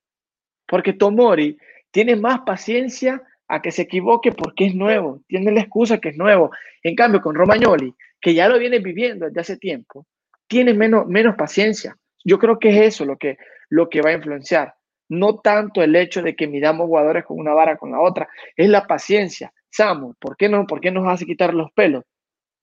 porque 0.67 0.93
Tomori 0.93 1.57
tiene 1.91 2.15
más 2.15 2.41
paciencia 2.41 3.23
a 3.47 3.61
que 3.61 3.71
se 3.71 3.83
equivoque 3.83 4.31
porque 4.31 4.65
es 4.65 4.75
nuevo, 4.75 5.21
tiene 5.27 5.51
la 5.51 5.61
excusa 5.61 5.99
que 5.99 6.09
es 6.09 6.17
nuevo. 6.17 6.51
En 6.83 6.95
cambio, 6.95 7.21
con 7.21 7.35
Romagnoli, 7.35 7.93
que 8.19 8.33
ya 8.33 8.47
lo 8.49 8.59
viene 8.59 8.79
viviendo 8.79 9.25
desde 9.25 9.41
hace 9.41 9.57
tiempo, 9.57 10.05
tiene 10.47 10.73
menos, 10.73 11.07
menos 11.07 11.35
paciencia. 11.35 11.95
Yo 12.23 12.37
creo 12.39 12.59
que 12.59 12.69
es 12.69 12.95
eso 12.95 13.05
lo 13.05 13.17
que, 13.17 13.37
lo 13.69 13.89
que 13.89 14.01
va 14.01 14.09
a 14.09 14.13
influenciar. 14.13 14.73
No 15.09 15.39
tanto 15.39 15.81
el 15.81 15.95
hecho 15.95 16.21
de 16.21 16.35
que 16.35 16.47
midamos 16.47 16.87
jugadores 16.87 17.23
con 17.23 17.39
una 17.39 17.53
vara 17.53 17.77
con 17.77 17.91
la 17.91 18.01
otra, 18.01 18.27
es 18.55 18.67
la 18.67 18.85
paciencia. 18.85 19.53
Samu, 19.69 20.13
¿por 20.19 20.37
qué 20.37 20.49
no? 20.49 20.65
¿Por 20.65 20.79
qué 20.79 20.91
nos 20.91 21.07
hace 21.07 21.25
quitar 21.25 21.53
los 21.53 21.71
pelos? 21.71 22.03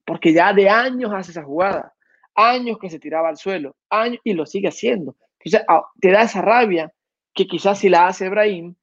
Porque 0.05 0.33
ya 0.33 0.53
de 0.53 0.69
años 0.69 1.11
hace 1.13 1.31
esa 1.31 1.43
jugada, 1.43 1.93
años 2.35 2.77
que 2.79 2.89
se 2.89 2.99
tiraba 2.99 3.29
al 3.29 3.37
suelo, 3.37 3.75
años 3.89 4.19
y 4.23 4.33
lo 4.33 4.45
sigue 4.45 4.67
haciendo. 4.67 5.15
Entonces, 5.39 5.65
ah, 5.67 5.85
te 5.99 6.11
da 6.11 6.23
esa 6.23 6.41
rabia 6.41 6.91
que 7.33 7.47
quizás 7.47 7.79
si 7.79 7.89
la 7.89 8.07
hace 8.07 8.25
Ibrahim, 8.25 8.75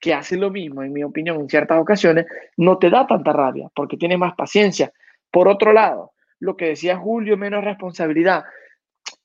que 0.00 0.14
hace 0.14 0.36
lo 0.36 0.50
mismo, 0.50 0.82
en 0.82 0.92
mi 0.92 1.02
opinión, 1.02 1.40
en 1.40 1.48
ciertas 1.48 1.78
ocasiones, 1.78 2.26
no 2.56 2.78
te 2.78 2.90
da 2.90 3.06
tanta 3.06 3.32
rabia 3.32 3.70
porque 3.74 3.96
tiene 3.96 4.16
más 4.16 4.34
paciencia. 4.34 4.92
Por 5.30 5.48
otro 5.48 5.72
lado, 5.72 6.12
lo 6.38 6.56
que 6.56 6.66
decía 6.66 6.96
Julio, 6.96 7.36
menos 7.36 7.64
responsabilidad. 7.64 8.44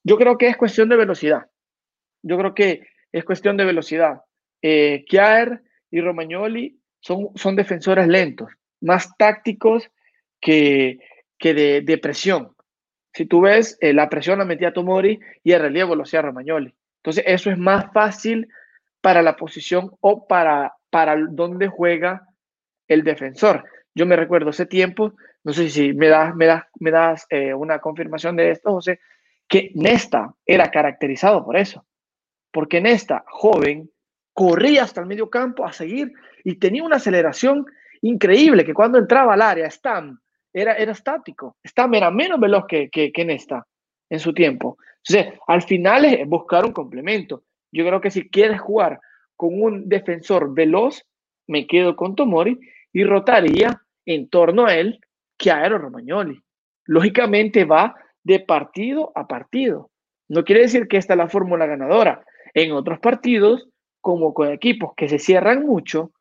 Yo 0.03 0.17
creo 0.17 0.37
que 0.37 0.47
es 0.47 0.57
cuestión 0.57 0.89
de 0.89 0.95
velocidad. 0.95 1.47
Yo 2.23 2.37
creo 2.37 2.53
que 2.53 2.87
es 3.11 3.23
cuestión 3.23 3.57
de 3.57 3.65
velocidad. 3.65 4.21
Eh, 4.61 5.03
Kiaer 5.07 5.61
y 5.89 6.01
Romagnoli 6.01 6.80
son, 7.01 7.29
son 7.35 7.55
defensores 7.55 8.07
lentos, 8.07 8.49
más 8.79 9.09
tácticos 9.17 9.91
que, 10.39 10.99
que 11.37 11.53
de, 11.53 11.97
presión. 11.97 12.55
Si 13.13 13.25
tú 13.25 13.41
ves, 13.41 13.77
eh, 13.81 13.93
la 13.93 14.09
presión 14.09 14.39
la 14.39 14.45
metía 14.45 14.73
Tomori 14.73 15.19
y 15.43 15.51
el 15.51 15.61
relevo 15.61 15.95
lo 15.95 16.03
hacía 16.03 16.21
Romagnoli. 16.21 16.73
Entonces, 16.97 17.23
eso 17.27 17.51
es 17.51 17.57
más 17.57 17.91
fácil 17.91 18.47
para 19.01 19.21
la 19.21 19.35
posición 19.35 19.91
o 19.99 20.27
para, 20.27 20.75
para 20.89 21.17
donde 21.17 21.67
juega 21.67 22.27
el 22.87 23.03
defensor. 23.03 23.65
Yo 23.93 24.05
me 24.05 24.15
recuerdo 24.15 24.51
ese 24.51 24.65
tiempo, 24.65 25.13
no 25.43 25.51
sé 25.51 25.69
si 25.69 25.93
me 25.93 26.07
das, 26.07 26.35
me 26.35 26.45
das, 26.45 26.63
me 26.79 26.91
das 26.91 27.25
eh, 27.29 27.53
una 27.53 27.79
confirmación 27.79 28.35
de 28.35 28.51
esto, 28.51 28.71
José, 28.71 28.99
que 29.47 29.71
Nesta 29.73 30.33
era 30.45 30.69
caracterizado 30.69 31.43
por 31.43 31.57
eso. 31.57 31.85
Porque 32.51 32.79
Nesta, 32.79 33.25
joven, 33.27 33.89
corría 34.33 34.83
hasta 34.83 35.01
el 35.01 35.07
medio 35.07 35.29
campo 35.29 35.65
a 35.65 35.73
seguir 35.73 36.13
y 36.43 36.55
tenía 36.55 36.83
una 36.83 36.97
aceleración 36.97 37.65
increíble 38.01 38.65
que 38.65 38.73
cuando 38.73 38.97
entraba 38.97 39.33
al 39.33 39.41
área, 39.41 39.69
Stam 39.69 40.19
era, 40.53 40.73
era 40.75 40.91
estático. 40.91 41.57
Stam 41.65 41.93
era 41.95 42.11
menos 42.11 42.39
veloz 42.39 42.65
que, 42.67 42.89
que, 42.89 43.11
que 43.11 43.25
Nesta 43.25 43.65
en 44.09 44.19
su 44.19 44.33
tiempo. 44.33 44.77
Entonces, 45.07 45.39
al 45.47 45.61
final 45.61 46.05
es 46.05 46.27
buscar 46.27 46.65
un 46.65 46.73
complemento. 46.73 47.43
Yo 47.71 47.85
creo 47.85 48.01
que 48.01 48.11
si 48.11 48.29
quieres 48.29 48.59
jugar 48.59 48.99
con 49.35 49.61
un 49.61 49.87
defensor 49.87 50.53
veloz, 50.53 51.03
me 51.47 51.65
quedo 51.65 51.95
con 51.95 52.15
Tomori 52.15 52.59
y 52.93 53.03
rotaría 53.03 53.81
en 54.05 54.29
torno 54.29 54.65
a 54.65 54.75
él 54.75 54.99
que 55.37 55.51
Aero 55.51 55.77
Romagnoli. 55.77 56.41
Lógicamente 56.85 57.65
va 57.65 57.95
de 58.23 58.39
partido 58.39 59.11
a 59.15 59.27
partido. 59.27 59.89
No 60.27 60.43
quiere 60.43 60.61
decir 60.61 60.87
que 60.87 60.97
esta 60.97 61.13
es 61.13 61.17
la 61.17 61.29
fórmula 61.29 61.65
ganadora. 61.65 62.23
En 62.53 62.73
otros 62.73 62.99
partidos, 62.99 63.67
como 64.01 64.33
con 64.33 64.49
equipos 64.49 64.93
que 64.95 65.07
se 65.07 65.19
cierran 65.19 65.65
mucho, 65.65 66.11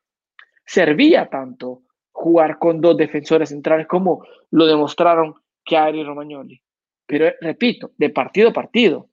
servía 0.65 1.29
tanto 1.29 1.83
jugar 2.13 2.59
con 2.59 2.81
dos 2.81 2.97
defensores 2.97 3.49
centrales 3.49 3.87
como 3.87 4.25
lo 4.51 4.67
demostraron 4.67 5.35
Chiari 5.65 6.01
y 6.01 6.05
Romagnoli. 6.05 6.61
Pero 7.07 7.33
repito, 7.41 7.91
de 7.97 8.11
partido 8.11 8.51
a 8.51 8.53
partido. 8.53 9.09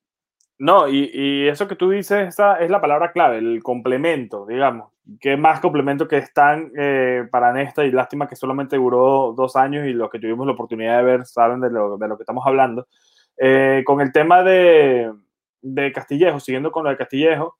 No, 0.59 0.87
y, 0.87 1.47
eso 1.47 1.67
que 1.67 1.75
tú 1.75 1.89
dices 1.91 2.29
esa 2.29 2.55
es 2.59 2.69
la 2.69 2.81
palabra 2.81 3.11
clave, 3.11 3.37
el 3.37 3.61
complemento, 3.61 4.45
digamos. 4.45 4.91
¿Qué 5.21 5.37
más 5.37 5.59
complemento 5.59 6.07
que 6.07 6.17
están 6.17 6.71
eh, 6.77 7.27
para 7.31 7.53
Nesta? 7.53 7.85
Y 7.85 7.91
lástima 7.91 8.27
que 8.27 8.35
solamente 8.35 8.75
duró 8.75 9.33
dos 9.37 9.55
años 9.55 9.85
y 9.87 9.93
los 9.93 10.09
que 10.09 10.19
tuvimos 10.19 10.45
la 10.45 10.53
oportunidad 10.53 10.97
de 10.97 11.03
ver 11.03 11.25
saben 11.25 11.61
de 11.61 11.69
lo, 11.69 11.97
de 11.97 12.07
lo 12.07 12.17
que 12.17 12.23
estamos 12.23 12.45
hablando. 12.45 12.87
Eh, 13.37 13.83
con 13.85 14.01
el 14.01 14.11
tema 14.11 14.43
de, 14.43 15.13
de, 15.61 15.91
Castillejo, 15.91 16.39
siguiendo 16.39 16.71
con 16.71 16.83
lo 16.83 16.89
de 16.89 16.97
Castillejo, 16.97 17.57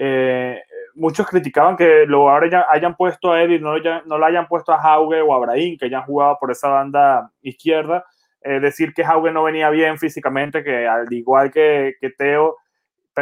eh, 0.00 0.62
muchos 0.94 1.26
criticaban 1.26 1.76
que 1.76 2.06
lo 2.06 2.30
hayan, 2.30 2.64
hayan 2.70 2.96
puesto 2.96 3.32
a 3.32 3.42
él 3.42 3.60
no, 3.60 3.74
no 4.06 4.18
lo 4.18 4.24
hayan 4.24 4.46
puesto 4.46 4.72
a 4.72 4.78
Jauge 4.78 5.20
o 5.20 5.34
a 5.34 5.38
Brahim, 5.40 5.76
que 5.76 5.90
ya 5.90 5.98
han 5.98 6.04
jugado 6.04 6.36
por 6.40 6.50
esa 6.50 6.68
banda 6.68 7.30
izquierda 7.42 8.04
eh, 8.42 8.60
decir 8.60 8.94
que 8.94 9.04
Haugen 9.04 9.34
no 9.34 9.42
venía 9.42 9.68
bien 9.70 9.98
físicamente, 9.98 10.62
que 10.62 10.86
al 10.86 11.12
igual 11.12 11.50
que, 11.50 11.94
que 12.00 12.10
Teo 12.10 12.56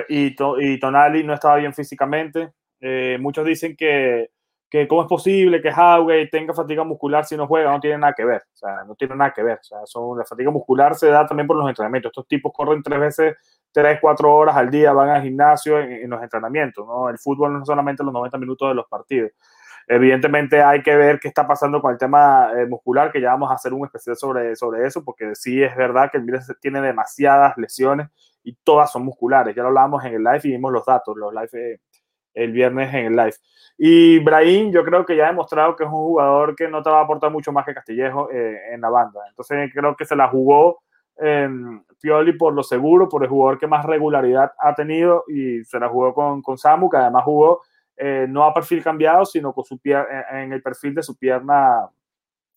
y, 0.08 0.36
y, 0.58 0.78
Tonali 0.78 1.24
no 1.24 1.32
estaba 1.32 1.56
bien 1.56 1.72
físicamente. 1.72 2.52
Eh, 2.80 3.16
muchos 3.18 3.46
dicen 3.46 3.76
que, 3.76 4.30
que 4.68 4.88
cómo 4.88 5.02
es 5.02 5.08
posible 5.08 5.62
que 5.62 5.70
Haugen 5.70 6.28
tenga 6.30 6.52
fatiga 6.52 6.84
muscular 6.84 7.24
si 7.24 7.36
no 7.36 7.46
juega, 7.46 7.70
no 7.70 7.80
tiene 7.80 7.98
nada 7.98 8.14
que 8.14 8.24
ver, 8.24 8.42
o 8.52 8.56
sea, 8.56 8.84
no 8.84 8.94
tiene 8.94 9.14
nada 9.14 9.32
que 9.32 9.42
ver, 9.42 9.58
o 9.60 9.64
sea, 9.64 9.78
son, 9.84 10.18
la 10.18 10.24
fatiga 10.24 10.50
muscular 10.50 10.94
se 10.94 11.08
da 11.08 11.26
también 11.26 11.46
por 11.46 11.56
los 11.56 11.68
entrenamientos, 11.68 12.10
estos 12.10 12.26
tipos 12.26 12.52
corren 12.52 12.82
tres 12.82 12.98
veces, 12.98 13.36
tres, 13.70 13.98
cuatro 14.00 14.34
horas 14.34 14.56
al 14.56 14.70
día, 14.70 14.92
van 14.92 15.10
al 15.10 15.22
gimnasio 15.22 15.78
en, 15.78 15.92
en 15.92 16.10
los 16.10 16.22
entrenamientos, 16.22 16.86
¿no? 16.86 17.08
El 17.08 17.18
fútbol 17.18 17.52
no 17.52 17.60
es 17.60 17.66
solamente 17.66 18.02
los 18.02 18.12
90 18.12 18.38
minutos 18.38 18.68
de 18.68 18.74
los 18.74 18.86
partidos. 18.88 19.30
Evidentemente 19.88 20.62
hay 20.62 20.82
que 20.82 20.96
ver 20.96 21.20
qué 21.20 21.28
está 21.28 21.46
pasando 21.46 21.80
con 21.80 21.92
el 21.92 21.98
tema 21.98 22.50
eh, 22.56 22.66
muscular, 22.66 23.12
que 23.12 23.20
ya 23.20 23.30
vamos 23.30 23.50
a 23.52 23.54
hacer 23.54 23.72
un 23.72 23.86
especial 23.86 24.16
sobre, 24.16 24.56
sobre 24.56 24.84
eso, 24.84 25.04
porque 25.04 25.36
sí 25.36 25.62
es 25.62 25.76
verdad 25.76 26.10
que 26.10 26.18
el 26.18 26.24
Milan 26.24 26.42
tiene 26.60 26.80
demasiadas 26.80 27.56
lesiones 27.56 28.08
y 28.42 28.56
todas 28.64 28.90
son 28.90 29.04
musculares. 29.04 29.54
Ya 29.54 29.62
lo 29.62 29.68
hablábamos 29.68 30.04
en 30.04 30.14
el 30.14 30.24
live 30.24 30.40
y 30.42 30.50
vimos 30.50 30.72
los 30.72 30.84
datos, 30.84 31.16
los 31.16 31.32
live 31.32 31.50
eh, 31.52 31.80
el 32.36 32.52
viernes 32.52 32.94
en 32.94 33.06
el 33.06 33.16
live. 33.16 33.34
Y 33.76 34.20
Brahim, 34.20 34.70
yo 34.70 34.84
creo 34.84 35.04
que 35.04 35.16
ya 35.16 35.24
ha 35.24 35.30
demostrado 35.30 35.74
que 35.74 35.82
es 35.82 35.88
un 35.88 35.96
jugador 35.96 36.54
que 36.54 36.68
no 36.68 36.82
te 36.82 36.90
va 36.90 37.00
a 37.00 37.02
aportar 37.02 37.32
mucho 37.32 37.52
más 37.52 37.66
que 37.66 37.74
Castillejo 37.74 38.30
eh, 38.30 38.72
en 38.72 38.80
la 38.80 38.88
banda. 38.88 39.20
Entonces 39.28 39.70
creo 39.74 39.96
que 39.96 40.04
se 40.04 40.16
la 40.16 40.28
jugó 40.28 40.78
Pioli 42.00 42.32
por 42.34 42.52
lo 42.52 42.62
seguro, 42.62 43.08
por 43.08 43.22
el 43.22 43.28
jugador 43.30 43.58
que 43.58 43.66
más 43.66 43.84
regularidad 43.84 44.52
ha 44.58 44.74
tenido 44.74 45.24
y 45.28 45.64
se 45.64 45.80
la 45.80 45.88
jugó 45.88 46.14
con, 46.14 46.42
con 46.42 46.58
Samu, 46.58 46.90
que 46.90 46.98
además 46.98 47.24
jugó 47.24 47.62
eh, 47.96 48.26
no 48.28 48.44
a 48.44 48.52
perfil 48.52 48.82
cambiado, 48.82 49.24
sino 49.24 49.52
con 49.52 49.64
su 49.64 49.80
en 49.84 50.52
el 50.52 50.62
perfil 50.62 50.94
de 50.94 51.02
su 51.02 51.16
pierna 51.16 51.88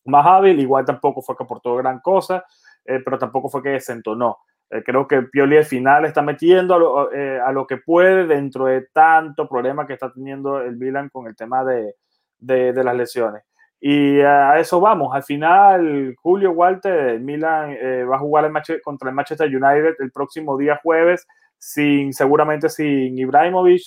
más 0.05 0.25
hábil. 0.25 0.59
Igual 0.59 0.85
tampoco 0.85 1.21
fue 1.21 1.35
que 1.37 1.43
aportó 1.43 1.75
gran 1.75 1.99
cosa, 1.99 2.43
eh, 2.83 2.99
pero 3.03 3.17
tampoco 3.17 3.49
fue 3.49 3.63
que 3.63 3.69
desentonó. 3.69 4.39
Eh, 4.69 4.83
creo 4.83 5.07
que 5.07 5.23
Pioli 5.23 5.57
al 5.57 5.65
final 5.65 6.05
está 6.05 6.21
metiendo 6.21 6.75
a 6.75 6.79
lo, 6.79 7.09
a 7.45 7.51
lo, 7.51 7.65
que 7.65 7.77
puede 7.77 8.27
dentro 8.27 8.65
de 8.65 8.87
tanto 8.93 9.47
problema 9.47 9.87
que 9.87 9.93
está 9.93 10.11
teniendo 10.11 10.61
el 10.61 10.77
Milan 10.77 11.09
con 11.09 11.27
el 11.27 11.35
tema 11.35 11.63
de, 11.63 11.95
de, 12.37 12.83
las 12.83 12.95
lesiones. 12.95 13.43
Y 13.79 14.19
a 14.21 14.59
eso 14.59 14.79
vamos. 14.79 15.15
Al 15.15 15.23
final, 15.23 16.15
Julio 16.21 16.51
Walter, 16.51 17.19
Milan 17.19 17.75
va 18.09 18.15
a 18.15 18.19
jugar 18.19 18.45
el 18.45 18.51
match 18.51 18.71
contra 18.83 19.09
el 19.09 19.15
Manchester 19.15 19.47
United 19.47 19.95
el 19.99 20.11
próximo 20.11 20.57
día 20.57 20.79
jueves, 20.83 21.25
sin, 21.57 22.13
seguramente 22.13 22.69
sin 22.69 23.17
Ibrahimovic, 23.17 23.81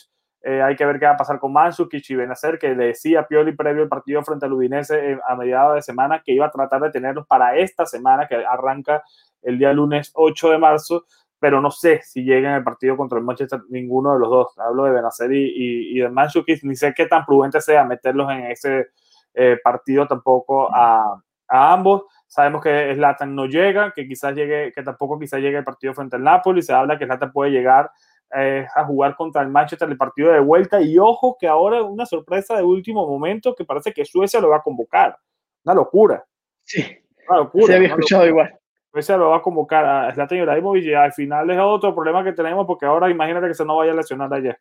eh, 0.45 0.61
hay 0.61 0.74
que 0.74 0.84
ver 0.84 0.99
qué 0.99 1.07
va 1.07 1.12
a 1.12 1.16
pasar 1.16 1.38
con 1.38 1.53
Mansukic 1.53 2.11
y 2.11 2.16
Benacer, 2.16 2.59
que 2.59 2.74
le 2.74 2.86
decía 2.86 3.26
Pioli 3.28 3.53
previo 3.53 3.84
al 3.84 3.88
partido 3.88 4.22
frente 4.24 4.47
al 4.47 4.53
Udinese 4.53 5.18
a 5.24 5.36
mediados 5.36 5.76
de 5.76 5.82
semana 5.82 6.20
que 6.24 6.32
iba 6.32 6.47
a 6.47 6.51
tratar 6.51 6.80
de 6.80 6.90
tenerlos 6.90 7.26
para 7.28 7.57
esta 7.57 7.86
semana 7.86 8.26
que 8.26 8.34
arranca 8.34 9.05
el 9.43 9.59
día 9.59 9.72
lunes 9.72 10.11
8 10.14 10.51
de 10.51 10.59
marzo, 10.59 11.05
pero 11.38 11.61
no 11.61 11.70
sé 11.70 12.01
si 12.03 12.24
llega 12.24 12.51
en 12.51 12.57
el 12.57 12.64
partido 12.64 12.97
contra 12.97 13.18
el 13.18 13.24
Manchester 13.24 13.61
ninguno 13.68 14.14
de 14.14 14.18
los 14.18 14.30
dos. 14.30 14.59
Hablo 14.59 14.84
de 14.84 14.90
Benacer 14.90 15.32
y, 15.32 15.97
y, 15.97 16.01
de 16.01 16.09
Mansukic, 16.09 16.64
ni 16.64 16.74
sé 16.74 16.93
qué 16.93 17.07
tan 17.07 17.24
prudente 17.24 17.61
sea 17.61 17.84
meterlos 17.84 18.30
en 18.32 18.47
ese 18.47 18.88
eh, 19.34 19.59
partido 19.62 20.09
tampoco 20.09 20.74
a, 20.74 21.22
a 21.49 21.72
ambos. 21.72 22.03
Sabemos 22.26 22.62
que 22.62 22.95
Zlatan 22.95 23.34
no 23.34 23.47
llega, 23.47 23.93
que 23.93 24.09
quizás 24.09 24.34
llegue, 24.34 24.72
que 24.72 24.82
tampoco 24.82 25.18
quizás 25.20 25.40
llegue 25.40 25.59
el 25.59 25.64
partido 25.64 25.95
frente 25.95 26.16
al 26.16 26.24
Napoli. 26.24 26.62
Se 26.62 26.72
habla 26.72 26.99
que 26.99 27.05
Zlatan 27.05 27.30
puede 27.30 27.51
llegar 27.53 27.90
eh, 28.37 28.66
a 28.74 28.85
jugar 28.85 29.14
contra 29.16 29.43
el 29.43 29.49
Manchester 29.49 29.89
el 29.89 29.97
partido 29.97 30.33
de 30.33 30.41
vuelta. 30.41 30.80
Y 30.80 30.99
ojo 30.99 31.37
que 31.39 31.47
ahora 31.47 31.83
una 31.83 32.07
sorpresa 32.07 32.57
de 32.57 32.62
último 32.62 33.07
momento 33.07 33.55
que 33.55 33.64
parece 33.64 33.93
que 33.93 34.05
Suecia 34.05 34.41
lo 34.41 34.51
va 34.51 34.57
a 34.57 34.62
convocar. 34.62 35.16
Una 35.64 35.74
locura. 35.74 36.24
Sí. 36.64 36.85
Una 37.28 37.39
locura. 37.39 37.66
Se 37.66 37.76
había 37.76 37.89
escuchado 37.89 38.26
igual. 38.26 38.59
Suecia 38.93 39.16
lo 39.16 39.30
va 39.30 39.39
a 39.39 39.43
convocar 39.43 39.85
a 39.85 40.12
Zlatan 40.12 40.39
Ibrahimovic 40.39 40.85
y 40.85 40.95
al 40.95 41.12
final 41.12 41.51
es 41.51 41.59
otro 41.59 41.95
problema 41.95 42.22
que 42.22 42.33
tenemos 42.33 42.66
porque 42.66 42.85
ahora 42.85 43.09
imagínate 43.09 43.49
que 43.49 43.55
se 43.55 43.64
no 43.64 43.76
vaya 43.76 43.93
a 43.93 43.97
lesionar 43.97 44.33
ayer. 44.35 44.59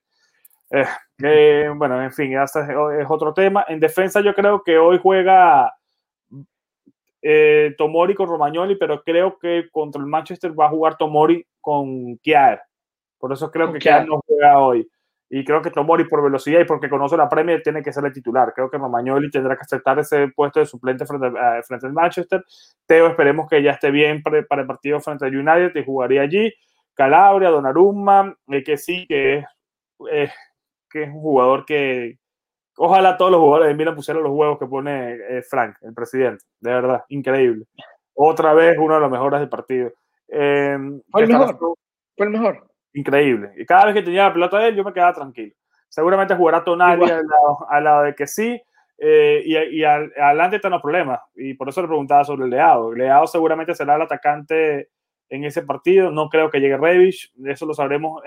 Eh, 0.69 0.85
eh, 1.21 1.69
bueno, 1.75 2.01
en 2.01 2.13
fin, 2.13 2.33
es 2.33 2.51
otro 3.09 3.33
tema. 3.33 3.65
En 3.67 3.79
defensa 3.79 4.21
yo 4.21 4.33
creo 4.33 4.63
que 4.63 4.77
hoy 4.77 4.99
juega 5.03 5.73
eh, 7.21 7.75
Tomori 7.77 8.15
con 8.15 8.27
Romagnoli, 8.27 8.75
pero 8.75 9.03
creo 9.03 9.37
que 9.37 9.69
contra 9.69 10.01
el 10.01 10.07
Manchester 10.07 10.57
va 10.57 10.67
a 10.67 10.69
jugar 10.69 10.97
Tomori 10.97 11.45
con 11.59 12.17
Kiar. 12.17 12.63
Por 13.21 13.31
eso 13.31 13.51
creo 13.51 13.71
que 13.71 13.79
Kiar 13.79 14.07
no 14.07 14.19
juega 14.25 14.57
hoy. 14.57 14.89
Y 15.29 15.45
creo 15.45 15.61
que 15.61 15.71
Tomori 15.71 16.03
por 16.05 16.21
velocidad 16.21 16.59
y 16.59 16.65
porque 16.65 16.89
conoce 16.89 17.15
la 17.15 17.29
Premier 17.29 17.61
tiene 17.63 17.81
que 17.81 17.93
ser 17.93 18.03
el 18.03 18.11
titular. 18.11 18.51
Creo 18.53 18.69
que 18.69 18.77
Romagnoli 18.77 19.29
tendrá 19.31 19.55
que 19.55 19.61
aceptar 19.61 19.97
ese 19.99 20.27
puesto 20.29 20.59
de 20.59 20.65
suplente 20.65 21.05
frente, 21.05 21.27
eh, 21.27 21.63
frente 21.65 21.85
al 21.85 21.93
Manchester. 21.93 22.43
Teo 22.85 23.07
esperemos 23.07 23.47
que 23.47 23.63
ya 23.63 23.71
esté 23.71 23.91
bien 23.91 24.21
para, 24.21 24.39
el 24.39 24.67
partido 24.67 24.99
frente 24.99 25.25
al 25.25 25.35
United 25.35 25.73
y 25.79 25.85
jugaría 25.85 26.23
allí. 26.23 26.53
Calabria, 26.93 27.49
Donnarumma, 27.49 28.35
eh, 28.49 28.63
que 28.63 28.75
sí, 28.75 29.05
que 29.07 29.37
es, 29.37 29.45
eh, 30.11 30.31
que 30.89 31.03
es 31.03 31.09
un 31.09 31.21
jugador 31.21 31.65
que, 31.65 32.17
Ojalá 32.77 33.15
todos 33.15 33.31
los 33.31 33.39
jugadores 33.39 33.69
de 33.69 33.75
Milan 33.75 33.95
pusieran 33.95 34.23
los 34.23 34.31
huevos 34.31 34.57
que 34.57 34.65
pone 34.65 35.13
eh, 35.13 35.43
Frank, 35.43 35.75
el 35.81 35.93
presidente. 35.93 36.43
De 36.59 36.71
verdad, 36.71 37.03
increíble. 37.09 37.65
Otra 38.13 38.53
vez 38.53 38.77
uno 38.77 38.95
de 38.95 39.01
los 39.01 39.11
mejores 39.11 39.39
del 39.39 39.49
partido. 39.49 39.91
Fue 40.27 41.21
el 41.21 41.27
mejor. 41.27 41.57
Fue 42.17 42.25
el 42.25 42.29
mejor. 42.29 42.70
Increíble. 42.93 43.53
Y 43.57 43.65
cada 43.65 43.85
vez 43.85 43.95
que 43.95 44.03
tenía 44.03 44.25
la 44.25 44.33
pelota 44.33 44.59
de 44.59 44.69
él, 44.69 44.75
yo 44.75 44.83
me 44.83 44.93
quedaba 44.93 45.13
tranquilo. 45.13 45.53
Seguramente 45.87 46.35
jugará 46.35 46.63
Tonali 46.63 47.03
al 47.03 47.25
lado, 47.27 47.67
al 47.69 47.83
lado, 47.83 48.03
de 48.03 48.15
que 48.15 48.27
sí. 48.27 48.61
Eh, 48.97 49.41
y, 49.45 49.79
y 49.79 49.83
adelante 49.83 50.57
están 50.57 50.71
los 50.71 50.81
problemas. 50.81 51.19
Y 51.35 51.53
por 51.53 51.69
eso 51.69 51.81
le 51.81 51.87
preguntaba 51.87 52.23
sobre 52.23 52.45
el 52.45 52.49
Leao. 52.49 52.93
Leao 52.93 53.27
seguramente 53.27 53.75
será 53.75 53.95
el 53.95 54.03
atacante 54.03 54.89
en 55.31 55.45
ese 55.45 55.63
partido. 55.63 56.11
No 56.11 56.29
creo 56.29 56.51
que 56.51 56.59
llegue 56.59 56.77
Revich, 56.77 57.31
eso 57.45 57.65
lo 57.65 57.73
sabremos 57.73 58.21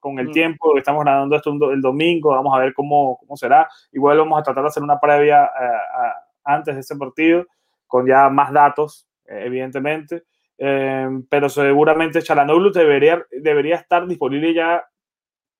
con 0.00 0.18
el 0.18 0.28
mm. 0.28 0.32
tiempo. 0.32 0.78
Estamos 0.78 1.04
grabando 1.04 1.36
esto 1.36 1.52
el 1.70 1.82
domingo, 1.82 2.30
vamos 2.30 2.56
a 2.56 2.60
ver 2.60 2.72
cómo, 2.72 3.18
cómo 3.18 3.36
será. 3.36 3.68
Igual 3.92 4.18
vamos 4.18 4.38
a 4.38 4.42
tratar 4.42 4.62
de 4.62 4.68
hacer 4.68 4.82
una 4.82 4.98
previa 4.98 5.44
eh, 5.44 6.12
antes 6.44 6.74
de 6.74 6.80
ese 6.80 6.96
partido, 6.96 7.44
con 7.86 8.06
ya 8.06 8.28
más 8.30 8.52
datos, 8.52 9.08
eh, 9.26 9.42
evidentemente. 9.46 10.22
Eh, 10.58 11.08
pero 11.28 11.48
seguramente 11.48 12.22
Chalanoglu 12.22 12.72
debería, 12.72 13.24
debería 13.30 13.76
estar 13.76 14.06
disponible 14.06 14.54
ya 14.54 14.84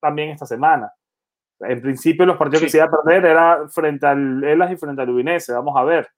también 0.01 0.31
esta 0.31 0.47
semana. 0.47 0.93
En 1.61 1.81
principio, 1.81 2.27
los 2.27 2.37
partidos 2.37 2.65
que 2.65 2.69
se 2.69 2.79
iba 2.79 2.87
a 2.87 2.91
perder 2.91 3.27
era 3.27 3.69
frente 3.69 4.07
al 4.07 4.43
Elas 4.45 4.71
y 4.73 4.77
frente 4.77 5.03
al 5.03 5.11
Udinese. 5.11 5.53
Vamos 5.53 5.75
a 5.77 5.85
ver. 5.85 6.09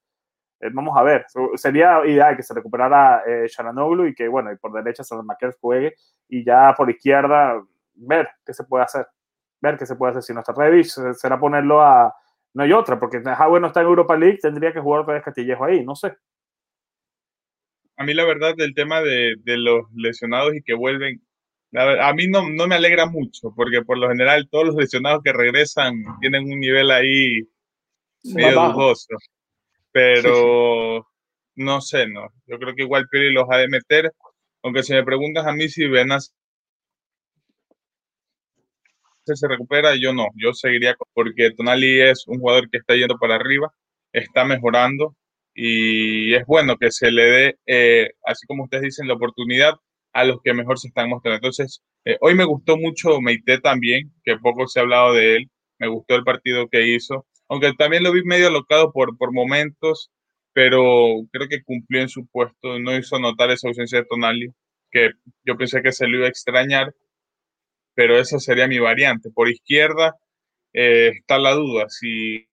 Eh, 0.59 0.69
vamos 0.73 0.97
a 0.97 1.03
ver, 1.03 1.25
sería 1.55 2.03
ideal 2.05 2.35
que 2.35 2.41
se 2.41 2.53
recuperara 2.53 3.21
eh, 3.27 3.45
y 4.07 4.15
que, 4.15 4.27
bueno, 4.27 4.51
y 4.51 4.57
por 4.57 4.73
derecha 4.73 5.03
Salamaker 5.03 5.55
juegue 5.61 5.93
y 6.27 6.43
ya 6.43 6.73
por 6.75 6.89
izquierda 6.89 7.61
ver 7.93 8.27
qué 8.45 8.53
se 8.53 8.63
puede 8.63 8.83
hacer. 8.83 9.07
Ver 9.61 9.77
qué 9.77 9.85
se 9.85 9.95
puede 9.95 10.11
hacer. 10.11 10.23
Si 10.23 10.33
no 10.33 10.39
está 10.39 10.53
Revich, 10.53 10.89
será 11.13 11.39
ponerlo 11.39 11.81
a. 11.81 12.13
No 12.53 12.63
hay 12.63 12.73
otra, 12.73 12.99
porque 12.99 13.17
Howard 13.17 13.61
no 13.61 13.67
está 13.67 13.81
en 13.81 13.87
Europa 13.87 14.15
League, 14.15 14.39
tendría 14.41 14.73
que 14.73 14.79
jugar 14.79 15.01
otra 15.01 15.15
vez 15.15 15.23
Castillejo 15.23 15.63
ahí, 15.65 15.83
no 15.85 15.95
sé. 15.95 16.17
A 17.97 18.03
mí, 18.03 18.13
la 18.13 18.25
verdad, 18.25 18.55
del 18.55 18.73
tema 18.73 19.01
de, 19.01 19.35
de 19.43 19.57
los 19.57 19.85
lesionados 19.95 20.55
y 20.55 20.61
que 20.61 20.73
vuelven, 20.73 21.21
a 21.73 22.13
mí 22.13 22.27
no, 22.27 22.49
no 22.49 22.67
me 22.67 22.75
alegra 22.75 23.07
mucho, 23.07 23.53
porque 23.55 23.81
por 23.81 23.97
lo 23.97 24.07
general 24.07 24.47
todos 24.49 24.67
los 24.67 24.75
lesionados 24.75 25.21
que 25.23 25.33
regresan 25.33 26.03
tienen 26.21 26.43
un 26.43 26.59
nivel 26.59 26.91
ahí 26.91 27.41
medio 28.23 28.71
dudoso. 28.71 29.17
Pero 29.91 31.07
no 31.55 31.81
sé, 31.81 32.07
no. 32.07 32.29
Yo 32.45 32.59
creo 32.59 32.75
que 32.75 32.83
igual 32.83 33.07
Piri 33.09 33.33
los 33.33 33.45
ha 33.49 33.57
de 33.57 33.67
meter, 33.67 34.13
aunque 34.63 34.83
si 34.83 34.93
me 34.93 35.03
preguntas 35.03 35.45
a 35.45 35.53
mí 35.53 35.67
si 35.69 35.87
Venas 35.87 36.33
se 39.25 39.47
recupera, 39.47 39.95
yo 39.95 40.13
no, 40.13 40.27
yo 40.35 40.53
seguiría 40.53 40.95
porque 41.13 41.51
Tonali 41.51 41.99
es 41.99 42.27
un 42.27 42.39
jugador 42.39 42.69
que 42.69 42.77
está 42.77 42.95
yendo 42.95 43.17
para 43.17 43.35
arriba, 43.35 43.73
está 44.13 44.45
mejorando 44.45 45.15
y 45.57 46.35
es 46.35 46.45
bueno 46.45 46.77
que 46.77 46.91
se 46.91 47.11
le 47.11 47.23
dé, 47.23 47.59
eh, 47.65 48.11
así 48.25 48.45
como 48.47 48.65
ustedes 48.65 48.83
dicen, 48.83 49.07
la 49.07 49.15
oportunidad 49.15 49.73
a 50.13 50.23
los 50.25 50.37
que 50.43 50.53
mejor 50.53 50.79
se 50.79 50.87
están 50.89 51.09
mostrando. 51.09 51.37
Entonces, 51.37 51.83
eh, 52.05 52.17
hoy 52.21 52.35
me 52.35 52.45
gustó 52.45 52.77
mucho 52.77 53.21
Meite 53.21 53.59
también, 53.59 54.13
que 54.23 54.37
poco 54.37 54.67
se 54.67 54.79
ha 54.79 54.83
hablado 54.83 55.13
de 55.13 55.37
él, 55.37 55.51
me 55.79 55.87
gustó 55.87 56.15
el 56.15 56.23
partido 56.23 56.67
que 56.69 56.87
hizo 56.87 57.25
aunque 57.49 57.73
también 57.73 58.03
lo 58.03 58.11
vi 58.11 58.23
medio 58.23 58.47
alocado 58.47 58.91
por, 58.91 59.17
por 59.17 59.33
momentos, 59.33 60.11
pero 60.53 61.21
creo 61.31 61.47
que 61.47 61.63
cumplió 61.63 62.01
en 62.01 62.09
su 62.09 62.27
puesto, 62.27 62.79
no 62.79 62.97
hizo 62.97 63.19
notar 63.19 63.51
esa 63.51 63.67
ausencia 63.67 63.99
de 63.99 64.05
Tonali, 64.05 64.49
que 64.91 65.11
yo 65.45 65.57
pensé 65.57 65.81
que 65.81 65.91
se 65.91 66.07
lo 66.07 66.17
iba 66.17 66.25
a 66.27 66.29
extrañar, 66.29 66.93
pero 67.95 68.19
esa 68.19 68.39
sería 68.39 68.67
mi 68.67 68.79
variante. 68.79 69.29
Por 69.31 69.49
izquierda 69.49 70.15
eh, 70.73 71.11
está 71.15 71.39
la 71.39 71.53
duda, 71.53 71.85
si 71.89 72.47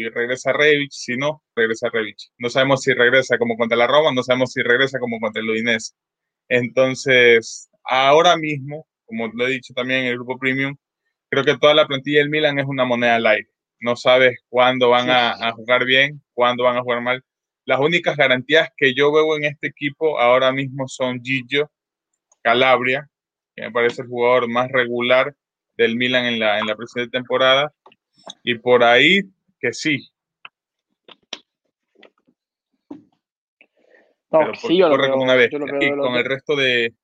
y 0.00 0.08
regresa 0.08 0.52
Revich, 0.52 0.92
si 0.92 1.16
no, 1.16 1.42
regresa 1.54 1.88
Revich. 1.90 2.30
No 2.38 2.48
sabemos 2.50 2.82
si 2.82 2.92
regresa 2.92 3.38
como 3.38 3.56
contra 3.56 3.76
la 3.76 3.86
Roma, 3.86 4.12
no 4.12 4.22
sabemos 4.22 4.52
si 4.52 4.62
regresa 4.62 4.98
como 4.98 5.18
contra 5.20 5.42
el 5.42 5.50
Udinese. 5.50 5.94
Entonces, 6.48 7.70
ahora 7.84 8.36
mismo, 8.36 8.86
como 9.06 9.28
lo 9.28 9.46
he 9.46 9.50
dicho 9.50 9.74
también 9.74 10.00
en 10.00 10.06
el 10.06 10.14
grupo 10.14 10.38
Premium, 10.38 10.76
creo 11.30 11.44
que 11.44 11.56
toda 11.58 11.74
la 11.74 11.86
plantilla 11.86 12.18
del 12.20 12.30
Milan 12.30 12.58
es 12.58 12.66
una 12.66 12.84
moneda 12.84 13.16
al 13.16 13.26
aire. 13.26 13.48
No 13.80 13.96
sabes 13.96 14.38
cuándo 14.48 14.90
van 14.90 15.08
a, 15.10 15.52
jugar 15.52 15.84
bien, 15.84 16.22
cuándo 16.34 16.64
van 16.64 16.76
a 16.76 16.82
jugar 16.82 17.00
mal. 17.00 17.24
Las 17.64 17.80
únicas 17.80 18.16
garantías 18.16 18.68
que 18.76 18.94
yo 18.94 19.12
veo 19.12 19.36
en 19.36 19.44
este 19.44 19.68
equipo 19.68 20.18
ahora 20.18 20.52
mismo 20.52 20.88
son 20.88 21.22
Gillo, 21.22 21.70
Calabria, 22.42 23.08
que 23.54 23.62
me 23.62 23.72
parece 23.72 24.02
el 24.02 24.08
jugador 24.08 24.48
más 24.48 24.68
regular 24.70 25.34
del 25.76 25.96
Milan 25.96 26.26
en 26.26 26.40
la, 26.40 26.58
en 26.58 26.66
la 26.66 26.76
presente 26.76 27.10
temporada. 27.10 27.72
Y 28.44 28.56
por 28.56 28.84
ahí 28.84 29.22
que 29.60 29.72
sí. 29.72 30.10
Pero 34.30 34.54
sí, 34.54 34.78
yo 34.78 34.88
corre 34.88 35.10
como 35.10 35.24
una 35.24 35.34
vez. 35.34 35.50
Y 35.52 35.90
con 35.90 36.14
el 36.14 36.24
resto 36.24 36.54
de, 36.56 36.94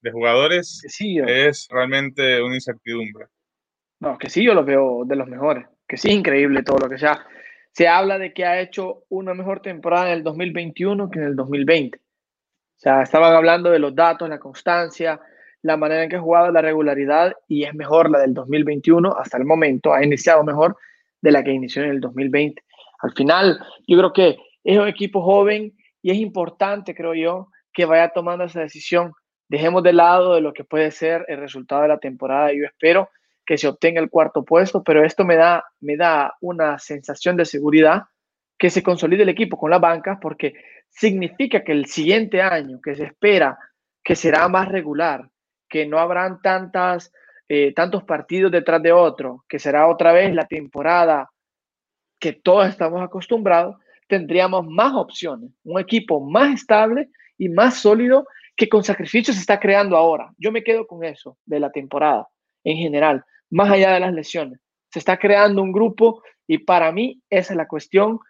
de 0.00 0.10
jugadores 0.10 0.82
es 0.98 1.68
realmente 1.70 2.42
una 2.42 2.54
incertidumbre. 2.54 3.26
No, 4.00 4.16
que 4.16 4.30
sí, 4.30 4.42
yo 4.42 4.54
lo 4.54 4.64
veo 4.64 5.04
de 5.04 5.16
los 5.16 5.28
mejores, 5.28 5.66
que 5.86 5.98
sí, 5.98 6.10
increíble 6.10 6.62
todo 6.62 6.78
lo 6.78 6.88
que 6.88 6.98
sea. 6.98 7.26
Se 7.72 7.86
habla 7.86 8.18
de 8.18 8.32
que 8.32 8.46
ha 8.46 8.60
hecho 8.60 9.04
una 9.10 9.34
mejor 9.34 9.60
temporada 9.60 10.06
en 10.06 10.18
el 10.18 10.22
2021 10.24 11.10
que 11.10 11.18
en 11.18 11.26
el 11.26 11.36
2020. 11.36 11.98
O 11.98 12.02
sea, 12.76 13.02
estaban 13.02 13.34
hablando 13.34 13.70
de 13.70 13.78
los 13.78 13.94
datos, 13.94 14.28
la 14.28 14.38
constancia, 14.38 15.20
la 15.60 15.76
manera 15.76 16.04
en 16.04 16.08
que 16.08 16.16
ha 16.16 16.20
jugado, 16.20 16.50
la 16.50 16.62
regularidad, 16.62 17.34
y 17.46 17.64
es 17.64 17.74
mejor 17.74 18.10
la 18.10 18.20
del 18.20 18.32
2021 18.32 19.14
hasta 19.18 19.36
el 19.36 19.44
momento, 19.44 19.92
ha 19.92 20.02
iniciado 20.02 20.42
mejor 20.42 20.78
de 21.20 21.32
la 21.32 21.42
que 21.42 21.52
inició 21.52 21.82
en 21.82 21.90
el 21.90 22.00
2020. 22.00 22.62
Al 23.02 23.12
final, 23.12 23.58
yo 23.86 23.98
creo 23.98 24.12
que 24.12 24.38
es 24.64 24.78
un 24.78 24.88
equipo 24.88 25.22
joven 25.22 25.72
y 26.02 26.10
es 26.10 26.18
importante, 26.18 26.94
creo 26.94 27.14
yo, 27.14 27.48
que 27.72 27.84
vaya 27.84 28.08
tomando 28.10 28.44
esa 28.44 28.60
decisión 28.60 29.12
dejemos 29.50 29.82
de 29.82 29.92
lado 29.92 30.36
de 30.36 30.40
lo 30.40 30.52
que 30.52 30.62
puede 30.62 30.92
ser 30.92 31.24
el 31.26 31.38
resultado 31.38 31.82
de 31.82 31.88
la 31.88 31.98
temporada. 31.98 32.52
Yo 32.52 32.64
espero 32.64 33.10
que 33.44 33.58
se 33.58 33.66
obtenga 33.66 34.00
el 34.00 34.08
cuarto 34.08 34.44
puesto, 34.44 34.84
pero 34.84 35.04
esto 35.04 35.24
me 35.24 35.34
da, 35.34 35.64
me 35.80 35.96
da 35.96 36.36
una 36.40 36.78
sensación 36.78 37.36
de 37.36 37.44
seguridad 37.44 38.04
que 38.56 38.70
se 38.70 38.82
consolide 38.82 39.24
el 39.24 39.28
equipo 39.28 39.58
con 39.58 39.72
las 39.72 39.80
bancas 39.80 40.18
porque 40.22 40.54
significa 40.88 41.64
que 41.64 41.72
el 41.72 41.86
siguiente 41.86 42.40
año 42.40 42.80
que 42.80 42.94
se 42.94 43.04
espera 43.04 43.58
que 44.04 44.14
será 44.14 44.46
más 44.48 44.68
regular, 44.68 45.28
que 45.68 45.84
no 45.84 45.98
habrán 45.98 46.40
tantas, 46.42 47.12
eh, 47.52 47.72
tantos 47.74 48.04
partidos 48.04 48.52
detrás 48.52 48.80
de 48.80 48.92
otro, 48.92 49.44
que 49.48 49.58
será 49.58 49.88
otra 49.88 50.12
vez 50.12 50.32
la 50.32 50.46
temporada 50.46 51.28
que 52.20 52.32
todos 52.32 52.68
estamos 52.68 53.02
acostumbrados, 53.02 53.74
tendríamos 54.06 54.64
más 54.68 54.94
opciones, 54.94 55.50
un 55.64 55.80
equipo 55.80 56.20
más 56.20 56.54
estable 56.54 57.08
y 57.36 57.48
más 57.48 57.80
sólido 57.80 58.24
que 58.54 58.68
con 58.68 58.84
sacrificio 58.84 59.34
se 59.34 59.40
está 59.40 59.58
creando 59.58 59.96
ahora. 59.96 60.30
Yo 60.38 60.52
me 60.52 60.62
quedo 60.62 60.86
con 60.86 61.02
eso 61.02 61.38
de 61.44 61.58
la 61.58 61.72
temporada 61.72 62.28
en 62.62 62.76
general, 62.76 63.24
más 63.50 63.68
allá 63.68 63.94
de 63.94 64.00
las 64.00 64.12
lesiones. 64.12 64.60
Se 64.92 65.00
está 65.00 65.18
creando 65.18 65.60
un 65.60 65.72
grupo 65.72 66.22
y 66.46 66.58
para 66.58 66.92
mí 66.92 67.20
esa 67.28 67.54
es 67.54 67.56
la 67.56 67.66
cuestión 67.66 68.20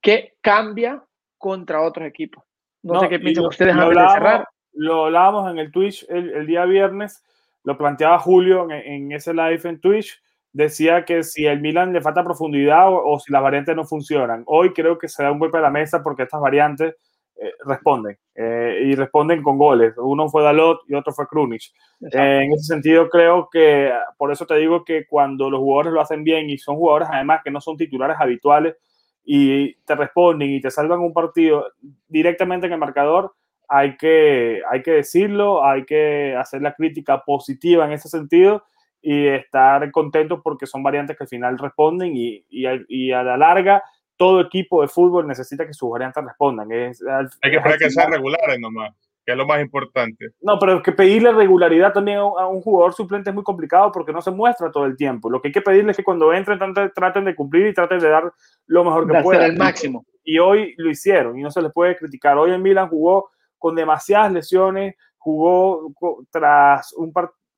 que 0.00 0.36
cambia 0.40 1.04
contra 1.36 1.82
otros 1.82 2.08
equipos. 2.08 2.44
No, 2.82 2.98
sé 3.00 3.10
qué 3.10 3.18
piensan 3.18 3.44
ustedes 3.44 3.74
antes 3.74 3.98
de 3.98 4.08
cerrar. 4.08 4.48
Lo 4.72 5.04
hablábamos 5.04 5.50
en 5.50 5.58
el 5.58 5.70
Twitch 5.70 6.06
el, 6.08 6.46
día 6.46 6.64
viernes, 6.64 7.22
lo 7.64 7.76
planteaba 7.76 8.18
Julio 8.18 8.68
en, 8.70 9.12
ese 9.12 9.32
live 9.34 9.60
en 9.64 9.80
Twitch. 9.80 10.20
Decía 10.52 11.04
que 11.04 11.22
si 11.22 11.46
el 11.46 11.60
Milan 11.60 11.92
le 11.92 12.00
falta 12.00 12.24
profundidad 12.24 12.88
o, 12.88 13.04
o 13.04 13.18
si 13.20 13.32
las 13.32 13.42
variantes 13.42 13.76
no 13.76 13.84
funcionan. 13.84 14.42
Hoy 14.46 14.72
creo 14.72 14.98
que 14.98 15.08
se 15.08 15.22
da 15.22 15.30
un 15.30 15.38
golpe 15.38 15.58
a 15.58 15.62
la 15.62 15.70
mesa 15.70 16.02
porque 16.02 16.24
estas 16.24 16.40
variantes 16.40 16.96
eh, 17.42 17.54
responden 17.64 18.18
eh, 18.34 18.82
y 18.84 18.94
responden 18.94 19.42
con 19.42 19.56
goles. 19.56 19.94
Uno 19.96 20.28
fue 20.28 20.42
Dalot 20.42 20.82
y 20.86 20.94
otro 20.94 21.10
fue 21.14 21.26
Krunic. 21.26 21.62
en 22.00 22.52
ese 22.52 22.64
sentido, 22.64 23.08
creo 23.08 23.48
que 23.50 23.90
por 24.18 24.30
eso 24.30 24.44
te 24.44 24.56
digo 24.56 24.84
que 24.84 25.06
cuando 25.06 25.48
los 25.48 25.58
jugadores 25.58 25.94
lo 25.94 26.02
hacen 26.02 26.22
bien 26.22 26.50
y 26.50 26.58
son 26.58 26.76
jugadores 26.76 27.08
además 27.10 27.40
que 27.42 27.50
no 27.50 27.62
son 27.62 27.78
titulares 27.78 28.18
habituales 28.20 28.76
y 29.24 29.72
te 29.86 29.94
responden 29.94 30.50
y 30.50 30.60
te 30.60 30.70
salvan 30.70 31.00
un 31.00 31.14
partido 31.14 31.64
directamente 32.08 32.66
en 32.66 32.74
el 32.74 32.78
marcador, 32.78 33.32
hay 33.70 33.96
que, 33.96 34.62
hay 34.70 34.82
que 34.82 34.90
decirlo, 34.90 35.64
hay 35.64 35.84
que 35.84 36.34
hacer 36.36 36.60
la 36.60 36.74
crítica 36.74 37.22
positiva 37.24 37.86
en 37.86 37.92
ese 37.92 38.08
sentido 38.08 38.64
y 39.00 39.28
estar 39.28 39.90
contentos 39.92 40.40
porque 40.42 40.66
son 40.66 40.82
variantes 40.82 41.16
que 41.16 41.24
al 41.24 41.28
final 41.28 41.58
responden 41.58 42.14
y, 42.14 42.44
y, 42.50 42.66
y 42.88 43.12
a 43.12 43.22
la 43.22 43.36
larga 43.36 43.82
todo 44.20 44.42
equipo 44.42 44.82
de 44.82 44.88
fútbol 44.88 45.26
necesita 45.26 45.66
que 45.66 45.72
sus 45.72 45.88
variantes 45.88 46.22
respondan. 46.22 46.70
Es, 46.70 47.02
Hay 47.40 47.50
que 47.50 47.56
esperar 47.56 47.78
que 47.78 47.88
sean 47.88 48.12
regulares 48.12 48.60
nomás, 48.60 48.92
que 49.24 49.32
es 49.32 49.38
lo 49.38 49.46
más 49.46 49.62
importante. 49.62 50.32
No, 50.42 50.58
pero 50.58 50.82
que 50.82 50.92
pedirle 50.92 51.32
regularidad 51.32 51.94
también 51.94 52.18
a 52.18 52.46
un 52.46 52.60
jugador 52.60 52.92
suplente 52.92 53.30
es 53.30 53.34
muy 53.34 53.44
complicado 53.44 53.90
porque 53.90 54.12
no 54.12 54.20
se 54.20 54.30
muestra 54.30 54.70
todo 54.70 54.84
el 54.84 54.94
tiempo. 54.94 55.30
Lo 55.30 55.40
que 55.40 55.48
hay 55.48 55.52
que 55.52 55.62
pedirle 55.62 55.92
es 55.92 55.96
que 55.96 56.04
cuando 56.04 56.34
entren 56.34 56.58
traten 56.94 57.24
de 57.24 57.34
cumplir 57.34 57.68
y 57.68 57.72
traten 57.72 57.98
de 57.98 58.10
dar 58.10 58.30
lo 58.66 58.84
mejor 58.84 59.10
que 59.10 59.22
puedan. 59.22 59.52
el 59.52 59.56
máximo. 59.56 60.04
Y 60.22 60.38
hoy 60.38 60.74
lo 60.76 60.90
hicieron 60.90 61.38
y 61.38 61.42
no 61.42 61.50
se 61.50 61.62
les 61.62 61.72
puede 61.72 61.96
criticar. 61.96 62.36
Hoy 62.36 62.52
en 62.52 62.60
Milan 62.60 62.90
jugó 62.90 63.30
con 63.60 63.76
demasiadas 63.76 64.32
lesiones, 64.32 64.96
jugó 65.16 65.92
tras 66.32 66.92
un 66.94 67.12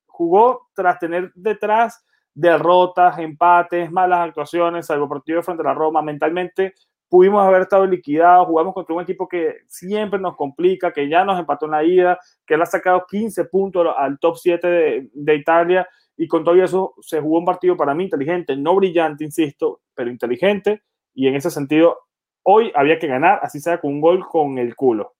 jugó 0.05 0.67
tras 0.75 0.99
tener 0.99 1.31
detrás 1.33 2.05
derrotas, 2.35 3.17
empates, 3.17 3.91
malas 3.91 4.27
actuaciones, 4.27 4.85
salvo 4.85 5.09
partido 5.09 5.41
frente 5.41 5.63
a 5.63 5.65
la 5.65 5.73
Roma, 5.73 6.03
mentalmente 6.03 6.75
pudimos 7.09 7.45
haber 7.45 7.61
estado 7.61 7.85
liquidados, 7.85 8.47
jugamos 8.47 8.73
contra 8.73 8.95
un 8.95 9.03
equipo 9.03 9.27
que 9.27 9.57
siempre 9.67 10.19
nos 10.19 10.35
complica, 10.35 10.91
que 10.91 11.07
ya 11.07 11.23
nos 11.23 11.39
empató 11.39 11.65
en 11.65 11.71
la 11.71 11.83
ida, 11.83 12.19
que 12.45 12.57
le 12.57 12.63
ha 12.63 12.65
sacado 12.65 13.05
15 13.07 13.45
puntos 13.45 13.87
al 13.95 14.17
top 14.17 14.35
7 14.35 14.67
de, 14.67 15.09
de 15.13 15.35
Italia 15.35 15.87
y 16.17 16.27
con 16.27 16.43
todo 16.43 16.55
eso 16.55 16.95
se 17.01 17.21
jugó 17.21 17.37
un 17.37 17.45
partido 17.45 17.77
para 17.77 17.93
mí 17.93 18.05
inteligente, 18.05 18.55
no 18.55 18.75
brillante, 18.75 19.23
insisto, 19.23 19.81
pero 19.93 20.09
inteligente 20.09 20.81
y 21.13 21.27
en 21.27 21.35
ese 21.35 21.51
sentido 21.51 21.99
hoy 22.41 22.71
había 22.75 22.97
que 22.97 23.07
ganar, 23.07 23.39
así 23.43 23.59
sea 23.59 23.79
con 23.79 23.93
un 23.93 24.01
gol 24.01 24.27
con 24.27 24.57
el 24.57 24.75
culo 24.75 25.13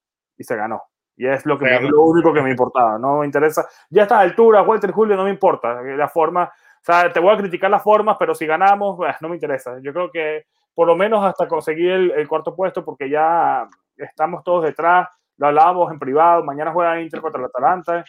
y 0.43 0.45
se 0.45 0.55
ganó. 0.55 0.83
Y 1.15 1.27
es 1.27 1.45
lo, 1.45 1.57
que 1.57 1.65
lo 1.79 2.03
único 2.03 2.33
que 2.33 2.41
me 2.41 2.49
importaba, 2.49 2.97
no 2.97 3.19
me 3.19 3.25
interesa. 3.25 3.67
Ya 3.89 4.01
a 4.01 4.03
estas 4.03 4.19
alturas, 4.19 4.65
Walter 4.67 4.91
Julio, 4.91 5.15
no 5.15 5.25
me 5.25 5.29
importa 5.29 5.81
la 5.81 6.09
forma 6.09 6.51
o 6.83 6.85
sea, 6.85 7.13
te 7.13 7.21
voy 7.21 7.33
a 7.33 7.37
criticar 7.37 7.71
las 7.71 7.81
formas, 7.81 8.17
pero 8.19 8.35
si 8.35 8.45
ganamos, 8.45 8.97
pues, 8.97 9.15
no 9.21 9.29
me 9.29 9.35
interesa. 9.35 9.79
Yo 9.81 9.93
creo 9.93 10.11
que 10.11 10.47
por 10.73 10.85
lo 10.85 10.97
menos 10.97 11.23
hasta 11.23 11.47
conseguir 11.47 11.91
el, 11.91 12.27
cuarto 12.27 12.53
puesto, 12.53 12.83
porque 12.83 13.09
ya 13.09 13.65
estamos 13.95 14.43
todos 14.43 14.65
detrás, 14.65 15.07
lo 15.37 15.47
hablábamos 15.47 15.93
en 15.93 15.99
privado, 15.99 16.43
mañana 16.43 16.73
juega 16.73 16.99
Inter 16.99 17.21
contra 17.21 17.39
el 17.39 17.45
Atalanta. 17.45 18.03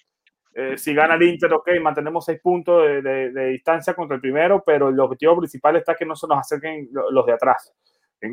Eh, 0.54 0.76
si 0.76 0.92
gana 0.92 1.14
el 1.14 1.22
Inter, 1.22 1.52
ok, 1.52 1.68
mantenemos 1.80 2.24
seis 2.24 2.40
puntos 2.42 2.82
de, 2.82 3.00
de, 3.00 3.46
distancia 3.50 3.94
contra 3.94 4.16
el 4.16 4.20
primero, 4.20 4.60
pero 4.66 4.88
el 4.88 4.98
objetivo 4.98 5.36
principal 5.38 5.76
está 5.76 5.94
que 5.94 6.04
no 6.04 6.16
se 6.16 6.26
nos 6.26 6.38
acerquen 6.38 6.88
los 6.90 7.26
de 7.26 7.32
atrás. 7.32 7.72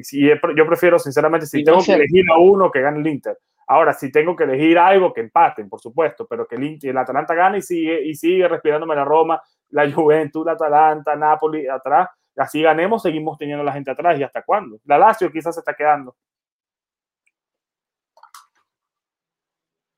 Si, 0.01 0.27
yo 0.27 0.65
prefiero, 0.65 0.97
sinceramente, 0.97 1.45
si 1.45 1.63
tengo 1.63 1.83
que 1.83 1.93
elegir 1.93 2.23
a 2.31 2.39
uno, 2.39 2.71
que 2.71 2.81
gane 2.81 2.99
el 2.99 3.07
Inter. 3.07 3.37
Ahora, 3.71 3.93
si 3.93 4.11
tengo 4.11 4.35
que 4.35 4.43
elegir 4.43 4.77
algo, 4.77 5.13
que 5.13 5.21
empaten, 5.21 5.69
por 5.69 5.79
supuesto, 5.79 6.27
pero 6.27 6.45
que 6.45 6.55
el, 6.55 6.77
el 6.81 6.97
Atalanta 6.97 7.33
gane 7.33 7.59
y 7.59 7.61
sigue, 7.61 8.05
y 8.05 8.13
sigue 8.15 8.45
respirándome 8.45 8.93
la 8.95 9.05
Roma, 9.05 9.41
la 9.69 9.89
Juventus, 9.93 10.45
la 10.45 10.51
Atalanta, 10.51 11.15
Napoli 11.15 11.69
atrás, 11.69 12.09
así 12.35 12.61
ganemos, 12.61 13.01
seguimos 13.01 13.37
teniendo 13.37 13.63
la 13.63 13.71
gente 13.71 13.89
atrás. 13.89 14.19
¿Y 14.19 14.23
hasta 14.23 14.43
cuándo? 14.43 14.77
La 14.83 14.97
Lazio 14.97 15.31
quizás 15.31 15.55
se 15.55 15.61
está 15.61 15.73
quedando. 15.73 16.17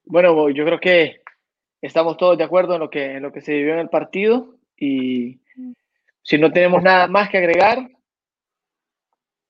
Bueno, 0.05 0.51
yo 0.51 0.65
creo 0.65 0.79
que 0.79 1.23
estamos 1.81 2.15
todos 2.17 2.37
de 2.37 2.43
acuerdo 2.43 2.75
en 2.75 2.79
lo 2.79 2.91
que, 2.91 3.13
en 3.15 3.23
lo 3.23 3.33
que 3.33 3.41
se 3.41 3.53
vivió 3.53 3.73
en 3.73 3.79
el 3.79 3.89
partido 3.89 4.53
y 4.77 5.41
si 6.21 6.37
no 6.37 6.51
tenemos 6.51 6.83
nada 6.83 7.07
más 7.07 7.27
que 7.27 7.39
agregar, 7.39 7.89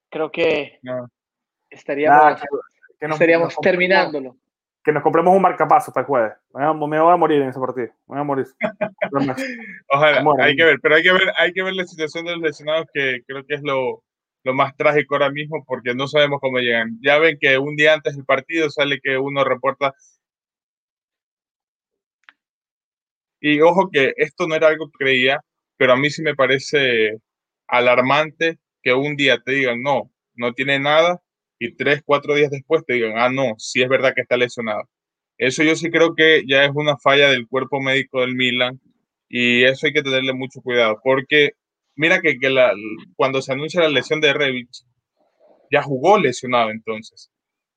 creo 0.10 0.32
que 0.32 0.80
estaríamos, 1.70 2.42
estaríamos 3.12 3.56
terminándolo 3.62 4.38
que 4.84 4.92
nos 4.92 5.02
compremos 5.02 5.34
un 5.34 5.42
marcapaso 5.42 5.94
para 5.94 6.02
el 6.02 6.08
jueves. 6.08 6.34
Me 6.54 7.00
voy 7.00 7.14
a 7.14 7.18
morir 7.18 7.42
en 7.42 7.50
ese 7.50 7.60
partido. 7.60 7.88
Me 8.08 8.16
voy 8.16 8.20
a 8.20 8.24
morir. 8.24 8.48
Ojalá, 9.90 10.24
hay 10.40 10.56
que 10.56 10.64
ver, 10.66 10.80
pero 10.82 10.96
hay 10.96 11.04
que 11.04 11.14
ver, 11.14 11.34
hay 11.38 11.54
que 11.54 11.64
ver 11.64 11.74
la 11.74 11.86
situación 11.86 12.26
de 12.26 12.32
los 12.32 12.42
lesionados, 12.42 12.88
que 12.94 13.22
creo 13.26 13.46
que 13.46 13.56
es 13.56 13.62
lo, 13.64 14.04
lo 14.44 14.54
más 14.54 14.76
trágico 14.76 15.16
ahora 15.16 15.32
mismo, 15.32 15.64
porque 15.66 15.96
no 15.96 16.08
sabemos 16.08 16.40
cómo 16.42 16.60
llegan. 16.60 17.00
Ya 17.02 17.18
ven 17.18 17.38
que 17.40 17.58
un 17.58 17.76
día 17.78 17.94
antes 17.94 18.16
del 18.16 18.26
partido 18.26 18.70
sale 18.70 19.00
que 19.02 19.18
uno 19.18 19.44
reporta. 19.46 19.94
Y 23.40 23.62
ojo 23.62 23.90
que 23.92 24.14
esto 24.18 24.48
no 24.48 24.56
era 24.56 24.68
algo 24.68 24.88
que 24.88 25.06
creía, 25.06 25.42
pero 25.78 25.94
a 25.94 25.98
mí 25.98 26.10
sí 26.10 26.22
me 26.22 26.36
parece 26.36 27.20
alarmante 27.68 28.60
que 28.82 28.94
un 28.94 29.16
día 29.16 29.40
te 29.40 29.54
digan, 29.54 29.82
no, 29.82 30.12
no 30.36 30.54
tiene 30.54 30.80
nada, 30.80 31.22
y 31.66 31.76
tres, 31.76 32.02
cuatro 32.06 32.36
días 32.36 32.52
después 32.52 32.84
te 32.86 32.94
digan, 32.96 33.18
ah, 33.18 33.30
no, 33.30 33.54
sí 33.58 33.82
es 33.82 33.90
verdad 33.90 34.14
que 34.16 34.22
está 34.22 34.38
lesionado. 34.38 34.84
Eso 35.38 35.64
yo 35.64 35.76
sí 35.76 35.90
creo 35.90 36.16
que 36.16 36.44
ya 36.48 36.66
es 36.66 36.72
una 36.76 36.98
falla 36.98 37.30
del 37.30 37.48
cuerpo 37.48 37.82
médico 37.82 38.22
del 38.22 38.36
Milan 38.36 38.80
y 39.30 39.64
eso 39.64 39.88
hay 39.88 39.94
que 39.94 40.04
tenerle 40.04 40.34
mucho 40.34 40.62
cuidado 40.62 41.00
porque 41.04 41.52
mira 41.96 42.22
que, 42.22 42.38
que 42.40 42.56
cuando 43.16 43.42
se 43.42 43.54
anuncia 43.54 43.82
la 43.82 43.90
lesión 43.90 44.22
de 44.22 44.34
Revich, 44.34 44.84
ya 45.72 45.82
jugó 45.82 46.20
lesionado 46.20 46.70
entonces. 46.72 47.32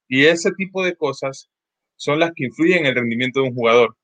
Y 0.08 0.26
ese 0.26 0.52
tipo 0.52 0.84
de 0.84 0.96
cosas 0.96 1.50
son 1.96 2.20
las 2.20 2.32
que 2.34 2.44
influyen 2.46 2.80
en 2.80 2.86
el 2.86 2.94
rendimiento 2.94 3.40
de 3.40 3.48
un 3.48 3.54
jugador. 3.54 3.96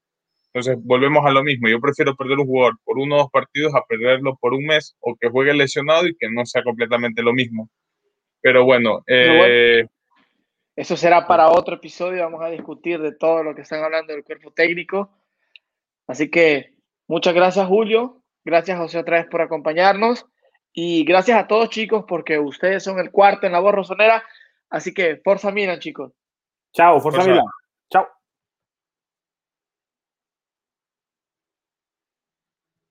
Entonces, 0.53 0.77
volvemos 0.85 1.25
a 1.25 1.31
lo 1.31 1.43
mismo. 1.43 1.69
Yo 1.69 1.81
prefiero 1.81 2.15
perder 2.17 2.39
un 2.39 2.47
jugador 2.47 2.79
por 2.85 2.99
uno 2.99 3.17
o 3.17 3.19
dos 3.21 3.31
partidos 3.33 3.75
a 3.75 3.85
perderlo 3.87 4.37
por 4.41 4.55
un 4.55 4.65
mes 4.65 4.97
o 5.01 5.17
que 5.19 5.29
juegue 5.31 5.55
lesionado 5.55 6.07
y 6.07 6.15
que 6.15 6.29
no 6.31 6.45
sea 6.45 6.63
completamente 6.63 7.23
lo 7.23 7.33
mismo. 7.33 7.71
Pero 8.43 8.65
bueno, 8.65 9.03
eh, 9.07 9.87
eso 10.75 10.97
será 10.97 11.27
para 11.27 11.49
otro 11.49 11.77
episodio. 11.77 12.23
Vamos 12.25 12.43
a 12.43 12.51
discutir 12.51 13.01
de 13.01 13.13
todo 13.13 13.43
lo 13.43 13.55
que 13.55 13.63
están 13.63 13.83
hablando 13.83 14.13
del 14.13 14.25
cuerpo 14.25 14.51
técnico. 14.51 15.11
Así 16.07 16.31
que 16.31 16.75
muchas 17.07 17.35
gracias, 17.35 17.67
Julio. 17.67 18.23
Gracias, 18.45 18.77
José, 18.77 18.99
otra 18.99 19.19
vez 19.19 19.27
por 19.31 19.41
acompañarnos. 19.41 20.27
Y 20.73 21.05
gracias 21.05 21.39
a 21.39 21.47
todos, 21.47 21.69
chicos, 21.71 22.05
porque 22.09 22.39
ustedes 22.39 22.83
son 22.83 22.99
el 22.99 23.11
cuarto 23.11 23.47
en 23.47 23.53
la 23.53 23.61
voz 23.61 23.75
rosonera. 23.75 24.25
Así 24.69 24.93
que, 24.93 25.17
Forza 25.23 25.53
Milan, 25.53 25.79
chicos. 25.79 26.13
Chao, 26.73 27.01
Forza, 27.01 27.23
Milan. 27.23 27.45